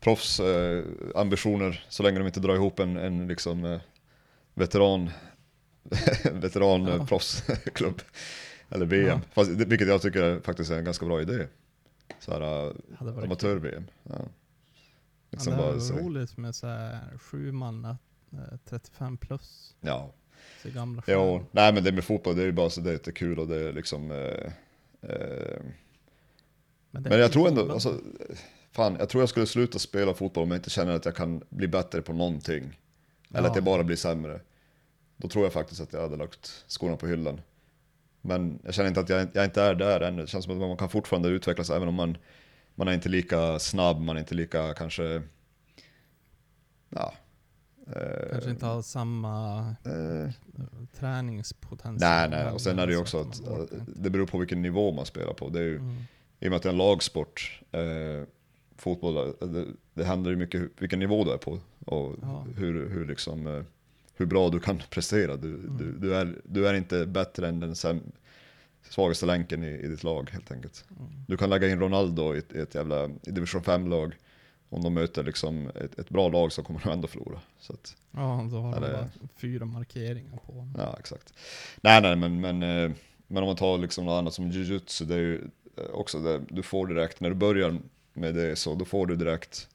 proffsambitioner 0.00 1.68
eh, 1.68 1.88
så 1.88 2.02
länge 2.02 2.18
de 2.18 2.26
inte 2.26 2.40
drar 2.40 2.54
ihop 2.54 2.78
en, 2.78 2.96
en 2.96 3.28
liksom 3.28 3.64
eh, 3.64 3.80
veteran, 4.54 5.10
veteran 6.32 6.86
Ja. 6.86 7.06
Ja. 8.68 8.74
Eller 8.76 8.86
VM. 8.86 9.06
Ja. 9.08 9.20
Fast, 9.32 9.58
det- 9.58 9.64
vilket 9.64 9.88
jag 9.88 10.02
tycker 10.02 10.22
är, 10.22 10.40
faktiskt 10.40 10.70
är 10.70 10.78
en 10.78 10.84
ganska 10.84 11.06
bra 11.06 11.22
idé. 11.22 11.46
Så 12.20 12.32
här, 12.32 12.40
eh, 12.40 12.72
hade 12.98 13.12
varit 13.12 13.24
amatör-VM. 13.24 13.84
Ja. 14.02 14.10
Ja, 14.18 14.24
Liksom 15.30 15.52
det 15.52 15.58
bara, 15.58 15.72
var 15.72 15.80
så, 15.80 15.94
roligt 15.94 16.36
med 16.36 16.54
så 16.54 16.66
här 16.66 17.18
sju 17.18 17.52
man, 17.52 17.84
eh, 17.84 17.96
35 18.64 19.16
plus. 19.16 19.74
ja. 19.80 20.12
Så 20.62 20.70
gamla 20.70 21.02
Jo, 21.06 21.44
nej 21.50 21.72
men 21.74 21.84
det 21.84 21.92
med 21.92 22.04
fotboll, 22.04 22.36
det 22.36 22.42
är 22.42 22.46
ju 22.46 22.52
bara 22.52 22.70
så 22.70 22.80
det 22.80 23.06
är 23.08 23.12
kul 23.12 23.38
och 23.38 23.46
det 23.48 23.56
är 23.68 23.72
liksom... 23.72 24.10
Eh, 24.10 24.16
eh, 25.10 25.60
det 26.90 27.00
Men 27.00 27.12
är 27.12 27.18
jag 27.18 27.32
tror 27.32 27.48
ändå, 27.48 27.72
alltså, 27.72 28.00
fan, 28.72 28.96
jag 28.98 29.08
tror 29.08 29.22
jag 29.22 29.28
skulle 29.28 29.46
sluta 29.46 29.78
spela 29.78 30.14
fotboll 30.14 30.42
om 30.44 30.50
jag 30.50 30.58
inte 30.58 30.70
känner 30.70 30.92
att 30.92 31.04
jag 31.04 31.16
kan 31.16 31.42
bli 31.48 31.68
bättre 31.68 32.02
på 32.02 32.12
någonting. 32.12 32.78
Eller 33.30 33.42
Ja. 33.42 33.48
att 33.50 33.54
jag 33.56 33.64
bara 33.64 33.84
blir 33.84 33.96
sämre. 33.96 34.40
Då 35.16 35.28
tror 35.28 35.44
jag 35.44 35.52
faktiskt 35.52 35.80
att 35.80 35.92
jag 35.92 36.00
hade 36.02 36.16
lagt 36.16 36.64
skorna 36.68 36.96
på 36.96 37.06
hyllan. 37.06 37.40
Men 38.20 38.58
jag 38.64 38.74
känner 38.74 38.88
inte 38.88 39.00
att 39.00 39.08
jag, 39.08 39.28
jag 39.32 39.44
inte 39.44 39.62
är 39.62 39.74
där 39.74 40.00
ännu. 40.00 40.22
Det 40.22 40.28
känns 40.28 40.44
som 40.44 40.54
att 40.62 40.68
man 40.68 40.76
kan 40.76 40.88
fortfarande 40.88 41.28
utvecklas 41.28 41.70
även 41.70 41.88
om 41.88 41.94
man, 41.94 42.16
man 42.74 42.88
är 42.88 42.92
inte 42.92 43.08
lika 43.08 43.58
snabb, 43.58 44.00
man 44.00 44.16
är 44.16 44.20
inte 44.20 44.34
lika 44.34 44.74
kanske... 44.74 45.22
Ja. 46.90 47.14
eh, 47.86 48.30
Kanske 48.32 48.50
inte 48.50 48.66
har 48.66 48.82
samma 48.82 49.58
eh, 49.84 50.30
träningspotential. 50.98 52.10
nej, 52.10 52.28
nej. 52.30 52.52
Och 52.52 52.60
sen 52.60 52.78
är 52.78 52.86
det 52.86 52.92
ju 52.92 53.04
så 53.04 53.20
också 53.20 53.20
att 53.52 53.72
eh, 53.72 53.78
det 53.86 54.10
beror 54.10 54.26
på 54.26 54.38
vilken 54.38 54.62
nivå 54.62 54.92
man 54.92 55.06
spelar 55.06 55.32
på. 55.32 55.48
Det 55.48 55.58
är 55.58 55.64
ju, 55.64 55.76
Mm. 55.76 55.96
I 56.40 56.46
och 56.46 56.50
med 56.50 56.56
att 56.56 56.62
det 56.62 56.68
är 56.68 56.72
en 56.72 56.78
lagsport, 56.78 57.60
eh, 57.72 57.80
fotboll, 58.76 59.34
det, 59.40 59.64
det 59.94 60.04
handlar 60.04 60.30
ju 60.30 60.36
mycket 60.36 60.62
vilken 60.78 60.98
nivå 60.98 61.24
du 61.24 61.32
är 61.32 61.36
på 61.38 61.58
och 61.86 62.14
Ja. 62.22 62.44
hur, 62.56 62.88
hur, 62.88 63.06
liksom, 63.06 63.64
hur 64.18 64.26
bra 64.26 64.48
du 64.50 64.60
kan 64.60 64.82
prestera. 64.90 65.36
Du, 65.36 65.48
Mm. 65.54 65.76
du, 65.78 65.92
du, 65.92 66.14
är, 66.14 66.36
du 66.44 66.68
är 66.68 66.74
inte 66.74 67.06
bättre 67.06 67.48
än 67.48 67.60
den 67.60 67.76
säm, 67.76 68.00
svagaste 68.90 69.26
länken 69.26 69.64
i, 69.64 69.68
i 69.68 69.88
ditt 69.88 70.02
lag 70.04 70.30
helt 70.32 70.52
enkelt. 70.52 70.84
Mm. 70.90 71.10
Du 71.28 71.36
kan 71.36 71.50
lägga 71.50 71.68
in 71.68 71.80
Ronaldo 71.80 72.34
i 72.34 72.38
ett, 72.38 72.52
i 72.52 72.58
ett 72.58 72.74
jävla 72.74 73.04
i 73.04 73.30
division 73.30 73.62
5-lag. 73.62 74.16
Om 74.70 74.82
de 74.82 74.94
möter 74.94 75.24
liksom 75.24 75.66
ett, 75.74 75.98
ett 75.98 76.08
bra 76.08 76.28
lag 76.28 76.52
så 76.52 76.62
kommer 76.62 76.80
de 76.84 76.90
ändå 76.92 77.08
förlora. 77.08 77.40
Så 77.60 77.72
att, 77.72 77.96
Ja, 78.10 78.48
då 78.50 78.56
har 78.60 78.72
de 78.74 78.80
bara 78.80 79.08
fyra 79.36 79.64
markeringar 79.64 80.36
på 80.46 80.52
honom. 80.52 80.74
Ja, 80.78 80.96
exakt. 80.98 81.34
Nej, 81.80 82.02
nej, 82.02 82.16
men, 82.16 82.40
men, 82.40 82.62
eh, 82.62 82.90
men 83.26 83.42
om 83.42 83.46
man 83.46 83.56
tar 83.56 83.78
liksom 83.78 84.04
något 84.06 84.18
annat 84.18 84.34
som 84.34 84.50
jujutsu, 84.50 85.04
det 85.04 85.14
är 85.14 85.18
ju 85.18 85.50
eh, 85.76 85.84
också 85.92 86.18
det, 86.18 86.40
du 86.48 86.62
får 86.62 86.86
direkt, 86.86 87.20
när 87.20 87.28
du 87.28 87.34
börjar 87.36 87.78
med 88.12 88.34
det 88.34 88.56
så, 88.56 88.74
då 88.74 88.84
får 88.84 89.06
du 89.06 89.16
direkt, 89.16 89.68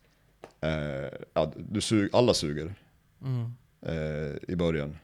eh, 0.62 1.20
ja, 1.34 1.52
du 1.56 1.82
sug, 1.82 2.10
alla 2.14 2.34
suger 2.34 2.74
Mm. 3.22 3.54
Eh, 3.86 4.52
i 4.54 4.56
början. 4.56 4.98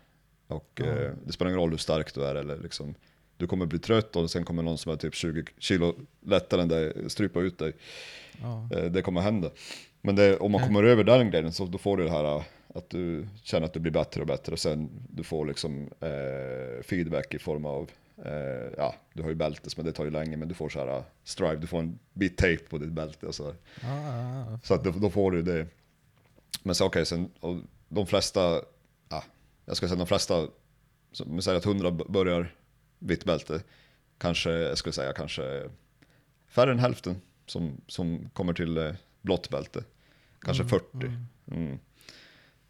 Och 0.47 0.71
Ja. 0.75 0.85
eh, 0.85 1.11
det 1.25 1.33
spelar 1.33 1.49
ingen 1.49 1.59
roll 1.61 1.69
hur 1.69 1.77
stark 1.77 2.13
du 2.13 2.25
är 2.25 2.35
eller 2.35 2.57
liksom, 2.57 2.95
du 3.37 3.47
kommer 3.47 3.65
bli 3.65 3.79
trött 3.79 4.15
och 4.15 4.31
sen 4.31 4.43
kommer 4.45 4.63
någon 4.63 4.77
som 4.77 4.91
är 4.91 4.95
typ 4.95 5.15
20 5.15 5.43
kilo 5.57 5.95
lättare 6.25 6.61
än 6.61 6.67
dig 6.67 7.09
strypa 7.09 7.39
ut 7.39 7.57
dig. 7.57 7.73
Ja. 8.41 8.69
Eh, 8.77 8.85
det 8.85 9.01
kommer 9.01 9.21
hända. 9.21 9.49
Men 10.01 10.15
det, 10.15 10.37
om 10.37 10.51
man 10.51 10.61
Nej. 10.61 10.67
kommer 10.67 10.83
över 10.83 11.03
den 11.03 11.31
grejen 11.31 11.51
så 11.53 11.65
då 11.65 11.77
får 11.77 11.97
du 11.97 12.03
det 12.03 12.11
här 12.11 12.43
att 12.75 12.89
du 12.89 13.27
känner 13.43 13.65
att 13.65 13.73
du 13.73 13.79
blir 13.79 13.91
bättre 13.91 14.21
och 14.21 14.27
bättre 14.27 14.51
och 14.51 14.59
sen 14.59 14.89
du 15.09 15.23
får 15.23 15.45
liksom 15.45 15.89
eh, 15.99 16.83
feedback 16.83 17.33
i 17.33 17.39
form 17.39 17.65
av, 17.65 17.89
eh, 18.25 18.73
ja 18.77 18.95
du 19.13 19.21
har 19.21 19.29
ju 19.29 19.35
bältes 19.35 19.77
men 19.77 19.85
det 19.85 19.91
tar 19.91 20.05
ju 20.05 20.11
länge 20.11 20.37
men 20.37 20.47
du 20.47 20.53
får 20.53 20.69
så 20.69 20.79
här 20.79 20.97
uh, 20.97 21.03
strive, 21.23 21.55
du 21.55 21.67
får 21.67 21.79
en 21.79 21.99
bit 22.13 22.37
tape 22.37 22.57
på 22.69 22.77
ditt 22.77 22.91
bälte 22.91 23.25
och 23.25 23.35
så. 23.35 23.43
Ja, 23.43 24.01
ja, 24.01 24.45
ja. 24.51 24.59
Så 24.63 24.73
att 24.73 24.83
då, 24.83 24.91
då 24.91 25.09
får 25.09 25.31
du 25.31 25.41
det. 25.41 25.67
Men 26.63 26.75
så 26.75 26.85
okej, 26.85 27.05
sen 27.05 27.29
och 27.39 27.55
de 27.89 28.07
flesta, 28.07 28.61
ja, 29.09 29.23
jag 29.65 29.77
ska 29.77 29.87
säga 29.87 29.97
de 29.97 30.07
flesta, 30.07 30.47
vi 31.25 31.41
säger 31.41 31.57
att 31.57 31.65
100 31.65 31.91
b- 31.91 32.03
börjar 32.09 32.55
vitt 32.99 33.25
bälte, 33.25 33.63
kanske, 34.17 34.51
jag 34.51 34.77
skulle 34.77 34.93
säga 34.93 35.13
kanske 35.13 35.69
färre 36.47 36.71
än 36.71 36.79
hälften 36.79 37.21
som, 37.45 37.81
som 37.87 38.29
kommer 38.33 38.53
till 38.53 38.77
eh, 38.77 38.93
blått 39.21 39.49
bälte. 39.49 39.83
Kanske 40.39 40.63
40. 40.65 40.85
Mm. 40.93 41.25
Mm. 41.51 41.79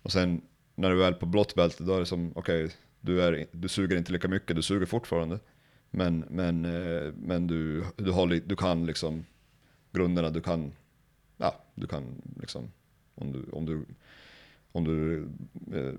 Och 0.01 0.11
sen 0.11 0.41
när 0.75 0.91
du 0.91 1.05
är 1.05 1.11
på 1.11 1.25
blått 1.25 1.55
bälte, 1.55 1.83
då 1.83 1.95
är 1.95 1.99
det 1.99 2.05
som, 2.05 2.31
okej, 2.35 2.71
du, 3.01 3.21
är, 3.21 3.45
du 3.51 3.67
suger 3.67 3.97
inte 3.97 4.11
lika 4.11 4.27
mycket, 4.27 4.55
du 4.55 4.61
suger 4.61 4.85
fortfarande. 4.85 5.39
Men, 5.91 6.25
men, 6.29 6.65
eh, 6.65 7.13
men 7.13 7.47
du, 7.47 7.83
du, 7.95 8.11
har, 8.11 8.27
du 8.27 8.55
kan 8.55 8.85
liksom 8.85 9.25
grunderna, 9.91 10.29
du 10.29 10.41
kan, 10.41 10.71
ja, 11.37 11.55
du 11.75 11.87
kan 11.87 12.21
liksom, 12.41 12.71
om 13.15 13.31
du, 13.31 13.45
om 13.51 13.65
du, 13.65 13.85
om 14.71 14.83
du 14.83 15.27
eh, 15.77 15.93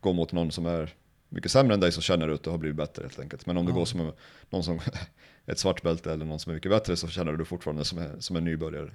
går 0.00 0.12
mot 0.12 0.32
någon 0.32 0.50
som 0.52 0.66
är 0.66 0.94
mycket 1.28 1.50
sämre 1.50 1.74
än 1.74 1.80
dig 1.80 1.92
så 1.92 2.00
känner 2.00 2.28
du 2.28 2.34
att 2.34 2.42
du 2.42 2.50
har 2.50 2.58
blivit 2.58 2.76
bättre 2.76 3.02
helt 3.02 3.18
enkelt. 3.18 3.46
Men 3.46 3.56
om 3.56 3.66
du 3.66 3.72
Ja. 3.72 3.76
går 3.78 3.84
som 3.84 4.12
någon 4.50 4.64
som 4.64 4.80
ett 5.46 5.58
svart 5.58 5.82
bälte 5.82 6.12
eller 6.12 6.24
någon 6.24 6.38
som 6.40 6.50
är 6.50 6.54
mycket 6.54 6.70
bättre 6.70 6.96
så 6.96 7.08
känner 7.08 7.32
du 7.32 7.44
fortfarande 7.44 7.84
som 7.84 7.98
en, 7.98 8.22
som 8.22 8.36
en 8.36 8.44
nybörjare. 8.44 8.90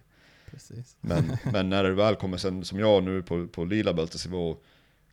Precis. 0.52 0.98
Men, 1.02 1.38
men 1.54 1.70
när 1.70 1.84
det 1.84 1.92
väl 1.94 2.16
kommer 2.16 2.38
sen, 2.38 2.66
som 2.66 2.80
jag 2.80 3.04
nu 3.04 3.22
på, 3.24 3.48
på 3.48 3.66
lila 3.66 3.94
bältesnivå, 3.94 4.58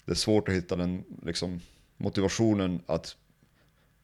det 0.05 0.11
är 0.13 0.17
svårt 0.17 0.49
att 0.49 0.55
hitta 0.55 0.77
den 0.77 1.05
liksom, 1.23 1.61
motivationen 1.97 2.81
att 2.87 3.17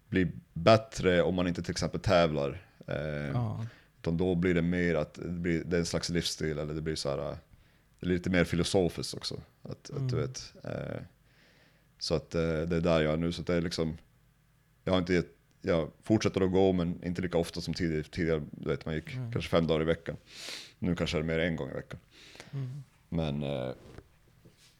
bli 0.09 0.33
bättre 0.53 1.23
om 1.23 1.35
man 1.35 1.49
inte 1.49 1.63
till 1.63 1.71
exempel 1.71 2.01
tävlar. 2.01 2.63
Eh, 2.87 2.97
Ja. 3.33 3.67
Utan 4.01 4.17
då 4.17 4.35
blir 4.35 4.55
det 4.55 4.63
mer 4.63 4.95
att 4.95 5.15
det, 5.15 5.29
blir, 5.29 5.65
det 5.65 5.77
är 5.77 5.81
en 5.81 5.87
slags 5.87 6.09
livsstil, 6.11 6.59
eller 6.59 6.75
det 6.75 6.81
blir 6.81 6.95
så 6.97 7.11
här, 7.11 7.31
eh, 7.31 7.37
lite 8.07 8.31
mer 8.31 8.45
filosofiskt 8.45 9.15
också. 9.15 9.41
Att, 9.63 9.91
att 9.91 10.09
du 10.09 10.17
Mm. 10.17 10.21
vet, 10.21 10.53
eh, 10.65 11.01
så 11.99 12.15
att 12.15 12.35
eh, 12.35 12.41
det 12.43 12.77
är 12.77 12.81
där 12.81 13.01
jag 13.01 13.13
är 13.13 13.17
nu, 13.17 13.33
så 13.33 13.43
det 13.43 13.55
är 13.55 13.61
liksom, 13.61 13.97
jag 14.85 14.93
har 14.93 14.99
inte 14.99 15.23
jag 15.63 15.91
fortsätter 16.03 16.41
att 16.41 16.53
gå 16.53 16.73
men 16.73 17.05
inte 17.05 17.23
lika 17.23 17.39
ofta 17.39 17.61
som 17.61 17.75
tidigare. 17.75 18.03
Tidigare 18.03 18.43
du 18.51 18.69
vet, 18.69 18.87
man 18.87 18.95
gick 18.95 19.15
Mm. 19.15 19.33
kanske 19.33 19.51
fem 19.51 19.67
dagar 19.67 19.83
i 19.83 19.85
veckan. 19.85 20.17
Nu 20.79 20.95
kanske 20.95 21.17
är 21.17 21.21
det 21.21 21.27
mer 21.27 21.39
en 21.39 21.57
gång 21.57 21.71
i 21.71 21.75
veckan. 21.75 22.01
Mm. 22.53 22.83
Men, 23.09 23.43
eh, 23.43 23.71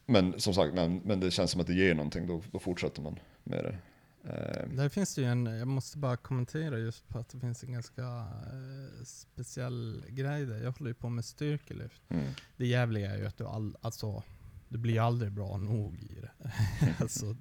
men 0.05 0.39
som 0.39 0.53
sagt, 0.53 0.73
men, 0.73 1.01
men 1.05 1.19
det 1.19 1.31
känns 1.31 1.51
som 1.51 1.61
att 1.61 1.67
det 1.67 1.73
ger 1.73 1.93
någonting, 1.93 2.27
då, 2.27 2.43
då 2.51 2.59
fortsätter 2.59 3.01
man 3.01 3.19
med 3.43 3.63
det. 3.63 3.77
Eh, 4.25 4.67
Där 4.69 4.89
finns 4.89 5.15
det 5.15 5.21
ju 5.21 5.27
en, 5.27 5.45
jag 5.45 5.67
måste 5.67 5.97
bara 5.97 6.17
kommentera 6.17 6.77
just 6.79 7.07
på 7.07 7.19
att 7.19 7.29
det 7.29 7.39
finns 7.39 7.63
en 7.63 7.71
ganska 7.73 8.01
eh, 8.03 9.03
speciell 9.05 10.05
grej 10.09 10.45
där. 10.45 10.63
Jag 10.63 10.71
håller 10.71 10.89
ju 10.89 10.93
på 10.93 11.09
med 11.09 11.25
styrkelyft. 11.25 12.01
mm, 12.09 12.25
Det 12.57 12.67
jävliga 12.67 13.11
är 13.13 13.17
ju 13.17 13.25
att 13.25 13.37
du, 13.37 13.45
all, 13.45 13.77
alltså, 13.81 14.23
du 14.69 14.77
blir 14.77 14.99
aldrig 15.01 15.31
bra 15.31 15.57
nog 15.57 15.95
i 16.03 16.19
det. 16.21 16.31
alltså, 16.99 17.35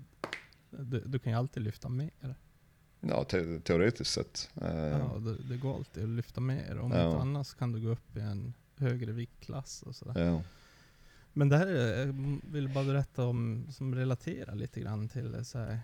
du, 0.70 1.00
du 1.06 1.18
kan 1.18 1.32
ju 1.32 1.38
alltid 1.38 1.62
lyfta 1.62 1.88
mer. 1.88 2.34
ja, 3.00 3.24
te, 3.24 3.60
teoretiskt 3.60 4.10
sett. 4.12 4.50
Eh, 4.62 4.76
Ja, 4.76 5.18
det, 5.18 5.42
det 5.48 5.56
går 5.56 5.74
alltid 5.74 6.02
att 6.02 6.08
lyfta 6.08 6.40
mer. 6.40 6.78
Om 6.78 6.92
Ja. 6.92 7.06
inte 7.06 7.20
annars 7.20 7.54
kan 7.54 7.72
du 7.72 7.80
gå 7.80 7.88
upp 7.88 8.16
i 8.16 8.20
en 8.20 8.54
högre 8.76 9.12
viktklass 9.12 9.82
och 9.82 9.96
sådär. 9.96 10.24
ja. 10.24 10.42
Men 11.36 11.48
det 11.48 11.56
här 11.58 11.66
är, 11.66 12.06
jag 12.06 12.40
vill 12.52 12.68
bara 12.68 12.84
berätta 12.84 13.24
om, 13.26 13.66
som 13.70 13.94
relaterar 13.94 14.54
lite 14.54 14.80
grann 14.80 15.08
till 15.08 15.44
så 15.44 15.58
här, 15.58 15.80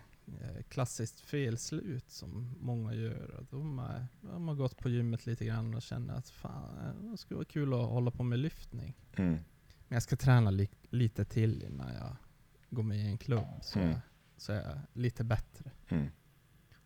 klassiskt 0.69 1.19
felslut 1.19 2.09
som 2.11 2.55
många 2.59 2.93
gör. 2.93 3.45
De, 3.49 3.79
är, 3.79 4.07
de 4.21 4.47
har 4.47 4.55
gått 4.55 4.77
på 4.77 4.89
gymmet 4.89 5.25
lite 5.25 5.45
grann 5.45 5.73
och 5.73 5.81
känner 5.81 6.13
att 6.13 6.29
fan, 6.29 7.11
det 7.11 7.17
skulle 7.17 7.35
vara 7.37 7.45
kul 7.45 7.73
att 7.73 7.79
hålla 7.89 8.11
på 8.11 8.23
med 8.23 8.39
lyftning. 8.39 8.97
Mm, 9.15 9.31
Men 9.33 9.43
jag 9.95 10.03
ska 10.03 10.15
träna 10.15 10.51
li, 10.51 10.69
lite 10.89 11.25
till 11.25 11.63
innan 11.63 11.93
jag 11.93 12.15
går 12.69 12.83
med 12.83 12.97
i 12.97 13.05
en 13.07 13.17
klubb 13.17 13.45
så, 13.61 13.79
Mm. 13.79 13.91
jag, 13.91 13.99
så 14.37 14.51
jag 14.51 14.61
är 14.65 14.81
lite 14.93 15.23
bättre. 15.23 15.71
mm, 15.89 16.07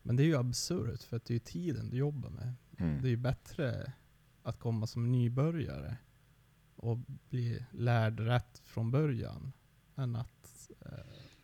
Men 0.02 0.16
det 0.16 0.24
är 0.24 0.28
ju 0.28 0.38
absurt 0.38 1.04
för 1.04 1.18
att 1.18 1.26
det 1.26 1.32
är 1.32 1.36
ju 1.36 1.40
tiden 1.40 1.90
du 1.90 1.98
jobbar 1.98 2.30
med. 2.30 2.54
mm. 2.78 3.02
Det 3.02 3.08
är 3.08 3.10
ju 3.10 3.18
bättre 3.18 3.94
att 4.44 4.60
komma 4.60 4.88
som 4.88 5.12
nybörjare 5.12 5.98
och 6.76 6.98
bli 7.30 7.66
lärd 7.72 8.20
rätt 8.20 8.62
från 8.66 8.92
början 8.92 9.52
än 9.96 10.16
att 10.16 10.70
eh, 10.86 10.92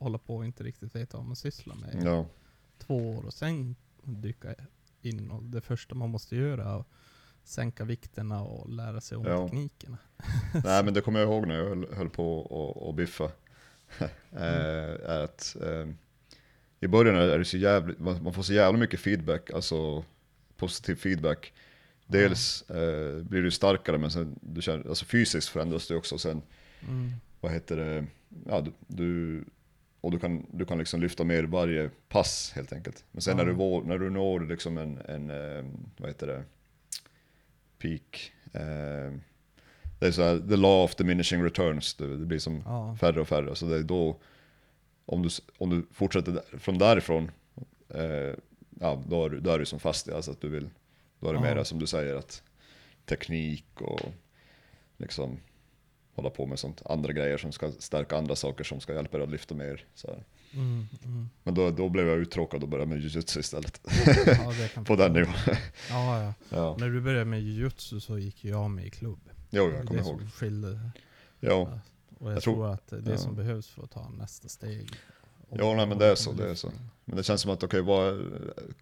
hålla 0.02 0.18
på 0.18 0.36
och 0.36 0.46
inte 0.46 0.64
riktigt 0.64 0.96
veta 0.96 1.18
vad 1.18 1.26
man 1.26 1.36
sysslar 1.36 1.76
med 1.76 2.02
Ja, 2.06 2.26
två 2.78 3.10
år 3.10 3.26
och 3.26 3.34
sen 3.34 3.76
dyka 4.04 4.56
in. 5.02 5.32
Och 5.32 5.44
det 5.44 5.62
första 5.62 5.96
man 5.96 6.10
måste 6.10 6.36
göra 6.36 6.64
är 6.64 6.80
att 6.80 6.88
sänka 7.44 7.84
vikterna 7.86 8.42
och 8.44 8.70
lära 8.70 9.02
sig 9.02 9.18
om 9.18 9.26
Ja. 9.26 9.48
teknikerna. 9.48 9.98
nej 10.64 10.84
men 10.84 10.94
det 10.94 11.02
kommer 11.06 11.20
jag 11.20 11.30
ihåg 11.30 11.48
när 11.48 11.56
jag 11.56 11.66
höll, 11.66 11.94
höll 11.94 12.10
på 12.10 12.40
och, 12.40 12.88
och 12.88 12.94
biffa. 12.94 13.24
eh, 14.32 15.10
är 15.10 15.20
att 15.24 15.56
eh, 15.62 15.88
i 16.80 16.88
början 16.88 17.16
är 17.16 17.38
det 17.40 17.46
så 17.46 17.58
jävligt, 17.58 18.00
man 18.00 18.24
man 18.24 18.34
får 18.34 18.44
så 18.44 18.54
jävla 18.54 18.80
mycket 18.80 19.00
feedback, 19.00 19.52
alltså 19.52 20.04
positiv 20.58 20.96
feedback. 20.96 21.54
Dels 22.06 22.70
eh, 22.70 23.24
blir 23.24 23.42
du 23.42 23.52
starkare 23.52 23.98
men 23.98 24.12
sen 24.12 24.40
du 24.42 24.62
känner, 24.62 24.90
alltså 24.90 25.06
fysiskt 25.06 25.48
förändras 25.50 25.88
du 25.88 25.96
också 25.96 26.18
sen, 26.18 26.42
Mm. 26.88 27.12
vad 27.42 27.52
heter 27.52 27.78
det, 27.78 28.06
ja 28.46 28.62
du, 28.62 28.72
du 28.88 29.44
och 30.02 30.12
du 30.12 30.20
kan, 30.20 30.46
du 30.52 30.66
kan 30.66 30.78
liksom 30.78 31.02
lyfta 31.02 31.24
mer 31.24 31.44
varje 31.44 31.90
pass 32.10 32.52
helt 32.56 32.74
enkelt. 32.74 33.06
Men 33.12 33.22
sen 33.22 33.38
Ja. 33.38 33.44
när, 33.44 33.52
du, 33.54 33.88
när 33.88 33.98
du 33.98 34.10
når 34.10 34.40
liksom 34.40 34.78
en, 34.78 34.98
en 34.98 35.30
eh, 35.30 35.66
vad 35.98 36.10
heter 36.10 36.28
det, 36.28 36.44
peak, 37.78 38.32
eh, 38.54 39.14
det 40.00 40.08
är 40.08 40.12
så 40.12 40.22
här, 40.24 40.40
the 40.50 40.56
law 40.56 40.84
of 40.84 40.96
diminishing 40.96 41.44
returns, 41.44 41.94
det, 41.96 42.18
det 42.18 42.26
blir 42.26 42.40
som 42.40 42.62
Ja. 42.66 42.96
färre 43.00 43.22
och 43.22 43.28
färre. 43.28 43.56
Så 43.56 43.66
det 43.66 43.76
är 43.76 43.84
då, 43.84 44.18
om 45.06 45.22
du, 45.24 45.30
om 45.58 45.70
du 45.70 45.86
fortsätter 45.92 46.32
där- 46.32 46.58
från 46.60 46.78
därifrån, 46.78 47.32
eh, 47.90 48.34
ja, 48.80 49.04
då 49.08 49.26
är, 49.26 49.30
du, 49.30 49.40
då 49.40 49.52
är 49.52 49.60
du 49.60 49.66
som 49.66 49.80
fast 49.80 50.08
i, 50.08 50.12
alltså 50.12 50.32
att 50.32 50.42
du 50.42 50.50
vill, 50.50 50.70
då 51.20 51.30
är 51.30 51.34
det 51.34 51.40
Ja. 51.40 51.44
mera 51.44 51.66
som 51.66 51.80
du 51.80 51.88
säger 51.88 52.16
att 52.16 52.44
teknik 53.06 53.66
och 53.82 54.02
liksom 54.98 55.38
hålla 56.16 56.30
på 56.30 56.46
med 56.46 56.60
sånt, 56.60 56.82
andra 56.86 57.14
grejer 57.14 57.38
som 57.38 57.52
ska 57.52 57.72
stärka 57.80 58.18
andra 58.18 58.36
saker 58.36 58.64
som 58.64 58.80
ska 58.80 58.94
hjälpa 58.94 59.18
dig 59.18 59.24
att 59.26 59.32
lyfta 59.32 59.56
mer. 59.56 59.86
Så. 59.96 60.08
Mm, 60.54 60.88
mm. 61.04 61.30
Men 61.44 61.54
då, 61.54 61.70
då 61.72 61.90
blev 61.90 62.08
jag 62.08 62.18
uttråkad 62.18 62.64
och 62.64 62.70
började 62.70 62.90
med 62.90 63.02
jujutsu 63.02 63.40
istället. 63.40 63.82
Ja, 64.26 64.52
det 64.78 64.84
På 64.86 64.96
den 64.96 65.14
nivån. 65.14 65.34
Ja, 65.90 66.24
ja. 66.24 66.34
Ja, 66.58 66.76
När 66.80 66.90
du 66.90 67.02
började 67.02 67.26
med 67.26 67.42
jujutsu 67.42 68.00
så 68.00 68.18
gick 68.18 68.46
jag 68.46 68.72
med 68.72 68.86
i 68.86 68.90
klubb. 68.90 69.20
jo, 69.50 69.68
Det 69.68 69.76
jag 69.78 69.88
kommer 69.88 70.02
det 70.02 70.08
ihåg. 70.10 70.20
som 70.20 70.32
skilde. 70.32 70.80
Ja, 71.40 71.80
Och 72.20 72.28
jag, 72.30 72.36
Jag 72.36 72.44
tror, 72.44 72.54
tror- 72.54 72.74
att 72.74 72.88
det 72.88 73.02
det 73.02 73.18
som 73.18 73.36
behövs 73.36 73.68
för 73.68 73.84
att 73.84 73.92
ta 73.92 74.10
nästa 74.10 74.48
steg. 74.50 74.90
Ja, 75.50 75.74
nej, 75.76 75.88
men 75.88 75.98
det 75.98 76.06
är 76.06 76.16
så, 76.16 76.32
det 76.32 76.50
är 76.50 76.56
så. 76.56 76.72
men 77.06 77.18
det 77.18 77.24
känns 77.24 77.42
som 77.42 77.52
att 77.52 77.64
okej, 77.64 77.82
vad, 77.82 78.22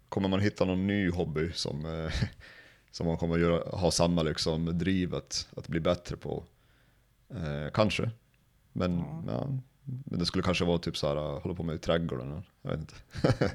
kommer 0.08 0.28
man 0.28 0.40
hitta 0.40 0.64
någon 0.64 0.86
ny 0.86 1.10
hobby 1.10 1.52
som, 1.52 1.84
eh, 2.04 2.12
som 2.90 3.06
man 3.06 3.16
kommer 3.16 3.38
göra, 3.38 3.76
ha 3.76 3.90
samma 3.90 4.22
liksom 4.22 4.78
driv 4.78 5.14
att, 5.14 5.48
att 5.56 5.68
bli 5.68 5.80
bättre 5.80 6.16
på? 6.16 6.44
Eh, 7.30 7.70
kanske. 7.74 8.10
Men, 8.72 8.98
Ja. 8.98 9.22
ja. 9.26 9.48
men 9.84 10.18
det 10.18 10.26
skulle 10.26 10.42
kanske 10.42 10.64
vara 10.64 10.78
typ 10.78 10.96
så 10.96 11.08
här, 11.08 11.40
hålla 11.40 11.54
på 11.54 11.62
med 11.62 11.74
i 11.74 11.78
trädgården. 11.78 12.42
Jag 12.62 12.70
vet 12.70 12.80
inte. 12.80 12.94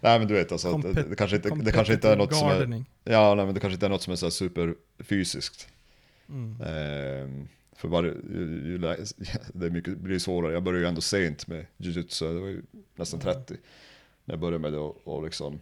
nej 0.00 0.18
men 0.18 0.28
du 0.28 0.34
vet 0.34 0.52
alltså, 0.52 0.76
att 0.76 0.82
det, 0.82 1.02
det, 1.02 1.16
kanske 1.16 1.36
inte, 1.36 1.48
det 1.48 1.72
kanske 1.72 1.94
inte 1.94 2.08
är 2.10 2.16
något 2.16 2.34
som 2.34 2.48
är, 2.48 2.54
Gardening. 2.54 2.84
ja, 3.04 3.34
nej, 3.34 3.44
men 3.44 3.54
det 3.54 3.60
kanske 3.60 3.74
inte 3.74 3.86
är 3.86 3.90
något 3.90 4.02
som 4.02 4.12
är 4.12 4.16
så 4.16 4.26
här 4.26 4.30
superfysiskt. 4.30 5.68
Mm. 6.28 6.60
Ehm, 6.62 7.48
för 7.76 7.88
varje, 7.88 8.10
ju, 8.10 8.62
ju, 8.64 8.78
det 9.52 9.66
är 9.66 9.70
mycket, 9.70 9.98
blir 9.98 10.18
svårare. 10.18 10.52
Jag 10.52 10.62
började 10.62 10.82
ju 10.84 10.88
ändå 10.88 11.00
sent 11.00 11.46
med 11.46 11.66
jujutsu, 11.76 12.34
det 12.34 12.40
var 12.40 12.48
ju 12.48 12.62
nästan 12.94 13.20
30 13.20 13.54
när 14.24 14.32
jag 14.32 14.40
började 14.40 14.58
med 14.58 14.72
det. 14.72 14.78
Och, 14.78 15.00
och 15.04 15.24
liksom, 15.24 15.60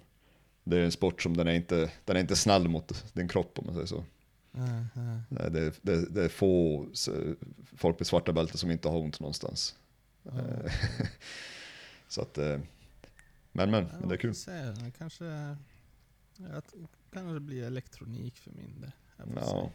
det 0.65 0.77
är 0.77 0.85
en 0.85 0.93
sport 0.93 1.23
som 1.23 1.37
den 1.37 1.49
är, 1.49 1.53
inte, 1.55 1.91
den 2.05 2.17
är 2.17 2.21
inte 2.21 2.37
snäll 2.37 2.69
mot 2.69 3.05
din 3.13 3.29
kropp 3.29 3.59
om 3.59 3.67
man 3.67 3.75
säger 3.75 3.87
så. 3.87 4.05
Nej. 4.57 4.85
Nej, 5.29 5.51
Det 5.51 5.79
det, 5.83 6.07
det 6.15 6.25
är 6.25 6.29
få 6.29 6.87
folk 7.77 7.99
med 7.99 8.07
svarta 8.07 8.33
bälten 8.33 8.59
som 8.59 8.71
inte 8.71 8.89
har 8.89 8.99
ont 8.99 9.21
någonstans. 9.21 9.77
Eh, 10.25 10.73
så 12.09 12.21
att, 12.23 12.39
eh, 12.39 12.61
men 13.53 13.71
men, 13.71 13.85
Ja, 13.93 13.99
men 14.01 14.09
det 14.09 14.15
är 14.15 14.19
kul. 14.19 14.35
Det 14.47 14.93
kanske, 14.99 15.25
ja, 16.37 16.47
det 16.73 16.87
kanske 17.13 17.41
blir 17.41 17.65
elektronik 17.65 18.37
för 18.37 18.51
min 18.51 18.81
del. 18.81 18.93
Jag 19.17 19.29
Ja. 19.37 19.71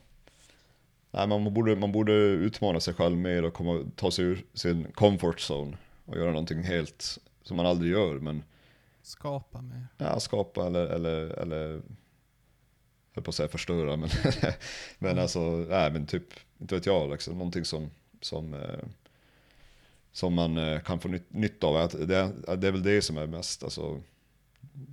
Nej, 1.11 1.27
man, 1.27 1.53
borde, 1.53 1.75
man 1.75 1.91
borde 1.91 2.13
utmana 2.13 2.79
sig 2.79 2.93
själv 2.93 3.17
mer 3.17 3.43
och 3.43 3.53
komma, 3.53 3.85
ta 3.95 4.11
sig 4.11 4.25
ur 4.25 4.45
sin 4.53 4.91
comfort 4.91 5.39
zone 5.51 5.77
och 6.05 6.17
göra 6.17 6.31
någonting 6.31 6.63
helt 6.63 7.17
som 7.43 7.57
man 7.57 7.65
aldrig 7.65 7.91
gör. 7.91 8.19
Men 8.19 8.43
Skapa 9.01 9.61
mer. 9.61 9.87
ja, 9.97 10.19
skapa 10.19 10.67
eller, 10.67 10.85
eller, 10.87 11.27
eller 11.27 11.69
jag 11.71 11.81
höll 13.13 13.23
på 13.23 13.29
att 13.29 13.35
säga 13.35 13.49
förstöra, 13.49 13.95
men, 13.95 14.09
men 14.99 15.11
Mm. 15.11 15.21
alltså, 15.21 15.39
nej 15.69 15.91
men 15.91 16.05
typ, 16.05 16.23
inte 16.59 16.75
vet 16.75 16.85
jag, 16.85 17.09
liksom, 17.11 17.33
någonting 17.37 17.65
som, 17.65 17.89
som, 18.21 18.53
eh, 18.53 18.79
som 20.11 20.33
man 20.33 20.57
eh, 20.57 20.81
kan 20.81 20.99
få 20.99 21.07
nytt, 21.07 21.33
nytta 21.33 21.67
av. 21.67 21.75
Att 21.75 21.91
Det, 21.91 22.31
det 22.57 22.67
är 22.67 22.71
väl 22.71 22.83
det 22.83 23.01
som 23.01 23.17
är 23.17 23.27
mest, 23.27 23.63
alltså, 23.63 24.01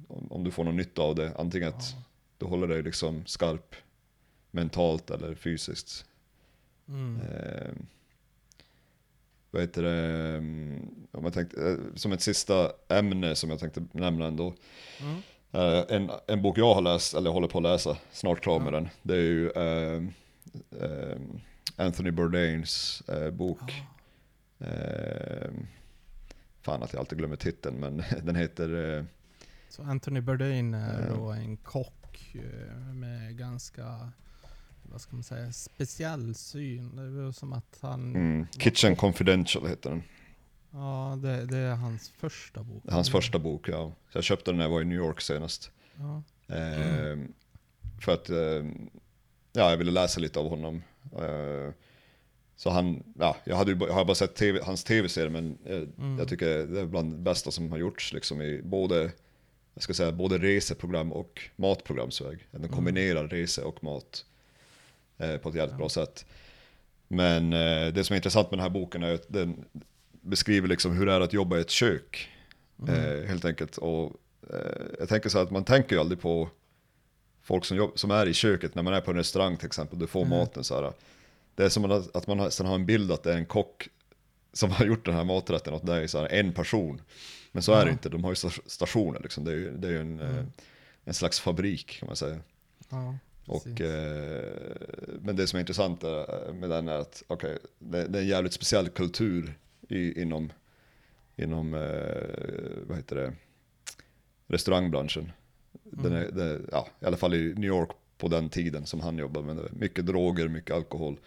om, 0.09 0.27
om 0.33 0.45
du 0.45 0.51
får 0.51 0.65
någon 0.65 0.77
nytta 0.77 1.03
av 1.03 1.15
det. 1.15 1.33
Antingen 1.37 1.69
att 1.69 1.85
Ja. 1.93 2.03
du 2.39 2.47
håller 2.47 2.69
dig 2.69 2.83
liksom 2.83 3.27
skarp 3.27 3.75
mentalt 4.51 5.11
eller 5.11 5.35
fysiskt. 5.35 6.05
Mm. 6.89 7.21
Eh, 7.21 7.71
vad 9.51 9.63
heter 9.63 9.83
det, 9.83 10.37
mm, 10.37 10.89
om 11.13 11.25
jag 11.25 11.33
tänkte, 11.35 11.69
eh, 11.71 11.77
som 11.95 12.13
ett 12.13 12.23
sista 12.23 12.73
ämne 12.89 13.35
som 13.35 13.51
jag 13.51 13.59
tänkte 13.59 13.87
nämna 13.93 14.27
ändå. 14.27 14.55
Mm. 15.01 15.23
Eh, 15.53 15.85
en, 15.89 16.11
en 16.27 16.43
bok 16.43 16.59
jag 16.59 16.75
har 16.75 16.83
läst, 16.83 17.15
eller 17.15 17.31
håller 17.31 17.49
på 17.49 17.59
att 17.59 17.63
läsa, 17.65 17.97
snart 18.13 18.41
klar 18.41 18.59
med 18.59 18.67
Ja. 18.75 18.77
den. 18.81 18.89
Det 19.03 19.15
är 19.15 19.19
ju 19.23 19.51
eh, 19.51 20.03
eh, 20.83 21.17
Anthony 21.77 22.11
Bourdains 22.11 23.03
bok. 23.33 23.61
Ja. 24.59 24.67
Fan 26.61 26.83
att 26.83 26.93
jag 26.93 27.01
alltid 27.01 27.19
glömmer 27.19 27.37
titeln, 27.37 27.77
men 27.81 28.03
den 28.23 28.37
heter... 28.37 29.07
Så 29.69 29.83
Anthony 29.83 30.21
Bourdain 30.21 30.75
är 30.75 31.11
då 31.17 31.31
en 31.31 31.57
kock 31.57 32.35
med 32.95 33.39
ganska, 33.39 34.11
vad 34.83 35.01
ska 35.01 35.17
man 35.17 35.23
säga, 35.23 35.53
speciell 35.53 36.35
syn. 36.35 36.97
Det 36.97 37.23
väl 37.23 37.33
som 37.33 37.53
att 37.53 37.79
han, 37.81 38.17
mm, 38.17 38.47
Kitchen 38.59 38.97
Confidential 38.97 39.67
heter 39.69 39.91
den. 39.91 40.03
Ja 40.77 41.19
det, 41.23 41.47
det 41.47 41.59
är 41.59 41.75
hans 41.75 42.09
första 42.11 42.63
bok. 42.63 42.83
Hans 42.89 43.09
Mm. 43.09 43.13
första 43.21 43.39
bok, 43.39 43.69
ja. 43.69 43.93
Så 44.13 44.17
jag 44.19 44.25
köpte 44.25 44.51
den 44.51 44.59
när 44.59 44.65
jag 44.65 44.71
var 44.71 44.81
i 44.81 44.85
New 44.85 44.99
York 44.99 45.21
senast. 45.21 45.71
Ja. 45.99 46.23
Eh, 46.55 47.19
För 48.05 48.13
att 48.13 48.31
eh, 48.31 48.65
ja, 49.53 49.71
jag 49.71 49.77
ville 49.77 49.91
läsa 49.91 50.21
lite 50.21 50.39
av 50.39 50.49
honom. 50.49 50.83
Eh, 51.19 51.73
så 52.57 52.71
han, 52.71 53.03
ja, 53.19 53.37
jag, 53.45 53.57
hade 53.57 53.73
ju, 53.73 53.79
jag 53.81 53.95
har 53.95 54.05
bara 54.05 54.15
sett 54.15 54.35
TV, 54.35 54.61
hans 54.65 54.85
tv-serie 54.85 55.31
men 55.31 55.59
eh, 55.65 55.83
Mm. 55.99 56.19
jag 56.19 56.29
tycker 56.29 56.67
det 56.67 56.81
är 56.81 56.87
bland 56.87 57.13
det 57.13 57.19
bästa 57.19 57.51
som 57.51 57.71
har 57.71 57.79
gjorts 57.79 58.13
liksom 58.13 58.43
i 58.43 58.63
både, 58.63 59.11
jag 59.75 59.83
ska 59.83 59.95
säga, 59.95 60.13
både 60.13 60.39
reseprogram 60.39 61.13
och 61.13 61.41
matprogramsväg. 61.57 62.39
Den 62.51 62.69
kombinerar 62.69 63.29
rese 63.29 63.63
och 63.63 63.85
mat 63.85 64.25
eh, 65.19 65.37
på 65.37 65.49
ett 65.49 65.55
jävligt 65.55 65.73
Ja. 65.73 65.79
bra 65.79 65.89
sätt. 65.89 66.27
Men 67.09 67.53
eh, 67.53 67.93
det 67.93 68.05
som 68.05 68.15
är 68.15 68.17
intressant 68.17 68.51
med 68.51 68.59
den 68.59 68.63
här 68.63 68.71
boken 68.71 69.03
är 69.03 69.15
att 69.15 69.25
den 69.29 69.65
beskriver 70.27 70.69
liksom 70.69 70.97
hur 70.97 71.07
det 71.07 71.13
är 71.13 71.21
att 71.21 71.33
jobba 71.33 71.59
i 71.59 71.61
ett 71.61 71.71
kök. 71.71 72.29
Mm. 72.89 72.95
Eh, 72.95 73.29
helt 73.29 73.45
enkelt. 73.45 73.77
Och 73.79 74.13
eh, 74.53 74.59
jag 74.99 75.09
tänker 75.09 75.29
så 75.29 75.39
här 75.39 75.45
att 75.45 75.51
man 75.51 75.65
tänker 75.65 75.97
ju 75.97 76.01
aldrig 76.01 76.21
på 76.21 76.49
folk 77.43 77.65
som, 77.65 77.77
jobb, 77.77 77.99
som 77.99 78.11
är 78.11 78.27
i 78.27 78.35
köket 78.35 78.75
när 78.75 78.83
man 78.83 78.95
är 78.95 79.01
på 79.01 79.11
en 79.11 79.17
restaurang 79.17 79.57
till 79.57 79.67
exempel. 79.67 79.99
Du 79.99 80.07
får 80.07 80.21
Mm. 80.25 80.39
maten 80.39 80.65
så 80.65 80.75
här. 80.83 80.93
Det 81.55 81.65
är 81.65 81.69
som 81.69 81.85
att 82.15 82.27
man 82.27 82.39
har, 82.39 82.51
sen 82.51 82.67
har 82.67 82.75
en 82.75 82.87
bild 82.87 83.13
att 83.13 83.23
det 83.23 83.33
är 83.33 83.37
en 83.37 83.47
kock 83.47 83.89
som 84.53 84.71
har 84.71 84.85
gjort 84.87 85.05
den 85.05 85.15
här 85.15 85.25
maträtten 85.25 85.81
det 85.83 85.93
är 85.95 86.07
så 86.07 86.19
här 86.19 86.29
en 86.33 86.53
person. 86.53 87.01
Men 87.53 87.63
så 87.63 87.73
är 87.73 87.85
det 87.85 87.89
Ja. 87.89 87.93
inte, 87.93 88.09
de 88.09 88.25
har 88.25 88.31
ju 88.31 88.35
sta- 88.35 88.61
stationer 88.67 89.21
liksom. 89.23 89.45
Det 89.45 89.51
är 89.51 89.57
ju, 89.57 89.71
det 89.77 89.89
är 89.89 89.93
ju 89.93 90.01
en, 90.01 90.21
eh, 90.21 90.31
Mm. 90.31 90.47
en 91.05 91.15
slags 91.15 91.41
fabrik 91.41 91.91
kan 91.99 92.07
man 92.07 92.17
säga. 92.17 92.39
Ja, 92.89 93.15
Och, 93.47 93.81
eh, 93.81 94.45
men 95.21 95.37
det 95.37 95.47
som 95.47 95.57
är 95.57 95.61
intressant 95.61 96.05
eh, 96.05 96.25
med 96.55 96.71
den 96.71 96.89
är 96.89 96.99
att 96.99 97.23
okay, 97.29 97.59
det, 97.79 98.07
det 98.09 98.19
är 98.19 98.23
en 98.23 98.29
jävligt 98.29 98.53
speciell 98.53 98.89
kultur 98.89 99.59
i, 99.89 100.23
inom, 100.23 100.53
inom 101.37 101.75
eh, 101.75 102.87
vad 102.87 102.97
heter 102.97 103.17
det, 103.17 103.33
restaurangbranschen. 104.47 105.33
Den 105.85 106.13
är, 106.13 106.31
det, 106.31 106.61
ja, 106.73 106.89
I 107.01 107.05
alla 107.05 107.17
fall 107.17 107.35
i 107.35 107.55
New 107.55 107.69
York 107.69 107.91
på 108.19 108.29
den 108.29 108.49
tiden 108.49 108.87
som 108.87 109.01
han 109.01 109.19
jobbade 109.19 109.47
med. 109.47 109.57
det. 109.57 109.73
Mycket 109.73 110.07
droger, 110.07 110.49
mycket 110.49 110.77
alkohol, 110.77 111.19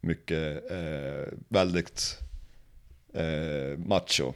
mycket 0.00 0.70
eh, 0.70 1.32
väldigt 1.48 2.18
eh, 3.12 3.78
macho 3.78 4.32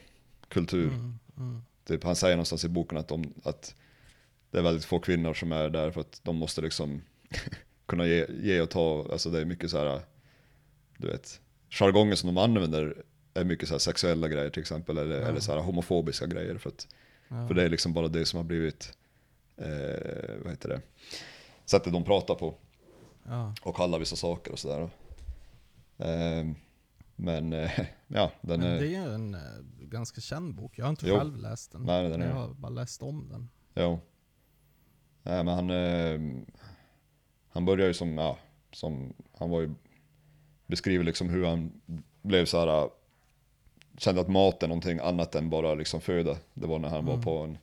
kultur. 0.48 0.88
Mm, 0.88 1.18
mm. 1.36 1.62
Typ, 1.84 2.04
han 2.04 2.16
säger 2.16 2.36
någonstans 2.36 2.64
i 2.64 2.68
boken 2.68 2.98
att, 2.98 3.08
de, 3.08 3.34
att 3.44 3.74
det 4.50 4.58
är 4.58 4.62
väldigt 4.62 4.84
få 4.84 4.98
kvinnor 4.98 5.34
som 5.34 5.52
är 5.52 5.70
där 5.70 5.90
för 5.90 6.00
att 6.00 6.20
de 6.22 6.36
måste 6.36 6.60
liksom 6.60 7.02
kunna 7.86 8.06
ge, 8.06 8.26
ge 8.42 8.60
och 8.60 8.70
ta. 8.70 9.06
Alltså 9.12 9.30
det 9.30 9.40
är 9.40 9.44
mycket 9.44 9.70
så 9.70 9.78
här, 9.78 10.00
du 10.96 11.06
vet, 11.06 11.40
jargongen 11.70 12.16
som 12.16 12.34
de 12.34 12.38
använder 12.38 13.02
är 13.34 13.44
mycket 13.44 13.68
så 13.68 13.74
här 13.74 13.78
sexuella 13.78 14.28
grejer 14.28 14.50
till 14.50 14.60
exempel, 14.60 14.98
eller, 14.98 15.20
Ja. 15.20 15.26
eller 15.28 15.40
så 15.40 15.52
här 15.52 15.60
homofobiska 15.60 16.26
grejer. 16.26 16.58
För, 16.58 16.70
att, 16.70 16.88
Ja. 17.28 17.46
för 17.48 17.54
det 17.54 17.62
är 17.62 17.68
liksom 17.68 17.92
bara 17.92 18.08
det 18.08 18.24
som 18.26 18.36
har 18.36 18.44
blivit, 18.44 18.98
eh, 19.56 20.34
vad 20.42 20.50
heter 20.50 20.68
det, 20.68 20.80
sättet 21.64 21.92
de 21.92 22.04
pratar 22.04 22.34
på 22.34 22.54
Ja. 23.26 23.54
och 23.62 23.76
kallar 23.76 23.98
vissa 23.98 24.16
saker 24.16 24.52
och 24.52 24.58
sådär. 24.58 24.90
Eh, 25.98 26.46
men 27.16 27.52
eh, 27.52 27.70
ja, 28.06 28.32
den 28.40 28.60
Men 28.60 28.70
det 28.78 28.86
är 28.86 29.04
ju 29.06 29.14
en 29.14 29.34
eh, 29.34 29.40
ganska 29.80 30.20
känd 30.20 30.54
bok. 30.54 30.78
Jag 30.78 30.84
har 30.84 30.90
inte 30.90 31.08
Jo. 31.08 31.16
själv 31.18 31.36
läst 31.36 31.72
den. 31.72 31.82
Nej, 31.82 32.08
den 32.08 32.22
är- 32.22 32.26
Jag 32.28 32.34
har 32.34 32.48
bara 32.54 32.70
läst 32.72 33.02
om 33.02 33.28
den. 33.28 33.48
Jo. 33.74 34.00
Nej 35.22 35.44
men 35.44 35.54
han, 35.54 35.70
eh, 35.70 36.20
han 37.48 37.64
började 37.64 37.86
ju 37.86 37.94
som, 37.94 38.18
ja, 38.18 38.38
som, 38.72 39.14
han 39.38 39.50
var 39.50 39.60
ju, 39.60 39.74
beskriver 40.66 41.04
liksom 41.04 41.28
hur 41.28 41.46
han 41.46 41.80
blev 42.22 42.44
så 42.44 42.58
här, 42.58 42.90
kände 43.98 44.20
att 44.20 44.28
mat 44.28 44.62
är 44.62 44.68
någonting 44.68 44.98
annat 44.98 45.34
än 45.34 45.50
bara 45.50 45.74
liksom 45.74 46.00
föda. 46.00 46.36
Det 46.54 46.66
var 46.66 46.78
när 46.78 46.88
han 46.88 47.04
var 47.06 47.12
Mm. 47.14 47.24
på 47.24 47.38
en, 47.38 47.58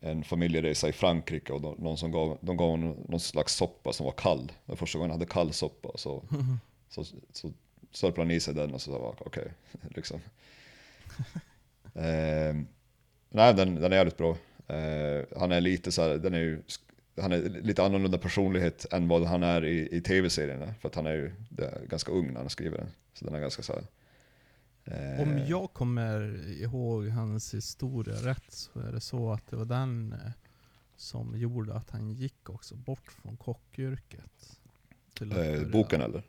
en 0.00 0.24
familjeresa 0.24 0.88
i 0.88 0.92
Frankrike 0.92 1.52
och 1.52 1.60
de, 1.60 1.74
någon 1.78 1.96
som 1.98 2.12
gav, 2.12 2.38
de 2.40 2.56
gav 2.56 2.70
honom 2.70 2.96
någon 3.08 3.20
slags 3.20 3.54
soppa 3.54 3.92
som 3.92 4.04
var 4.06 4.12
kall. 4.12 4.46
Det 4.46 4.72
var 4.72 4.76
första 4.76 4.98
gången 4.98 5.10
han 5.10 5.20
hade 5.20 5.30
kall 5.32 5.52
soppa. 5.52 5.88
Så, 5.94 6.22
så, 6.88 7.04
så 7.32 7.52
sörplade 7.92 8.28
han 8.28 8.36
i 8.36 8.40
sig 8.40 8.54
den 8.54 8.74
och 8.74 8.80
så 8.80 8.90
sa 8.92 8.98
jag, 8.98 9.26
okej, 9.26 9.52
liksom. 9.88 10.20
eh, 11.94 12.54
nej, 13.30 13.54
den, 13.54 13.74
den 13.74 13.92
är 13.92 13.96
jävligt 13.96 14.16
bra. 14.16 14.36
Eh, 14.68 15.24
han 15.38 15.52
är 15.52 15.60
lite 15.60 15.92
så 15.92 16.02
här, 16.02 16.08
den 16.08 16.34
är 16.34 16.38
ju, 16.38 16.62
han 17.20 17.32
är 17.32 17.38
lite 17.38 17.84
annorlunda 17.84 18.18
personlighet 18.18 18.86
än 18.92 19.08
vad 19.08 19.24
han 19.24 19.42
är 19.42 19.64
i, 19.64 19.96
i 19.96 20.00
tv-serierna. 20.00 20.74
För 20.80 20.88
att 20.88 20.94
han 20.94 21.06
är 21.06 21.12
ju 21.12 21.32
är 21.58 21.86
ganska 21.88 22.12
ung 22.12 22.32
när 22.32 22.40
han 22.40 22.50
skriver 22.50 22.78
den. 22.78 22.88
Så 23.14 23.24
den 23.24 23.34
är 23.34 23.40
ganska 23.40 23.62
så 23.62 23.72
här. 23.72 23.82
Eh, 24.90 25.22
Om 25.22 25.38
jag 25.46 25.72
kommer 25.72 26.46
ihåg 26.62 27.08
hans 27.08 27.54
historia 27.54 28.14
rätt 28.14 28.44
så 28.52 28.80
är 28.80 28.92
det 28.92 29.00
så 29.00 29.32
att 29.32 29.46
det 29.50 29.56
var 29.56 29.64
den 29.64 30.12
eh, 30.12 30.32
som 30.96 31.38
gjorde 31.38 31.74
att 31.74 31.90
han 31.90 32.10
gick 32.10 32.50
också 32.50 32.74
bort 32.76 33.12
från 33.22 33.36
kockyrket. 33.36 34.58
Eh, 35.20 35.68
boken 35.72 36.00
eller? 36.00 36.22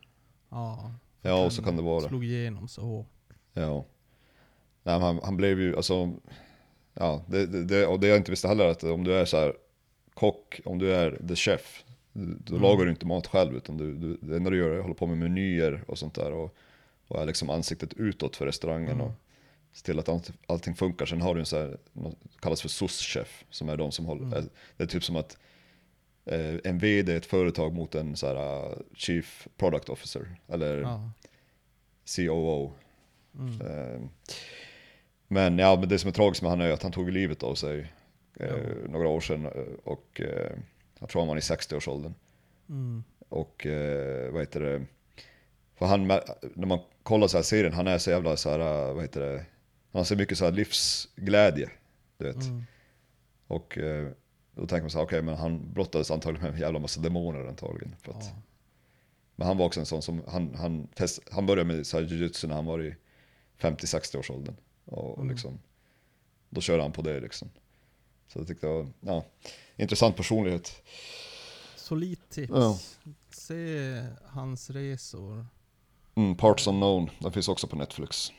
Ja. 0.50 0.92
Ja, 1.22 1.50
så 1.50 1.64
kan 1.64 1.76
det 1.76 1.82
vara. 1.82 2.08
Slog 2.08 2.26
igenom 2.26 2.68
så 2.68 2.82
hårt. 2.82 3.08
Ja. 3.54 3.86
Nej, 4.84 5.00
han, 5.00 5.20
han 5.24 5.38
blev 5.38 5.60
ju, 5.60 5.76
alltså, 5.76 6.14
ja, 6.94 7.24
det, 7.28 7.46
det, 7.64 7.86
och 7.88 8.00
det 8.00 8.08
jag 8.08 8.18
inte 8.18 8.32
visste 8.32 8.48
heller 8.48 8.66
att 8.68 8.84
om 8.84 9.04
du 9.04 9.14
är 9.14 9.26
så 9.26 9.38
här 9.38 9.54
kock, 10.14 10.62
om 10.66 10.78
du 10.80 10.96
är 10.96 11.22
the 11.28 11.36
chef, 11.36 11.84
då 12.14 12.56
Mm. 12.56 12.62
lagar 12.62 12.86
du 12.86 12.92
inte 12.92 13.06
mat 13.06 13.28
själv 13.28 13.56
utan 13.56 13.78
du, 13.78 13.98
du, 13.98 14.18
det 14.22 14.36
enda 14.36 14.50
du 14.50 14.58
gör 14.58 14.70
är 14.72 14.78
att 14.78 14.82
hålla 14.84 14.94
på 14.96 15.08
med 15.08 15.18
menyer 15.18 15.84
och 15.88 15.98
sånt 15.98 16.14
där 16.16 16.32
och, 16.32 16.56
och 17.10 17.22
är 17.22 17.26
liksom 17.26 17.50
ansiktet 17.50 17.94
utåt 17.94 18.36
för 18.36 18.46
restaurangen 18.46 18.92
Mm. 18.92 19.06
och 19.06 19.12
se 19.74 19.86
till 19.86 20.00
att 20.00 20.10
allt, 20.10 20.32
allting 20.48 20.76
funkar. 20.76 21.06
Sen 21.06 21.22
har 21.22 21.34
du 21.34 21.40
en 21.40 21.46
så 21.46 21.58
här, 21.58 21.78
något, 21.94 22.18
kallas 22.40 22.62
för 22.62 22.70
souschef, 22.70 23.46
som 23.50 23.70
är 23.70 23.78
de 23.78 23.92
som 23.92 24.06
håller, 24.06 24.24
Mm. 24.38 24.50
det 24.78 24.84
är 24.84 24.88
typ 24.88 25.04
som 25.04 25.16
att 25.16 25.38
eh, 26.26 26.56
en 26.64 26.78
vd 26.80 27.12
i 27.14 27.16
ett 27.16 27.26
företag 27.26 27.74
mot 27.74 27.96
en 27.96 28.16
så 28.16 28.28
här 28.28 28.66
uh, 28.70 28.78
chief 28.94 29.48
product 29.58 29.90
officer, 29.90 30.36
eller 30.48 30.82
Ja. 30.82 31.12
COO. 32.16 32.74
Mm. 33.36 33.62
Eh, 33.62 34.02
Men 35.28 35.60
ja, 35.60 35.78
men 35.80 35.90
det 35.90 36.00
som 36.00 36.08
är 36.08 36.12
tragiskt 36.14 36.42
med 36.42 36.52
han 36.52 36.62
är 36.62 36.72
att 36.72 36.84
han 36.84 36.92
tog 36.92 37.12
livet 37.12 37.44
av 37.44 37.56
sig 37.56 37.94
eh, 38.40 38.56
några 38.90 39.08
år 39.08 39.20
sedan 39.22 39.46
eh, 39.46 39.52
och 39.84 40.22
eh, 40.22 40.52
jag 41.00 41.10
tror 41.10 41.22
han 41.22 41.28
var 41.30 41.38
i 41.38 41.40
60-årsåldern. 41.40 42.14
Mm. 42.70 43.04
Och 43.30 43.66
eh, 43.66 44.32
vad 44.32 44.42
heter 44.42 44.60
det, 44.60 44.86
för 45.80 45.86
han, 45.86 46.08
när 46.08 46.66
man 46.66 46.80
kollar 47.04 47.28
så 47.28 47.38
här 47.38 47.44
serien, 47.44 47.74
han 47.74 47.88
är 47.88 47.98
så 47.98 48.10
jävla 48.10 48.38
så 48.38 48.50
här, 48.50 48.60
eh, 48.90 48.94
vad 48.94 49.04
heter 49.04 49.22
det, 49.22 49.46
han 49.92 50.00
har 50.00 50.04
så 50.04 50.16
mycket 50.16 50.38
så 50.38 50.46
här 50.46 50.52
livsglädje, 50.52 51.70
du 52.18 52.26
vet. 52.26 52.44
Mm. 52.44 52.64
Och 53.48 53.78
eh, 53.78 54.10
då 54.56 54.68
tänker 54.68 54.82
man 54.82 54.90
så 54.90 54.98
här, 54.98 55.06
okej 55.06 55.22
men 55.22 55.36
han 55.36 55.74
brottades 55.74 56.12
antagligen 56.12 56.46
med 56.48 56.54
en 56.54 56.60
jävla 56.62 56.80
massa 56.80 57.02
demoner 57.02 57.46
antagligen. 57.48 57.96
För 58.02 58.12
att, 58.12 58.24
Ja. 58.24 58.42
Men 59.36 59.48
han 59.48 59.58
var 59.58 59.66
också 59.66 59.80
en 59.80 59.86
sån 59.86 60.02
som, 60.02 60.22
han, 60.28 60.56
han, 60.56 60.88
test, 60.88 61.20
han 61.32 61.46
började 61.46 61.74
med 61.76 61.88
så 61.88 62.00
här 62.00 62.06
jujutsu 62.06 62.48
när 62.48 62.56
han 62.56 62.66
var 62.66 62.82
i 62.84 62.96
50-60 63.60 64.18
års 64.18 64.30
åldern. 64.32 64.56
Och, 64.86 65.12
och 65.12 65.18
Mm. 65.18 65.30
liksom, 65.30 65.60
då 66.50 66.62
körde 66.62 66.82
han 66.82 66.92
på 66.92 67.02
det 67.02 67.20
liksom. 67.20 67.50
Så 68.28 68.40
jag 68.40 68.48
tyckte 68.48 68.68
det 68.68 68.74
var, 68.74 68.88
ja, 69.02 69.26
intressant 69.76 70.16
personlighet. 70.16 70.82
Solid 71.76 72.30
tips. 72.30 72.52
Ja. 72.56 72.80
Se 73.32 74.02
hans 74.26 74.70
resor. 74.70 75.46
Mm, 76.20 76.36
Parts 76.38 76.68
Unknown, 76.68 77.10
den 77.20 77.32
finns 77.32 77.48
också 77.48 77.68
på 77.68 77.76
Netflix. 77.76 78.32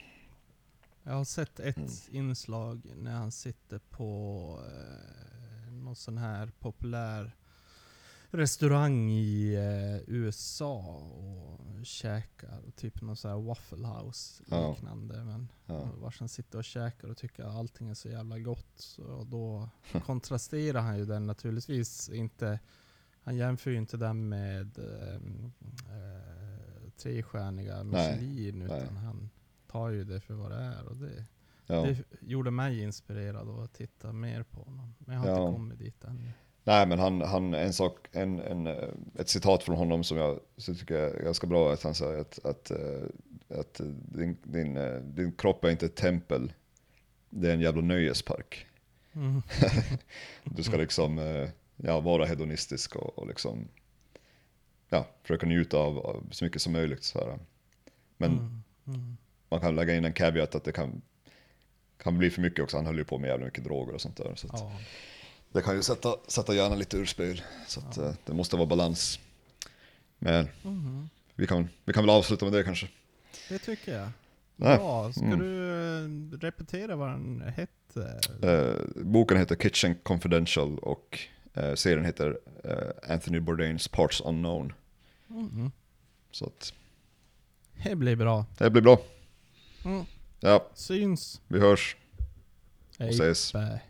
Jag 1.03 1.13
har 1.13 1.25
sett 1.25 1.61
ett 1.61 1.77
Mm. 1.77 1.91
inslag 2.11 2.93
när 2.97 3.13
han 3.13 3.33
sitter 3.33 3.79
på 3.79 4.59
eh, 4.67 5.73
någon 5.73 5.97
sån 5.97 6.19
här 6.19 6.53
populär 6.59 7.37
restaurang 8.31 9.11
i 9.11 9.55
eh, 9.55 10.15
USA 10.15 10.77
och 10.77 11.87
käkar. 11.87 12.63
Typ 12.77 13.03
någon 13.03 13.17
sån 13.17 13.31
här 13.31 13.39
waffle 13.39 13.87
house 13.89 14.43
Ja. 14.51 14.71
liknande. 14.71 15.25
Men 15.25 15.49
Ja. 15.67 15.89
vars 16.01 16.19
han 16.21 16.29
sitter 16.29 16.59
och 16.59 16.65
käkar 16.65 17.09
och 17.09 17.17
tycker 17.17 17.45
att 17.45 17.55
allting 17.55 17.89
är 17.89 17.95
så 17.95 18.09
jävla 18.09 18.39
gott. 18.39 18.73
Så 18.77 19.25
då 19.31 19.69
kontrasterar 20.07 20.81
han 20.81 20.99
ju 20.99 21.05
den 21.05 21.27
naturligtvis 21.27 22.09
inte. 22.09 22.59
Han 23.23 23.37
jämför 23.37 23.71
ju 23.71 23.77
inte 23.77 23.97
den 23.97 24.29
med 24.29 24.79
ehm, 24.79 25.53
eh, 25.89 26.50
trestjärniga 27.03 27.85
Michelin 27.85 28.63
utan 28.63 28.79
nej. 28.79 29.03
han 29.05 29.31
tar 29.67 29.89
ju 29.89 30.05
det 30.05 30.21
för 30.21 30.35
vad 30.35 30.51
det 30.51 30.57
är. 30.57 30.89
Och 30.89 30.97
det, 30.97 31.25
Ja. 31.67 31.83
det 31.83 31.97
gjorde 32.21 32.51
mig 32.51 32.83
inspirerad 32.83 33.49
att 33.49 33.73
titta 33.75 34.13
mer 34.13 34.43
på 34.43 34.61
honom. 34.63 34.95
Men 34.99 35.15
jag 35.15 35.23
har 35.23 35.29
Ja. 35.29 35.43
inte 35.47 35.53
kommit 35.57 35.79
dit 35.79 36.05
än. 36.05 36.31
Nej 36.65 36.87
men 36.87 36.99
han, 36.99 37.21
han 37.21 37.55
en 37.55 37.73
sak, 37.73 38.09
en, 38.13 38.41
en, 38.41 38.67
eh, 38.67 38.89
ett 39.19 39.29
citat 39.29 39.63
från 39.63 39.77
honom 39.77 40.05
som 40.05 40.19
jag 40.19 40.41
så 40.57 40.75
tycker 40.75 40.95
är 40.95 41.23
ganska 41.25 41.47
bra, 41.47 41.73
att 41.73 41.83
han 41.83 41.95
säger 41.95 42.21
att, 42.21 42.39
att, 42.45 42.71
eh, 42.71 43.59
att 43.59 43.81
din, 44.13 44.37
din, 44.43 44.77
eh, 44.77 44.95
din 45.01 45.33
kropp 45.33 45.65
är 45.65 45.71
inte 45.71 45.87
ett 45.87 45.97
tempel, 45.97 46.53
det 47.31 47.49
är 47.51 47.55
en 47.55 47.61
jävla 47.61 47.83
nöjespark. 47.83 48.67
Mm. 49.13 49.43
Du 50.45 50.63
ska 50.63 50.77
liksom 50.77 51.19
ja, 51.77 52.01
vara 52.01 52.25
hedonistisk 52.25 52.97
och, 52.97 53.19
och 53.19 53.27
liksom 53.29 53.69
ja, 54.91 55.07
försöka 55.23 55.47
njuta 55.47 55.77
av, 55.79 55.99
av 55.99 56.27
så 56.31 56.45
mycket 56.45 56.63
som 56.63 56.73
möjligt. 56.73 57.05
Så 57.05 57.19
här. 57.19 57.39
Men 58.17 58.31
Mm. 58.31 58.63
Mm. 58.87 59.17
man 59.49 59.61
kan 59.61 59.77
lägga 59.77 59.95
in 59.97 60.05
en 60.05 60.13
caveat 60.13 60.55
att 60.55 60.65
det 60.65 60.73
kan, 60.73 61.03
kan 62.03 62.19
bli 62.19 62.31
för 62.31 62.41
mycket 62.43 62.65
också. 62.65 62.77
Han 62.77 62.87
höll 62.87 62.99
ju 62.99 63.05
på 63.05 63.19
med 63.19 63.29
jävligt 63.29 63.47
mycket 63.47 63.65
droger 63.65 63.95
och 63.95 64.01
sånt 64.01 64.17
där. 64.17 64.35
Så 64.37 64.49
Ja. 64.53 64.73
Det 65.53 65.63
kan 65.63 65.77
ju 65.77 65.83
sätta, 65.83 66.15
sätta 66.27 66.55
hjärnan 66.55 66.79
lite 66.79 66.97
ur 66.97 67.07
spel. 67.07 67.43
Så 67.67 67.81
att, 67.81 67.99
eh, 67.99 68.13
det 68.25 68.33
måste 68.35 68.57
vara 68.57 68.67
balans. 68.67 69.19
Men 70.19 70.49
Mhm. 70.63 71.09
vi 71.35 71.47
kan, 71.47 71.69
vi 71.85 71.93
kan 71.93 72.03
väl 72.03 72.11
avsluta 72.11 72.45
med 72.45 72.53
det 72.55 72.63
kanske. 72.65 72.89
Det 73.49 73.59
tycker 73.59 73.99
jag. 73.99 74.09
Nej. 74.57 74.77
Bra. 74.79 75.13
Ska 75.13 75.25
Mm. 75.25 75.39
du 75.39 75.71
eh, 76.35 76.39
repetera 76.41 76.97
vad 76.97 77.09
den 77.11 77.43
hette? 77.57 78.21
Eh, 78.43 79.03
boken 79.05 79.37
heter 79.39 79.57
Kitchen 79.57 79.95
Confidential 80.03 80.79
och 80.79 81.19
eh, 81.55 81.75
serien 81.75 82.05
heter 82.05 82.39
eh, 82.65 83.13
Anthony 83.13 83.41
Bourdains 83.41 83.89
Parts 83.89 84.21
Unknown. 84.25 84.73
Mhm. 85.31 85.73
Så 86.31 86.47
att 86.47 86.73
Det 87.85 87.97
blir 87.97 88.17
bra. 88.17 88.47
det 88.59 88.71
blir 88.71 88.83
bra. 88.83 88.99
Mm. 89.85 90.05
Ja, 90.41 90.67
Syns. 90.75 91.41
vi 91.49 91.61
hörs 91.61 91.97
och 92.99 93.05
ses. 93.09 93.53
Bye. 93.53 93.81